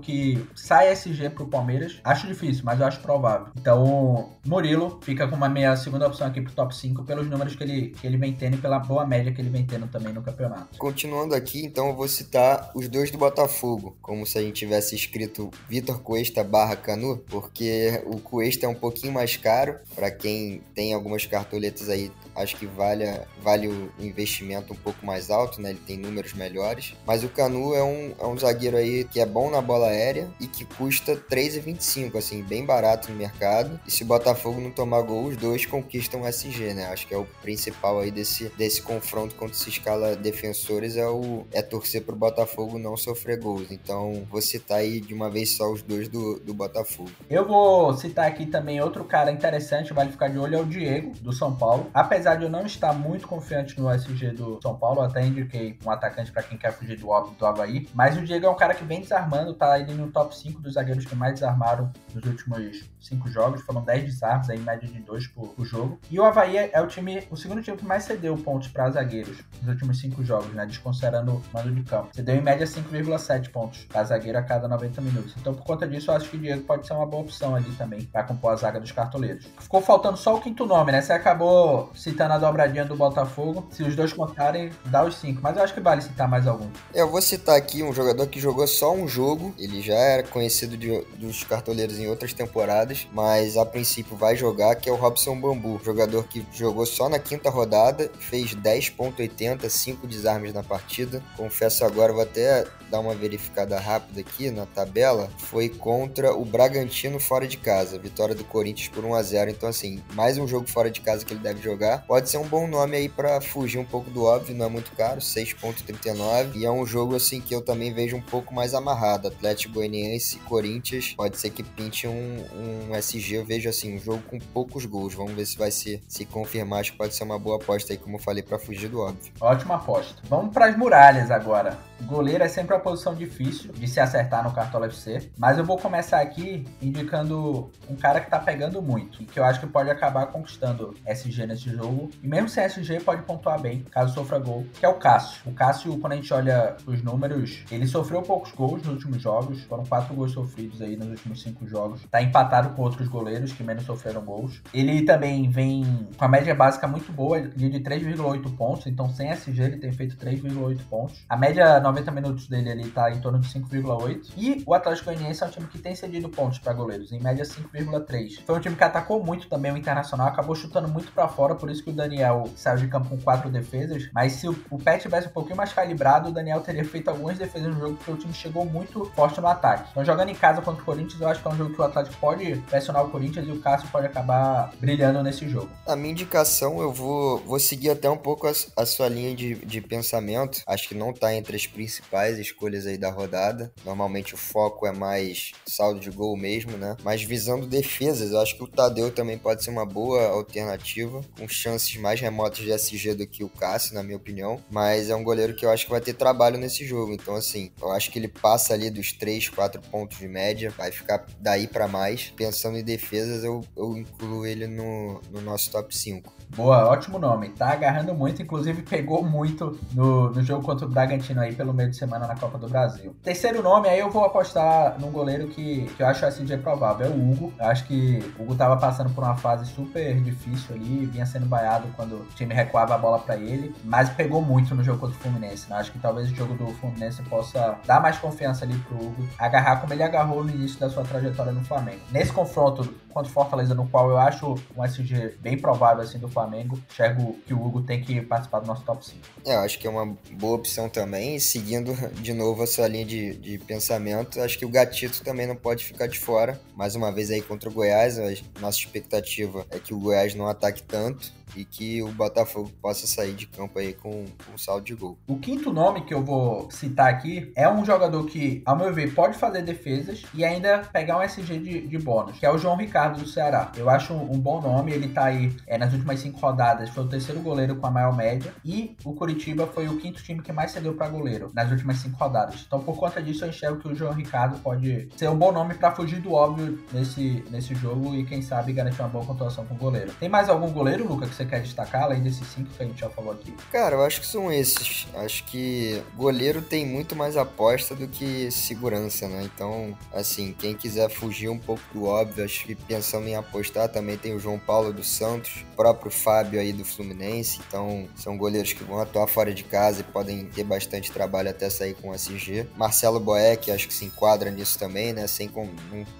que 0.00 0.46
sai 0.54 0.92
SG 0.92 1.30
pro 1.30 1.46
Palmeiras. 1.46 2.00
Acho 2.04 2.26
difícil, 2.26 2.62
mas 2.64 2.80
eu 2.80 2.86
acho 2.86 3.00
provável. 3.00 3.48
Então, 3.56 4.30
Murilo 4.46 5.00
fica 5.02 5.26
com 5.26 5.36
uma 5.36 5.48
minha 5.48 5.76
segunda 5.76 6.06
opção 6.06 6.26
aqui 6.26 6.40
pro 6.40 6.52
top 6.52 6.74
5 6.74 7.04
pelos 7.04 7.28
números 7.28 7.54
que 7.54 7.62
ele, 7.62 7.88
que 7.90 8.06
ele 8.06 8.16
vem 8.16 8.32
tendo 8.32 8.56
e 8.56 8.58
pela 8.58 8.78
boa 8.78 9.06
média 9.06 9.32
que 9.32 9.40
ele 9.40 9.50
vem 9.50 9.64
tendo 9.64 9.86
também 9.88 10.12
no 10.12 10.22
campeonato. 10.22 10.78
Continuando 10.78 11.34
aqui, 11.34 11.64
então 11.64 11.88
eu 11.88 11.94
vou 11.94 12.08
citar 12.08 12.70
os 12.74 12.88
dois 12.88 13.10
do 13.10 13.18
Botafogo, 13.18 13.96
como 14.02 14.26
se 14.26 14.38
a 14.38 14.42
gente 14.42 14.54
tivesse 14.54 14.94
escrito 14.94 15.50
Vitor 15.68 16.00
Cuesta 16.00 16.42
barra 16.42 16.76
Canu, 16.76 17.18
porque 17.28 18.02
o 18.06 18.18
Cuesta 18.18 18.57
é 18.64 18.68
um 18.68 18.74
pouquinho 18.74 19.12
mais 19.12 19.36
caro, 19.36 19.78
para 19.94 20.10
quem 20.10 20.62
tem 20.74 20.94
algumas 20.94 21.24
cartoletas 21.26 21.88
aí, 21.88 22.10
acho 22.38 22.56
que 22.56 22.66
vale, 22.66 23.04
vale 23.42 23.68
o 23.68 23.92
investimento 23.98 24.72
um 24.72 24.76
pouco 24.76 25.04
mais 25.04 25.30
alto, 25.30 25.60
né? 25.60 25.70
Ele 25.70 25.80
tem 25.86 25.96
números 25.96 26.32
melhores. 26.32 26.94
Mas 27.06 27.24
o 27.24 27.28
Canu 27.28 27.74
é 27.74 27.82
um, 27.82 28.14
é 28.18 28.26
um 28.26 28.38
zagueiro 28.38 28.76
aí 28.76 29.04
que 29.04 29.20
é 29.20 29.26
bom 29.26 29.50
na 29.50 29.60
bola 29.60 29.88
aérea 29.88 30.28
e 30.40 30.46
que 30.46 30.64
custa 30.64 31.16
3,25, 31.16 32.16
assim, 32.16 32.42
bem 32.42 32.64
barato 32.64 33.10
no 33.10 33.16
mercado. 33.16 33.78
E 33.86 33.90
se 33.90 34.02
o 34.02 34.06
Botafogo 34.06 34.60
não 34.60 34.70
tomar 34.70 35.02
gol, 35.02 35.24
os 35.24 35.36
dois 35.36 35.66
conquistam 35.66 36.22
o 36.22 36.26
SG, 36.26 36.74
né? 36.74 36.86
Acho 36.86 37.06
que 37.06 37.14
é 37.14 37.18
o 37.18 37.26
principal 37.42 38.00
aí 38.00 38.10
desse, 38.10 38.50
desse 38.56 38.82
confronto 38.82 39.34
quando 39.34 39.54
se 39.54 39.68
escala 39.68 40.16
defensores 40.16 40.96
é 40.96 41.06
o 41.06 41.46
é 41.52 41.62
torcer 41.62 42.02
pro 42.02 42.16
Botafogo 42.16 42.78
não 42.78 42.96
sofrer 42.96 43.38
gols. 43.38 43.70
Então, 43.70 44.26
vou 44.30 44.40
citar 44.40 44.78
aí 44.78 45.00
de 45.00 45.14
uma 45.14 45.30
vez 45.30 45.50
só 45.50 45.70
os 45.70 45.82
dois 45.82 46.08
do, 46.08 46.38
do 46.40 46.54
Botafogo. 46.54 47.10
Eu 47.28 47.46
vou 47.46 47.94
citar 47.94 48.26
aqui 48.26 48.46
também 48.46 48.80
outro 48.80 49.04
cara 49.04 49.30
interessante, 49.30 49.92
vale 49.92 50.10
ficar 50.10 50.28
de 50.28 50.38
olho, 50.38 50.56
é 50.56 50.60
o 50.60 50.64
Diego, 50.64 51.12
do 51.20 51.32
São 51.32 51.54
Paulo. 51.54 51.86
Apesar 51.92 52.27
eu 52.36 52.50
não 52.50 52.66
estar 52.66 52.92
muito 52.92 53.26
confiante 53.26 53.78
no 53.80 53.90
SG 53.90 54.32
do 54.32 54.58
São 54.62 54.76
Paulo, 54.76 55.00
até 55.00 55.24
indiquei 55.24 55.78
um 55.84 55.90
atacante 55.90 56.30
para 56.32 56.42
quem 56.42 56.58
quer 56.58 56.72
fugir 56.72 56.98
do 56.98 57.08
óbvio 57.08 57.34
do 57.36 57.46
Havaí. 57.46 57.88
Mas 57.94 58.16
o 58.16 58.22
Diego 58.22 58.46
é 58.46 58.50
um 58.50 58.56
cara 58.56 58.74
que 58.74 58.84
vem 58.84 59.00
desarmando, 59.00 59.54
tá 59.54 59.72
ali 59.72 59.94
no 59.94 60.10
top 60.10 60.36
5 60.36 60.60
dos 60.60 60.74
zagueiros 60.74 61.04
que 61.04 61.14
mais 61.14 61.34
desarmaram 61.34 61.92
nos 62.14 62.24
últimos 62.24 62.84
5 63.00 63.28
jogos. 63.30 63.62
Foram 63.62 63.82
10 63.82 64.04
desarmes, 64.04 64.50
aí, 64.50 64.58
em 64.58 64.62
média 64.62 64.88
de 64.88 65.00
2 65.00 65.26
por, 65.28 65.48
por, 65.48 65.64
jogo. 65.64 65.98
E 66.10 66.18
o 66.18 66.24
Havaí 66.24 66.56
é 66.56 66.80
o 66.80 66.86
time, 66.86 67.26
o 67.30 67.36
segundo 67.36 67.62
time 67.62 67.76
que 67.76 67.84
mais 67.84 68.04
cedeu 68.04 68.36
pontos 68.36 68.68
para 68.68 68.90
zagueiros 68.90 69.38
nos 69.60 69.68
últimos 69.68 70.00
5 70.00 70.24
jogos, 70.24 70.52
né? 70.52 70.66
Desconsiderando 70.66 71.32
o 71.32 71.42
mando 71.52 71.72
de 71.72 71.82
campo. 71.82 72.08
Cedeu 72.14 72.34
em 72.34 72.42
média 72.42 72.66
5,7 72.66 73.50
pontos 73.50 73.84
para 73.84 74.04
zagueiro 74.04 74.38
a 74.38 74.42
cada 74.42 74.68
90 74.68 75.00
minutos. 75.00 75.34
Então, 75.38 75.54
por 75.54 75.64
conta 75.64 75.86
disso, 75.86 76.10
eu 76.10 76.16
acho 76.16 76.28
que 76.28 76.36
o 76.36 76.40
Diego 76.40 76.62
pode 76.62 76.86
ser 76.86 76.94
uma 76.94 77.06
boa 77.06 77.22
opção 77.22 77.54
ali 77.54 77.70
também 77.72 78.02
para 78.02 78.24
compor 78.24 78.52
a 78.52 78.56
zaga 78.56 78.80
dos 78.80 78.92
cartoleiros. 78.92 79.46
Ficou 79.58 79.80
faltando 79.80 80.16
só 80.16 80.36
o 80.36 80.40
quinto 80.40 80.66
nome, 80.66 80.92
né? 80.92 81.00
Você 81.00 81.12
acabou 81.12 81.90
citando 82.08 82.34
a 82.34 82.38
dobradinha 82.38 82.84
do 82.84 82.96
Botafogo. 82.96 83.68
Se 83.70 83.82
os 83.82 83.94
dois 83.94 84.12
contarem, 84.12 84.70
dá 84.86 85.04
os 85.04 85.16
cinco. 85.16 85.40
Mas 85.42 85.56
eu 85.56 85.62
acho 85.62 85.74
que 85.74 85.80
vale 85.80 86.02
citar 86.02 86.28
mais 86.28 86.46
algum. 86.46 86.68
Eu 86.94 87.10
vou 87.10 87.20
citar 87.20 87.56
aqui 87.56 87.82
um 87.82 87.92
jogador 87.92 88.26
que 88.26 88.40
jogou 88.40 88.66
só 88.66 88.94
um 88.94 89.06
jogo. 89.06 89.54
Ele 89.58 89.80
já 89.80 89.94
era 89.94 90.22
conhecido 90.22 90.76
de, 90.76 91.00
dos 91.16 91.44
cartoleiros 91.44 91.98
em 91.98 92.08
outras 92.08 92.32
temporadas, 92.32 93.06
mas 93.12 93.56
a 93.56 93.64
princípio 93.64 94.16
vai 94.16 94.36
jogar, 94.36 94.76
que 94.76 94.88
é 94.88 94.92
o 94.92 94.96
Robson 94.96 95.38
Bambu. 95.40 95.80
Jogador 95.84 96.24
que 96.24 96.46
jogou 96.52 96.86
só 96.86 97.08
na 97.08 97.18
quinta 97.18 97.50
rodada, 97.50 98.10
fez 98.18 98.54
10.80, 98.54 99.68
5 99.68 100.06
desarmes 100.06 100.52
na 100.52 100.62
partida. 100.62 101.22
Confesso 101.36 101.84
agora, 101.84 102.12
vou 102.12 102.22
até 102.22 102.64
dar 102.90 103.00
uma 103.00 103.14
verificada 103.14 103.78
rápida 103.78 104.20
aqui 104.20 104.50
na 104.50 104.66
tabela, 104.66 105.28
foi 105.38 105.68
contra 105.68 106.34
o 106.34 106.44
Bragantino 106.44 107.20
fora 107.20 107.46
de 107.46 107.56
casa. 107.56 107.98
Vitória 107.98 108.34
do 108.34 108.44
Corinthians 108.44 108.88
por 108.88 109.04
1 109.04 109.14
a 109.14 109.22
0 109.22 109.50
Então, 109.50 109.68
assim, 109.68 110.02
mais 110.14 110.38
um 110.38 110.46
jogo 110.46 110.68
fora 110.68 110.90
de 110.90 111.00
casa 111.00 111.24
que 111.24 111.32
ele 111.32 111.40
deve 111.40 111.62
jogar. 111.62 112.04
Pode 112.06 112.28
ser 112.28 112.38
um 112.38 112.46
bom 112.46 112.66
nome 112.66 112.96
aí 112.96 113.08
para 113.08 113.40
fugir 113.40 113.78
um 113.78 113.84
pouco 113.84 114.10
do 114.10 114.24
óbvio, 114.24 114.54
não 114.54 114.66
é 114.66 114.68
muito 114.68 114.92
caro, 114.92 115.20
6,39. 115.20 116.56
E 116.56 116.64
é 116.64 116.70
um 116.70 116.86
jogo, 116.86 117.16
assim, 117.16 117.40
que 117.40 117.54
eu 117.54 117.62
também 117.62 117.92
vejo 117.92 118.16
um 118.16 118.22
pouco 118.22 118.54
mais 118.54 118.74
amarrado. 118.74 119.28
Atlético 119.28 119.74
Goianiense 119.74 120.36
e 120.36 120.40
Corinthians. 120.40 121.14
Pode 121.16 121.38
ser 121.38 121.50
que 121.50 121.62
pinte 121.62 122.06
um, 122.06 122.44
um 122.90 122.94
SG. 122.94 123.36
Eu 123.36 123.44
vejo, 123.44 123.68
assim, 123.68 123.96
um 123.96 123.98
jogo 123.98 124.22
com 124.28 124.38
poucos 124.38 124.84
gols. 124.84 125.14
Vamos 125.14 125.32
ver 125.32 125.46
se 125.46 125.58
vai 125.58 125.70
se, 125.70 126.02
se 126.08 126.24
confirmar. 126.24 126.80
Acho 126.80 126.92
que 126.92 126.98
pode 126.98 127.14
ser 127.14 127.24
uma 127.24 127.38
boa 127.38 127.56
aposta 127.56 127.92
aí, 127.92 127.98
como 127.98 128.16
eu 128.16 128.20
falei, 128.20 128.42
para 128.42 128.58
fugir 128.58 128.88
do 128.88 129.00
óbvio. 129.00 129.32
Ótima 129.40 129.76
aposta. 129.76 130.22
Vamos 130.24 130.52
para 130.52 130.66
as 130.66 130.76
muralhas 130.76 131.30
agora. 131.30 131.78
Goleiro 132.02 132.44
é 132.44 132.48
sempre 132.48 132.74
uma 132.78 132.80
posição 132.80 133.14
difícil 133.14 133.72
de 133.72 133.88
se 133.88 133.98
acertar 133.98 134.44
no 134.44 134.52
Cartola 134.52 134.86
FC, 134.86 135.30
mas 135.36 135.58
eu 135.58 135.64
vou 135.64 135.76
começar 135.76 136.20
aqui 136.20 136.64
indicando 136.80 137.70
um 137.90 137.96
cara 137.96 138.20
que 138.20 138.30
tá 138.30 138.38
pegando 138.38 138.80
muito 138.80 139.22
e 139.22 139.26
que 139.26 139.38
eu 139.38 139.44
acho 139.44 139.60
que 139.60 139.66
pode 139.66 139.90
acabar 139.90 140.26
conquistando 140.26 140.94
SG 141.04 141.46
nesse 141.46 141.70
jogo. 141.70 142.10
E 142.22 142.28
mesmo 142.28 142.48
sem 142.48 142.64
SG, 142.64 143.00
pode 143.00 143.22
pontuar 143.22 143.60
bem, 143.60 143.80
caso 143.90 144.14
sofra 144.14 144.38
gol, 144.38 144.64
que 144.78 144.86
é 144.86 144.88
o 144.88 144.94
Cássio. 144.94 145.42
O 145.46 145.52
Cássio, 145.52 145.98
quando 145.98 146.12
a 146.12 146.16
gente 146.16 146.32
olha 146.32 146.76
os 146.86 147.02
números, 147.02 147.64
ele 147.70 147.86
sofreu 147.86 148.22
poucos 148.22 148.52
gols 148.52 148.82
nos 148.82 148.94
últimos 148.94 149.20
jogos, 149.20 149.62
foram 149.64 149.84
quatro 149.84 150.14
gols 150.14 150.32
sofridos 150.32 150.80
aí 150.80 150.96
nos 150.96 151.08
últimos 151.08 151.42
cinco 151.42 151.66
jogos. 151.66 152.02
Tá 152.10 152.22
empatado 152.22 152.70
com 152.70 152.82
outros 152.82 153.08
goleiros 153.08 153.52
que 153.52 153.64
menos 153.64 153.84
sofreram 153.84 154.22
gols. 154.22 154.62
Ele 154.72 155.02
também 155.02 155.50
vem 155.50 156.06
com 156.16 156.24
a 156.24 156.28
média 156.28 156.54
básica 156.54 156.86
muito 156.86 157.10
boa, 157.12 157.40
de 157.40 157.68
3,8 157.80 158.56
pontos, 158.56 158.86
então 158.86 159.08
sem 159.10 159.30
SG 159.30 159.62
ele 159.62 159.76
tem 159.78 159.92
feito 159.92 160.16
3,8 160.16 160.78
pontos. 160.88 161.24
A 161.28 161.36
média 161.36 161.80
90 161.80 162.10
minutos 162.12 162.48
dele 162.48 162.67
ali 162.70 162.90
tá 162.90 163.10
em 163.10 163.20
torno 163.20 163.38
de 163.38 163.48
5,8. 163.48 164.32
E 164.36 164.62
o 164.66 164.74
Atlético 164.74 165.06
Goianiense 165.06 165.42
é 165.42 165.46
um 165.46 165.50
time 165.50 165.66
que 165.66 165.78
tem 165.78 165.94
cedido 165.94 166.28
pontos 166.28 166.58
para 166.58 166.72
goleiros, 166.72 167.12
em 167.12 167.20
média 167.20 167.44
5,3. 167.44 168.42
Foi 168.46 168.56
um 168.56 168.60
time 168.60 168.76
que 168.76 168.84
atacou 168.84 169.22
muito 169.22 169.48
também 169.48 169.72
o 169.72 169.76
Internacional, 169.76 170.28
acabou 170.28 170.54
chutando 170.54 170.88
muito 170.88 171.12
para 171.12 171.28
fora, 171.28 171.54
por 171.54 171.70
isso 171.70 171.82
que 171.82 171.90
o 171.90 171.92
Daniel 171.92 172.48
saiu 172.56 172.78
de 172.78 172.88
campo 172.88 173.08
com 173.08 173.18
quatro 173.18 173.50
defesas. 173.50 174.08
Mas 174.12 174.32
se 174.32 174.48
o, 174.48 174.56
o 174.70 174.78
Pet 174.78 175.02
tivesse 175.02 175.28
um 175.28 175.30
pouquinho 175.30 175.56
mais 175.56 175.72
calibrado, 175.72 176.28
o 176.28 176.32
Daniel 176.32 176.60
teria 176.60 176.84
feito 176.84 177.08
algumas 177.08 177.38
defesas 177.38 177.74
no 177.74 177.80
jogo, 177.80 177.96
porque 177.96 178.10
o 178.10 178.16
time 178.16 178.32
chegou 178.32 178.64
muito 178.64 179.04
forte 179.14 179.40
no 179.40 179.46
ataque. 179.46 179.88
Então, 179.90 180.04
jogando 180.04 180.30
em 180.30 180.34
casa 180.34 180.60
contra 180.62 180.82
o 180.82 180.84
Corinthians, 180.84 181.20
eu 181.20 181.28
acho 181.28 181.40
que 181.40 181.48
é 181.48 181.50
um 181.50 181.56
jogo 181.56 181.74
que 181.74 181.80
o 181.80 181.84
Atlético 181.84 182.16
pode 182.20 182.56
pressionar 182.68 183.04
o 183.04 183.10
Corinthians 183.10 183.46
e 183.46 183.50
o 183.50 183.60
Cássio 183.60 183.88
pode 183.90 184.06
acabar 184.06 184.72
brilhando 184.80 185.22
nesse 185.22 185.48
jogo. 185.48 185.68
A 185.86 185.96
minha 185.96 186.12
indicação, 186.12 186.80
eu 186.80 186.92
vou, 186.92 187.38
vou 187.38 187.58
seguir 187.58 187.90
até 187.90 188.08
um 188.08 188.16
pouco 188.16 188.46
a, 188.46 188.52
a 188.76 188.86
sua 188.86 189.08
linha 189.08 189.34
de, 189.34 189.54
de 189.54 189.80
pensamento. 189.80 190.62
Acho 190.66 190.88
que 190.88 190.94
não 190.94 191.12
tá 191.12 191.34
entre 191.34 191.56
as 191.56 191.66
principais 191.66 192.38
escolhas 192.58 192.86
aí 192.86 192.98
da 192.98 193.10
rodada. 193.10 193.72
Normalmente 193.84 194.34
o 194.34 194.36
foco 194.36 194.84
é 194.84 194.92
mais 194.92 195.52
saldo 195.64 196.00
de 196.00 196.10
gol 196.10 196.36
mesmo, 196.36 196.76
né? 196.76 196.96
Mas 197.04 197.22
visando 197.22 197.66
defesas, 197.66 198.32
eu 198.32 198.40
acho 198.40 198.56
que 198.56 198.64
o 198.64 198.66
Tadeu 198.66 199.12
também 199.12 199.38
pode 199.38 199.62
ser 199.62 199.70
uma 199.70 199.86
boa 199.86 200.26
alternativa, 200.26 201.24
com 201.38 201.48
chances 201.48 201.96
mais 201.96 202.20
remotas 202.20 202.58
de 202.58 202.72
SG 202.72 203.14
do 203.14 203.26
que 203.26 203.44
o 203.44 203.48
Cássio, 203.48 203.94
na 203.94 204.02
minha 204.02 204.16
opinião. 204.16 204.60
Mas 204.68 205.08
é 205.08 205.14
um 205.14 205.22
goleiro 205.22 205.54
que 205.54 205.64
eu 205.64 205.70
acho 205.70 205.84
que 205.84 205.90
vai 205.90 206.00
ter 206.00 206.14
trabalho 206.14 206.58
nesse 206.58 206.84
jogo. 206.84 207.12
Então, 207.12 207.36
assim, 207.36 207.70
eu 207.80 207.92
acho 207.92 208.10
que 208.10 208.18
ele 208.18 208.28
passa 208.28 208.74
ali 208.74 208.90
dos 208.90 209.12
3, 209.12 209.48
4 209.48 209.80
pontos 209.82 210.18
de 210.18 210.26
média, 210.26 210.70
vai 210.76 210.90
ficar 210.90 211.24
daí 211.38 211.68
para 211.68 211.86
mais. 211.86 212.32
Pensando 212.36 212.76
em 212.76 212.82
defesas, 212.82 213.44
eu, 213.44 213.64
eu 213.76 213.96
incluo 213.96 214.44
ele 214.44 214.66
no, 214.66 215.20
no 215.30 215.40
nosso 215.40 215.70
top 215.70 215.96
5. 215.96 216.37
Boa, 216.56 216.88
ótimo 216.88 217.18
nome. 217.18 217.50
Tá 217.50 217.70
agarrando 217.72 218.14
muito, 218.14 218.42
inclusive 218.42 218.82
pegou 218.82 219.22
muito 219.22 219.78
no, 219.92 220.30
no 220.30 220.42
jogo 220.42 220.64
contra 220.64 220.86
o 220.86 220.88
Bragantino 220.88 221.40
aí 221.40 221.54
pelo 221.54 221.72
meio 221.72 221.90
de 221.90 221.96
semana 221.96 222.26
na 222.26 222.34
Copa 222.34 222.58
do 222.58 222.68
Brasil. 222.68 223.14
Terceiro 223.22 223.62
nome, 223.62 223.88
aí 223.88 223.98
eu 223.98 224.10
vou 224.10 224.24
apostar 224.24 224.98
num 225.00 225.10
goleiro 225.10 225.48
que, 225.48 225.86
que 225.96 226.02
eu 226.02 226.06
acho 226.06 226.24
assim 226.24 226.44
de 226.44 226.56
provável, 226.56 227.06
é 227.06 227.10
o 227.10 227.30
Hugo. 227.30 227.52
Eu 227.58 227.66
acho 227.66 227.86
que 227.86 228.18
o 228.38 228.42
Hugo 228.42 228.54
tava 228.54 228.76
passando 228.76 229.10
por 229.10 229.22
uma 229.22 229.36
fase 229.36 229.66
super 229.66 230.20
difícil 230.20 230.74
ali, 230.74 231.06
vinha 231.06 231.26
sendo 231.26 231.46
baiado 231.46 231.86
quando 231.94 232.16
o 232.16 232.26
time 232.34 232.54
recuava 232.54 232.94
a 232.94 232.98
bola 232.98 233.18
para 233.18 233.36
ele, 233.36 233.74
mas 233.84 234.08
pegou 234.10 234.42
muito 234.42 234.74
no 234.74 234.82
jogo 234.82 234.98
contra 234.98 235.16
o 235.16 235.20
Fluminense. 235.20 235.68
Né? 235.70 235.76
Acho 235.76 235.92
que 235.92 235.98
talvez 235.98 236.30
o 236.30 236.34
jogo 236.34 236.54
do 236.54 236.66
Fluminense 236.74 237.22
possa 237.22 237.78
dar 237.86 238.00
mais 238.00 238.18
confiança 238.18 238.64
ali 238.64 238.76
pro 238.78 238.96
Hugo, 238.96 239.28
agarrar 239.38 239.80
como 239.80 239.92
ele 239.92 240.02
agarrou 240.02 240.42
no 240.42 240.50
início 240.50 240.80
da 240.80 240.88
sua 240.88 241.04
trajetória 241.04 241.52
no 241.52 241.64
Flamengo. 241.64 242.00
Nesse 242.10 242.32
confronto 242.32 242.88
contra 243.18 243.30
o 243.30 243.34
Fortaleza, 243.34 243.74
no 243.74 243.88
qual 243.88 244.10
eu 244.10 244.18
acho 244.18 244.54
um 244.76 244.84
SG 244.84 245.34
bem 245.40 245.58
provável 245.58 246.04
assim 246.04 246.18
do 246.18 246.28
Flamengo, 246.28 246.78
enxergo 246.88 247.36
que 247.44 247.52
o 247.52 247.60
Hugo 247.60 247.82
tem 247.82 248.00
que 248.00 248.20
participar 248.20 248.60
do 248.60 248.66
nosso 248.68 248.84
top 248.84 249.04
5. 249.04 249.18
É, 249.44 249.56
eu 249.56 249.60
acho 249.60 249.78
que 249.78 249.86
é 249.88 249.90
uma 249.90 250.16
boa 250.32 250.54
opção 250.54 250.88
também. 250.88 251.38
Seguindo 251.40 251.92
de 252.22 252.32
novo 252.32 252.62
a 252.62 252.66
sua 252.66 252.86
linha 252.86 253.04
de, 253.04 253.34
de 253.36 253.58
pensamento, 253.58 254.40
acho 254.40 254.56
que 254.56 254.64
o 254.64 254.68
Gatito 254.68 255.22
também 255.24 255.48
não 255.48 255.56
pode 255.56 255.84
ficar 255.84 256.06
de 256.06 256.18
fora. 256.18 256.60
Mais 256.76 256.94
uma 256.94 257.10
vez 257.10 257.30
aí 257.30 257.42
contra 257.42 257.68
o 257.68 257.72
Goiás, 257.72 258.16
nossa 258.60 258.78
expectativa 258.78 259.66
é 259.70 259.78
que 259.80 259.92
o 259.92 259.98
Goiás 259.98 260.34
não 260.34 260.46
ataque 260.46 260.82
tanto 260.82 261.37
e 261.56 261.64
que 261.64 262.02
o 262.02 262.08
Botafogo 262.08 262.70
possa 262.80 263.06
sair 263.06 263.34
de 263.34 263.46
campo 263.46 263.78
aí 263.78 263.92
com, 263.92 264.24
com 264.44 264.54
um 264.54 264.58
saldo 264.58 264.84
de 264.84 264.94
gol. 264.94 265.16
O 265.26 265.38
quinto 265.38 265.72
nome 265.72 266.02
que 266.02 266.14
eu 266.14 266.22
vou 266.22 266.70
citar 266.70 267.08
aqui 267.08 267.52
é 267.54 267.68
um 267.68 267.84
jogador 267.84 268.24
que, 268.26 268.62
ao 268.64 268.76
meu 268.76 268.92
ver, 268.92 269.14
pode 269.14 269.36
fazer 269.36 269.62
defesas 269.62 270.22
e 270.34 270.44
ainda 270.44 270.78
pegar 270.92 271.18
um 271.18 271.22
SG 271.22 271.58
de, 271.58 271.86
de 271.86 271.98
bônus, 271.98 272.38
que 272.38 272.46
é 272.46 272.50
o 272.50 272.58
João 272.58 272.76
Ricardo 272.76 273.20
do 273.20 273.28
Ceará. 273.28 273.72
Eu 273.76 273.88
acho 273.88 274.12
um, 274.12 274.32
um 274.32 274.38
bom 274.38 274.60
nome, 274.60 274.92
ele 274.92 275.08
tá 275.08 275.24
aí 275.24 275.54
é, 275.66 275.78
nas 275.78 275.92
últimas 275.92 276.20
cinco 276.20 276.38
rodadas, 276.38 276.90
foi 276.90 277.04
o 277.04 277.08
terceiro 277.08 277.40
goleiro 277.40 277.76
com 277.76 277.86
a 277.86 277.90
maior 277.90 278.14
média 278.14 278.52
e 278.64 278.96
o 279.04 279.12
Curitiba 279.12 279.66
foi 279.66 279.88
o 279.88 279.98
quinto 279.98 280.22
time 280.22 280.42
que 280.42 280.52
mais 280.52 280.70
cedeu 280.70 280.94
para 280.94 281.08
goleiro 281.08 281.50
nas 281.54 281.70
últimas 281.70 281.98
cinco 281.98 282.16
rodadas. 282.16 282.64
Então, 282.66 282.80
por 282.80 282.96
conta 282.96 283.22
disso, 283.22 283.44
eu 283.44 283.48
enxergo 283.48 283.80
que 283.80 283.88
o 283.88 283.94
João 283.94 284.12
Ricardo 284.12 284.58
pode 284.60 285.08
ser 285.16 285.28
um 285.28 285.36
bom 285.36 285.52
nome 285.52 285.74
para 285.74 285.92
fugir 285.94 286.20
do 286.20 286.32
óbvio 286.32 286.78
nesse, 286.92 287.44
nesse 287.50 287.74
jogo 287.74 288.14
e, 288.14 288.24
quem 288.24 288.42
sabe, 288.42 288.72
garantir 288.72 289.00
uma 289.00 289.08
boa 289.08 289.24
pontuação 289.24 289.64
com 289.64 289.74
o 289.74 289.78
goleiro. 289.78 290.12
Tem 290.18 290.28
mais 290.28 290.48
algum 290.48 290.70
goleiro, 290.70 291.06
Luca, 291.06 291.26
que 291.26 291.34
você 291.38 291.46
quer 291.46 291.62
destacar, 291.62 292.02
além 292.02 292.20
desses 292.20 292.46
cinco 292.48 292.70
que 292.76 292.82
a 292.82 292.86
gente 292.86 293.00
já 293.00 293.08
falou 293.08 293.32
aqui? 293.32 293.52
Cara, 293.70 293.94
eu 293.94 294.02
acho 294.02 294.20
que 294.20 294.26
são 294.26 294.52
esses. 294.52 295.06
Acho 295.14 295.44
que 295.44 296.02
goleiro 296.16 296.60
tem 296.60 296.84
muito 296.84 297.14
mais 297.14 297.36
aposta 297.36 297.94
do 297.94 298.08
que 298.08 298.50
segurança, 298.50 299.28
né? 299.28 299.42
Então, 299.44 299.96
assim, 300.12 300.54
quem 300.58 300.74
quiser 300.74 301.08
fugir 301.08 301.48
um 301.48 301.58
pouco 301.58 301.82
do 301.92 302.04
óbvio, 302.04 302.44
acho 302.44 302.64
que 302.64 302.74
pensando 302.74 303.28
em 303.28 303.36
apostar, 303.36 303.88
também 303.88 304.16
tem 304.18 304.34
o 304.34 304.40
João 304.40 304.58
Paulo 304.58 304.92
dos 304.92 305.08
Santos, 305.08 305.64
o 305.72 305.76
próprio 305.76 306.10
Fábio 306.10 306.60
aí 306.60 306.72
do 306.72 306.84
Fluminense. 306.84 307.60
Então, 307.66 308.08
são 308.16 308.36
goleiros 308.36 308.72
que 308.72 308.82
vão 308.82 309.00
atuar 309.00 309.28
fora 309.28 309.54
de 309.54 309.62
casa 309.62 310.00
e 310.00 310.04
podem 310.04 310.44
ter 310.46 310.64
bastante 310.64 311.12
trabalho 311.12 311.50
até 311.50 311.70
sair 311.70 311.94
com 311.94 312.10
o 312.10 312.14
SG. 312.14 312.66
Marcelo 312.76 313.20
Boeck, 313.20 313.70
acho 313.70 313.86
que 313.86 313.94
se 313.94 314.04
enquadra 314.04 314.50
nisso 314.50 314.78
também, 314.78 315.12
né? 315.12 315.26
Sem 315.26 315.48
com, 315.48 315.68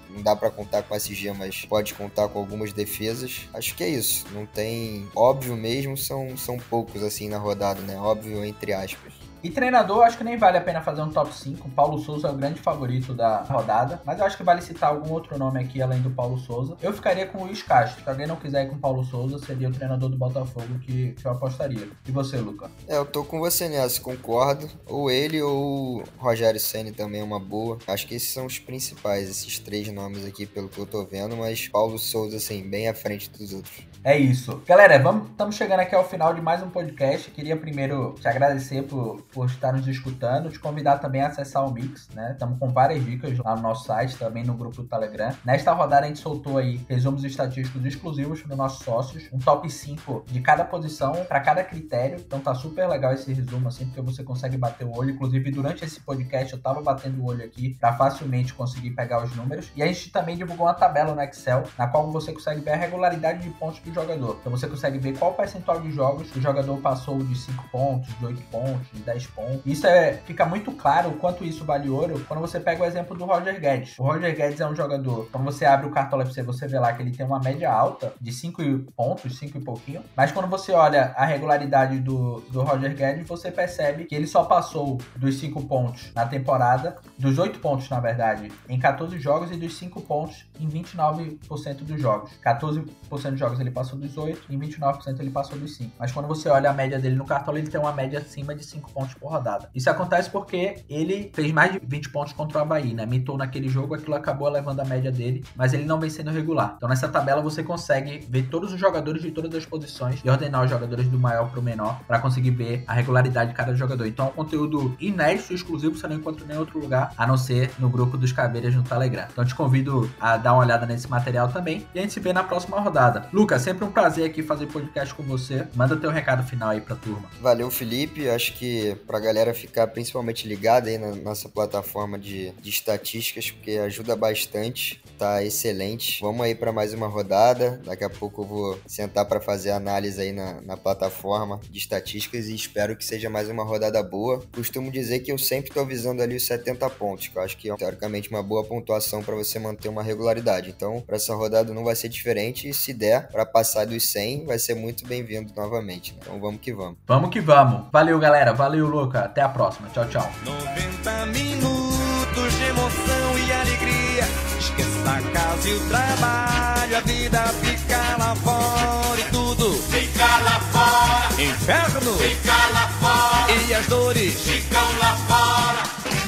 não 0.09 0.21
dá 0.21 0.35
para 0.35 0.49
contar 0.49 0.83
com 0.83 0.95
SG, 0.95 1.31
mas 1.33 1.65
pode 1.65 1.93
contar 1.93 2.27
com 2.29 2.39
algumas 2.39 2.73
defesas. 2.73 3.47
Acho 3.53 3.75
que 3.75 3.83
é 3.83 3.89
isso. 3.89 4.25
Não 4.33 4.45
tem 4.45 5.07
óbvio 5.15 5.55
mesmo, 5.55 5.95
são, 5.95 6.35
são 6.37 6.57
poucos 6.57 7.03
assim 7.03 7.29
na 7.29 7.37
rodada, 7.37 7.81
né? 7.81 7.97
Óbvio 7.97 8.43
entre 8.43 8.73
aspas. 8.73 9.13
E 9.41 9.49
treinador, 9.49 10.03
acho 10.03 10.17
que 10.17 10.23
nem 10.23 10.37
vale 10.37 10.57
a 10.57 10.61
pena 10.61 10.81
fazer 10.81 11.01
um 11.01 11.09
top 11.09 11.33
5. 11.33 11.67
O 11.67 11.71
Paulo 11.71 11.97
Souza 11.99 12.27
é 12.27 12.31
o 12.31 12.35
grande 12.35 12.59
favorito 12.59 13.13
da 13.13 13.41
rodada. 13.43 14.01
Mas 14.05 14.19
eu 14.19 14.25
acho 14.25 14.35
que 14.35 14.43
vale 14.43 14.61
citar 14.61 14.89
algum 14.89 15.11
outro 15.13 15.37
nome 15.37 15.59
aqui 15.59 15.81
além 15.81 16.01
do 16.01 16.09
Paulo 16.09 16.37
Souza. 16.37 16.75
Eu 16.81 16.91
ficaria 16.91 17.25
com 17.25 17.39
o 17.39 17.45
Luiz 17.45 17.63
Castro. 17.63 18.03
Se 18.03 18.09
alguém 18.09 18.27
não 18.27 18.35
quiser 18.35 18.65
ir 18.65 18.69
com 18.69 18.75
o 18.75 18.79
Paulo 18.79 19.03
Souza, 19.03 19.39
seria 19.39 19.69
o 19.69 19.71
treinador 19.71 20.09
do 20.09 20.17
Botafogo 20.17 20.79
que, 20.79 21.13
que 21.13 21.25
eu 21.25 21.31
apostaria. 21.31 21.87
E 22.05 22.11
você, 22.11 22.37
Luca? 22.37 22.69
É, 22.87 22.97
eu 22.97 23.05
tô 23.05 23.23
com 23.23 23.39
você 23.39 23.69
nessa, 23.69 24.01
concordo. 24.01 24.69
Ou 24.85 25.09
ele 25.09 25.41
ou 25.41 25.99
o 25.99 26.03
Rogério 26.17 26.59
Senni 26.59 26.91
também 26.91 27.21
é 27.21 27.23
uma 27.23 27.39
boa. 27.39 27.77
Acho 27.87 28.05
que 28.07 28.15
esses 28.15 28.33
são 28.33 28.45
os 28.45 28.59
principais, 28.59 29.29
esses 29.29 29.57
três 29.57 29.89
nomes 29.91 30.25
aqui, 30.25 30.45
pelo 30.45 30.67
que 30.67 30.79
eu 30.79 30.85
tô 30.85 31.05
vendo. 31.05 31.37
Mas 31.37 31.69
Paulo 31.69 31.97
Souza, 31.97 32.37
assim, 32.37 32.67
bem 32.69 32.89
à 32.89 32.93
frente 32.93 33.29
dos 33.29 33.53
outros. 33.53 33.87
É 34.03 34.17
isso. 34.17 34.61
Galera, 34.65 34.97
vamos, 34.97 35.29
estamos 35.29 35.55
chegando 35.55 35.81
aqui 35.81 35.93
ao 35.93 36.07
final 36.07 36.33
de 36.33 36.41
mais 36.41 36.63
um 36.63 36.69
podcast. 36.69 37.29
Queria 37.31 37.57
primeiro 37.57 38.15
te 38.19 38.27
agradecer 38.27 38.83
por 38.83 39.21
por 39.33 39.45
estar 39.45 39.73
nos 39.73 39.87
escutando. 39.87 40.49
Te 40.49 40.59
convidar 40.59 40.97
também 40.97 41.21
a 41.21 41.27
acessar 41.27 41.65
o 41.65 41.71
Mix, 41.71 42.09
né? 42.13 42.31
Estamos 42.33 42.59
com 42.59 42.69
várias 42.69 43.03
dicas 43.03 43.37
lá 43.39 43.55
no 43.55 43.61
nosso 43.61 43.85
site, 43.85 44.17
também 44.17 44.43
no 44.43 44.53
grupo 44.53 44.77
do 44.77 44.87
Telegram. 44.87 45.33
Nesta 45.45 45.71
rodada 45.71 46.05
a 46.05 46.07
gente 46.07 46.19
soltou 46.19 46.57
aí 46.57 46.79
resumos 46.87 47.23
estatísticos 47.23 47.85
exclusivos 47.85 48.41
para 48.41 48.51
os 48.51 48.57
nossos 48.57 48.83
sócios, 48.83 49.29
um 49.31 49.39
top 49.39 49.69
5 49.69 50.25
de 50.27 50.41
cada 50.41 50.63
posição, 50.65 51.13
para 51.25 51.39
cada 51.39 51.63
critério. 51.63 52.17
Então 52.19 52.39
tá 52.39 52.53
super 52.53 52.87
legal 52.87 53.13
esse 53.13 53.31
resumo, 53.33 53.67
assim, 53.67 53.85
porque 53.85 54.01
você 54.01 54.23
consegue 54.23 54.57
bater 54.57 54.85
o 54.85 54.95
olho. 54.95 55.11
Inclusive, 55.11 55.51
durante 55.51 55.85
esse 55.85 55.99
podcast 55.99 56.53
eu 56.53 56.59
tava 56.59 56.81
batendo 56.81 57.21
o 57.21 57.25
olho 57.25 57.43
aqui 57.43 57.75
para 57.79 57.93
facilmente 57.93 58.53
conseguir 58.53 58.91
pegar 58.91 59.23
os 59.23 59.35
números. 59.35 59.71
E 59.75 59.83
a 59.83 59.87
gente 59.87 60.11
também 60.11 60.37
divulgou 60.37 60.65
uma 60.65 60.73
tabela 60.73 61.13
no 61.13 61.21
Excel, 61.21 61.63
na 61.77 61.87
qual 61.87 62.11
você 62.11 62.31
consegue 62.31 62.61
ver 62.61 62.71
a 62.71 62.75
regularidade 62.75 63.39
de 63.39 63.49
pontos 63.51 63.79
do 63.79 63.93
jogador. 63.93 64.37
Então 64.39 64.51
você 64.51 64.67
consegue 64.67 64.97
ver 64.97 65.17
qual 65.17 65.33
percentual 65.33 65.81
de 65.81 65.91
jogos 65.91 66.35
o 66.35 66.41
jogador 66.41 66.77
passou 66.77 67.17
de 67.19 67.35
5 67.37 67.69
pontos, 67.69 68.17
de 68.17 68.25
8 68.25 68.41
pontos, 68.43 68.87
de 68.91 69.01
10 69.01 69.18
pontos. 69.27 69.61
Isso 69.65 69.87
é, 69.87 70.13
fica 70.25 70.45
muito 70.45 70.71
claro 70.71 71.09
o 71.09 71.13
quanto 71.13 71.43
isso 71.43 71.65
vale 71.65 71.89
ouro 71.89 72.23
quando 72.27 72.39
você 72.39 72.59
pega 72.59 72.83
o 72.83 72.85
exemplo 72.85 73.17
do 73.17 73.25
Roger 73.25 73.59
Guedes. 73.59 73.97
O 73.97 74.03
Roger 74.03 74.35
Guedes 74.35 74.59
é 74.59 74.67
um 74.67 74.75
jogador, 74.75 75.27
quando 75.31 75.45
você 75.45 75.65
abre 75.65 75.87
o 75.87 75.91
Cartola 75.91 76.23
FC, 76.23 76.43
você 76.43 76.67
vê 76.67 76.79
lá 76.79 76.93
que 76.93 77.01
ele 77.01 77.11
tem 77.11 77.25
uma 77.25 77.39
média 77.39 77.71
alta 77.71 78.13
de 78.19 78.31
5 78.31 78.61
pontos, 78.95 79.37
5 79.37 79.57
e 79.57 79.61
pouquinho. 79.61 80.03
Mas 80.15 80.31
quando 80.31 80.47
você 80.47 80.71
olha 80.71 81.13
a 81.15 81.25
regularidade 81.25 81.99
do, 81.99 82.41
do 82.49 82.61
Roger 82.61 82.95
Guedes, 82.95 83.27
você 83.27 83.51
percebe 83.51 84.05
que 84.05 84.15
ele 84.15 84.27
só 84.27 84.43
passou 84.43 84.97
dos 85.15 85.39
5 85.39 85.65
pontos 85.65 86.11
na 86.13 86.25
temporada, 86.25 86.97
dos 87.17 87.37
8 87.37 87.59
pontos, 87.59 87.89
na 87.89 87.99
verdade, 87.99 88.51
em 88.67 88.79
14 88.79 89.19
jogos 89.19 89.51
e 89.51 89.55
dos 89.55 89.77
5 89.77 90.01
pontos 90.01 90.45
em 90.59 90.67
29% 90.67 91.83
dos 91.83 92.01
jogos. 92.01 92.31
14% 92.43 92.85
dos 93.31 93.39
jogos 93.39 93.59
ele 93.59 93.71
passou 93.71 93.97
dos 93.97 94.17
8, 94.17 94.51
em 94.51 94.59
29% 94.59 95.19
ele 95.19 95.31
passou 95.31 95.57
dos 95.57 95.75
5. 95.75 95.91
Mas 95.97 96.11
quando 96.11 96.27
você 96.27 96.49
olha 96.49 96.69
a 96.69 96.73
média 96.73 96.99
dele 96.99 97.15
no 97.15 97.25
Cartola, 97.25 97.59
ele 97.59 97.69
tem 97.69 97.79
uma 97.79 97.93
média 97.93 98.19
acima 98.19 98.55
de 98.55 98.63
5 98.63 98.91
pontos 98.91 99.08
por 99.15 99.31
rodada. 99.31 99.69
Isso 99.73 99.89
acontece 99.89 100.29
porque 100.29 100.83
ele 100.89 101.31
fez 101.33 101.51
mais 101.51 101.71
de 101.71 101.79
20 101.83 102.09
pontos 102.09 102.33
contra 102.33 102.59
o 102.59 102.61
Havaí, 102.61 102.93
né? 102.93 103.05
Mitou 103.05 103.37
naquele 103.37 103.69
jogo, 103.69 103.95
aquilo 103.95 104.15
acabou 104.15 104.49
levando 104.49 104.79
a 104.79 104.85
média 104.85 105.11
dele, 105.11 105.43
mas 105.55 105.73
ele 105.73 105.85
não 105.85 105.99
vem 105.99 106.09
sendo 106.09 106.31
regular. 106.31 106.73
Então 106.77 106.89
nessa 106.89 107.07
tabela 107.07 107.41
você 107.41 107.63
consegue 107.63 108.25
ver 108.29 108.43
todos 108.49 108.73
os 108.73 108.79
jogadores 108.79 109.21
de 109.21 109.31
todas 109.31 109.53
as 109.55 109.65
posições 109.65 110.21
e 110.23 110.29
ordenar 110.29 110.63
os 110.63 110.69
jogadores 110.69 111.07
do 111.07 111.19
maior 111.19 111.49
para 111.49 111.59
o 111.59 111.63
menor 111.63 111.99
para 112.07 112.19
conseguir 112.19 112.51
ver 112.51 112.83
a 112.87 112.93
regularidade 112.93 113.51
de 113.51 113.55
cada 113.55 113.75
jogador. 113.75 114.05
Então 114.05 114.27
é 114.27 114.29
um 114.29 114.33
conteúdo 114.33 114.95
inédito, 114.99 115.53
exclusivo, 115.53 115.95
você 115.95 116.07
não 116.07 116.15
encontra 116.15 116.43
em 116.43 116.47
nenhum 116.47 116.59
outro 116.61 116.79
lugar, 116.79 117.13
a 117.17 117.27
não 117.27 117.37
ser 117.37 117.71
no 117.79 117.89
grupo 117.89 118.17
dos 118.17 118.31
Caveiras 118.31 118.75
no 118.75 118.83
Telegram. 118.83 119.25
Então 119.31 119.45
te 119.45 119.55
convido 119.55 120.09
a 120.19 120.37
dar 120.37 120.53
uma 120.53 120.63
olhada 120.63 120.85
nesse 120.85 121.09
material 121.09 121.47
também 121.49 121.85
e 121.93 121.99
a 121.99 122.01
gente 122.01 122.13
se 122.13 122.19
vê 122.19 122.33
na 122.33 122.43
próxima 122.43 122.79
rodada. 122.79 123.27
Lucas, 123.31 123.61
sempre 123.61 123.85
um 123.85 123.91
prazer 123.91 124.25
aqui 124.25 124.43
fazer 124.43 124.67
podcast 124.67 125.13
com 125.13 125.23
você. 125.23 125.67
Manda 125.75 125.95
teu 125.95 126.11
recado 126.11 126.43
final 126.43 126.69
aí 126.69 126.81
pra 126.81 126.95
turma. 126.95 127.23
Valeu, 127.41 127.69
Felipe. 127.69 128.29
Acho 128.29 128.53
que 128.53 128.97
pra 129.05 129.19
galera 129.19 129.53
ficar 129.53 129.87
principalmente 129.87 130.47
ligada 130.47 130.89
aí 130.89 130.97
na 130.97 131.15
nossa 131.15 131.49
plataforma 131.49 132.17
de, 132.17 132.51
de 132.51 132.69
estatísticas, 132.69 133.51
porque 133.51 133.71
ajuda 133.71 134.15
bastante, 134.15 135.01
tá 135.17 135.43
excelente. 135.43 136.21
Vamos 136.21 136.45
aí 136.45 136.55
para 136.55 136.71
mais 136.71 136.93
uma 136.93 137.07
rodada. 137.07 137.81
Daqui 137.85 138.03
a 138.03 138.09
pouco 138.09 138.41
eu 138.41 138.45
vou 138.45 138.79
sentar 138.87 139.25
para 139.25 139.41
fazer 139.41 139.71
análise 139.71 140.21
aí 140.21 140.31
na, 140.31 140.61
na 140.61 140.77
plataforma 140.77 141.59
de 141.69 141.77
estatísticas 141.77 142.47
e 142.47 142.55
espero 142.55 142.95
que 142.95 143.03
seja 143.03 143.29
mais 143.29 143.49
uma 143.49 143.63
rodada 143.63 144.01
boa. 144.01 144.41
Costumo 144.53 144.89
dizer 144.89 145.19
que 145.19 145.31
eu 145.31 145.37
sempre 145.37 145.71
tô 145.71 145.83
visando 145.85 146.21
ali 146.21 146.35
os 146.35 146.45
70 146.45 146.89
pontos, 146.91 147.27
que 147.27 147.37
eu 147.37 147.41
acho 147.41 147.57
que 147.57 147.69
é 147.69 147.75
teoricamente 147.75 148.29
uma 148.29 148.41
boa 148.41 148.63
pontuação 148.63 149.21
para 149.21 149.35
você 149.35 149.59
manter 149.59 149.89
uma 149.89 150.01
regularidade. 150.03 150.69
Então, 150.69 151.01
para 151.01 151.17
essa 151.17 151.35
rodada 151.35 151.73
não 151.73 151.83
vai 151.83 151.95
ser 151.95 152.09
diferente 152.09 152.69
e 152.69 152.73
se 152.73 152.93
der 152.93 153.27
para 153.29 153.45
passar 153.45 153.85
dos 153.85 154.07
100, 154.07 154.45
vai 154.45 154.57
ser 154.57 154.75
muito 154.75 155.05
bem-vindo 155.05 155.51
novamente. 155.55 156.15
Então, 156.19 156.39
vamos 156.39 156.61
que 156.61 156.71
vamos. 156.71 156.97
Vamos 157.05 157.29
que 157.29 157.41
vamos. 157.41 157.87
Valeu, 157.91 158.17
galera. 158.19 158.53
Valeu, 158.53 158.87
Luca. 158.89 159.21
Até 159.21 159.41
a 159.41 159.49
próxima. 159.49 159.89
Tchau, 159.89 160.05
tchau. 160.05 160.31
90 160.43 161.25
minutos 161.27 162.53
de 162.57 162.63
emoção 162.63 163.39
e 163.47 163.51
alegria. 163.51 164.27
Esqueça 164.59 165.11
a 165.11 165.21
casa 165.31 165.69
e 165.69 165.73
o 165.73 165.79
trabalho, 165.87 166.97
a 166.97 166.99
vida 167.01 167.41
fica 167.61 168.17
lá 168.17 168.35
fora 168.35 169.19
e 169.19 169.23
tudo 169.31 169.73
Fica 169.89 170.25
lá 170.25 170.59
fora, 170.71 171.41
inferno 171.41 172.13
fica 172.17 172.53
lá 172.73 172.87
fora, 172.99 173.51
e 173.67 173.73
as 173.73 173.85
dores 173.87 174.41
ficam 174.41 174.97
lá 174.99 175.15
fora. 175.27 176.18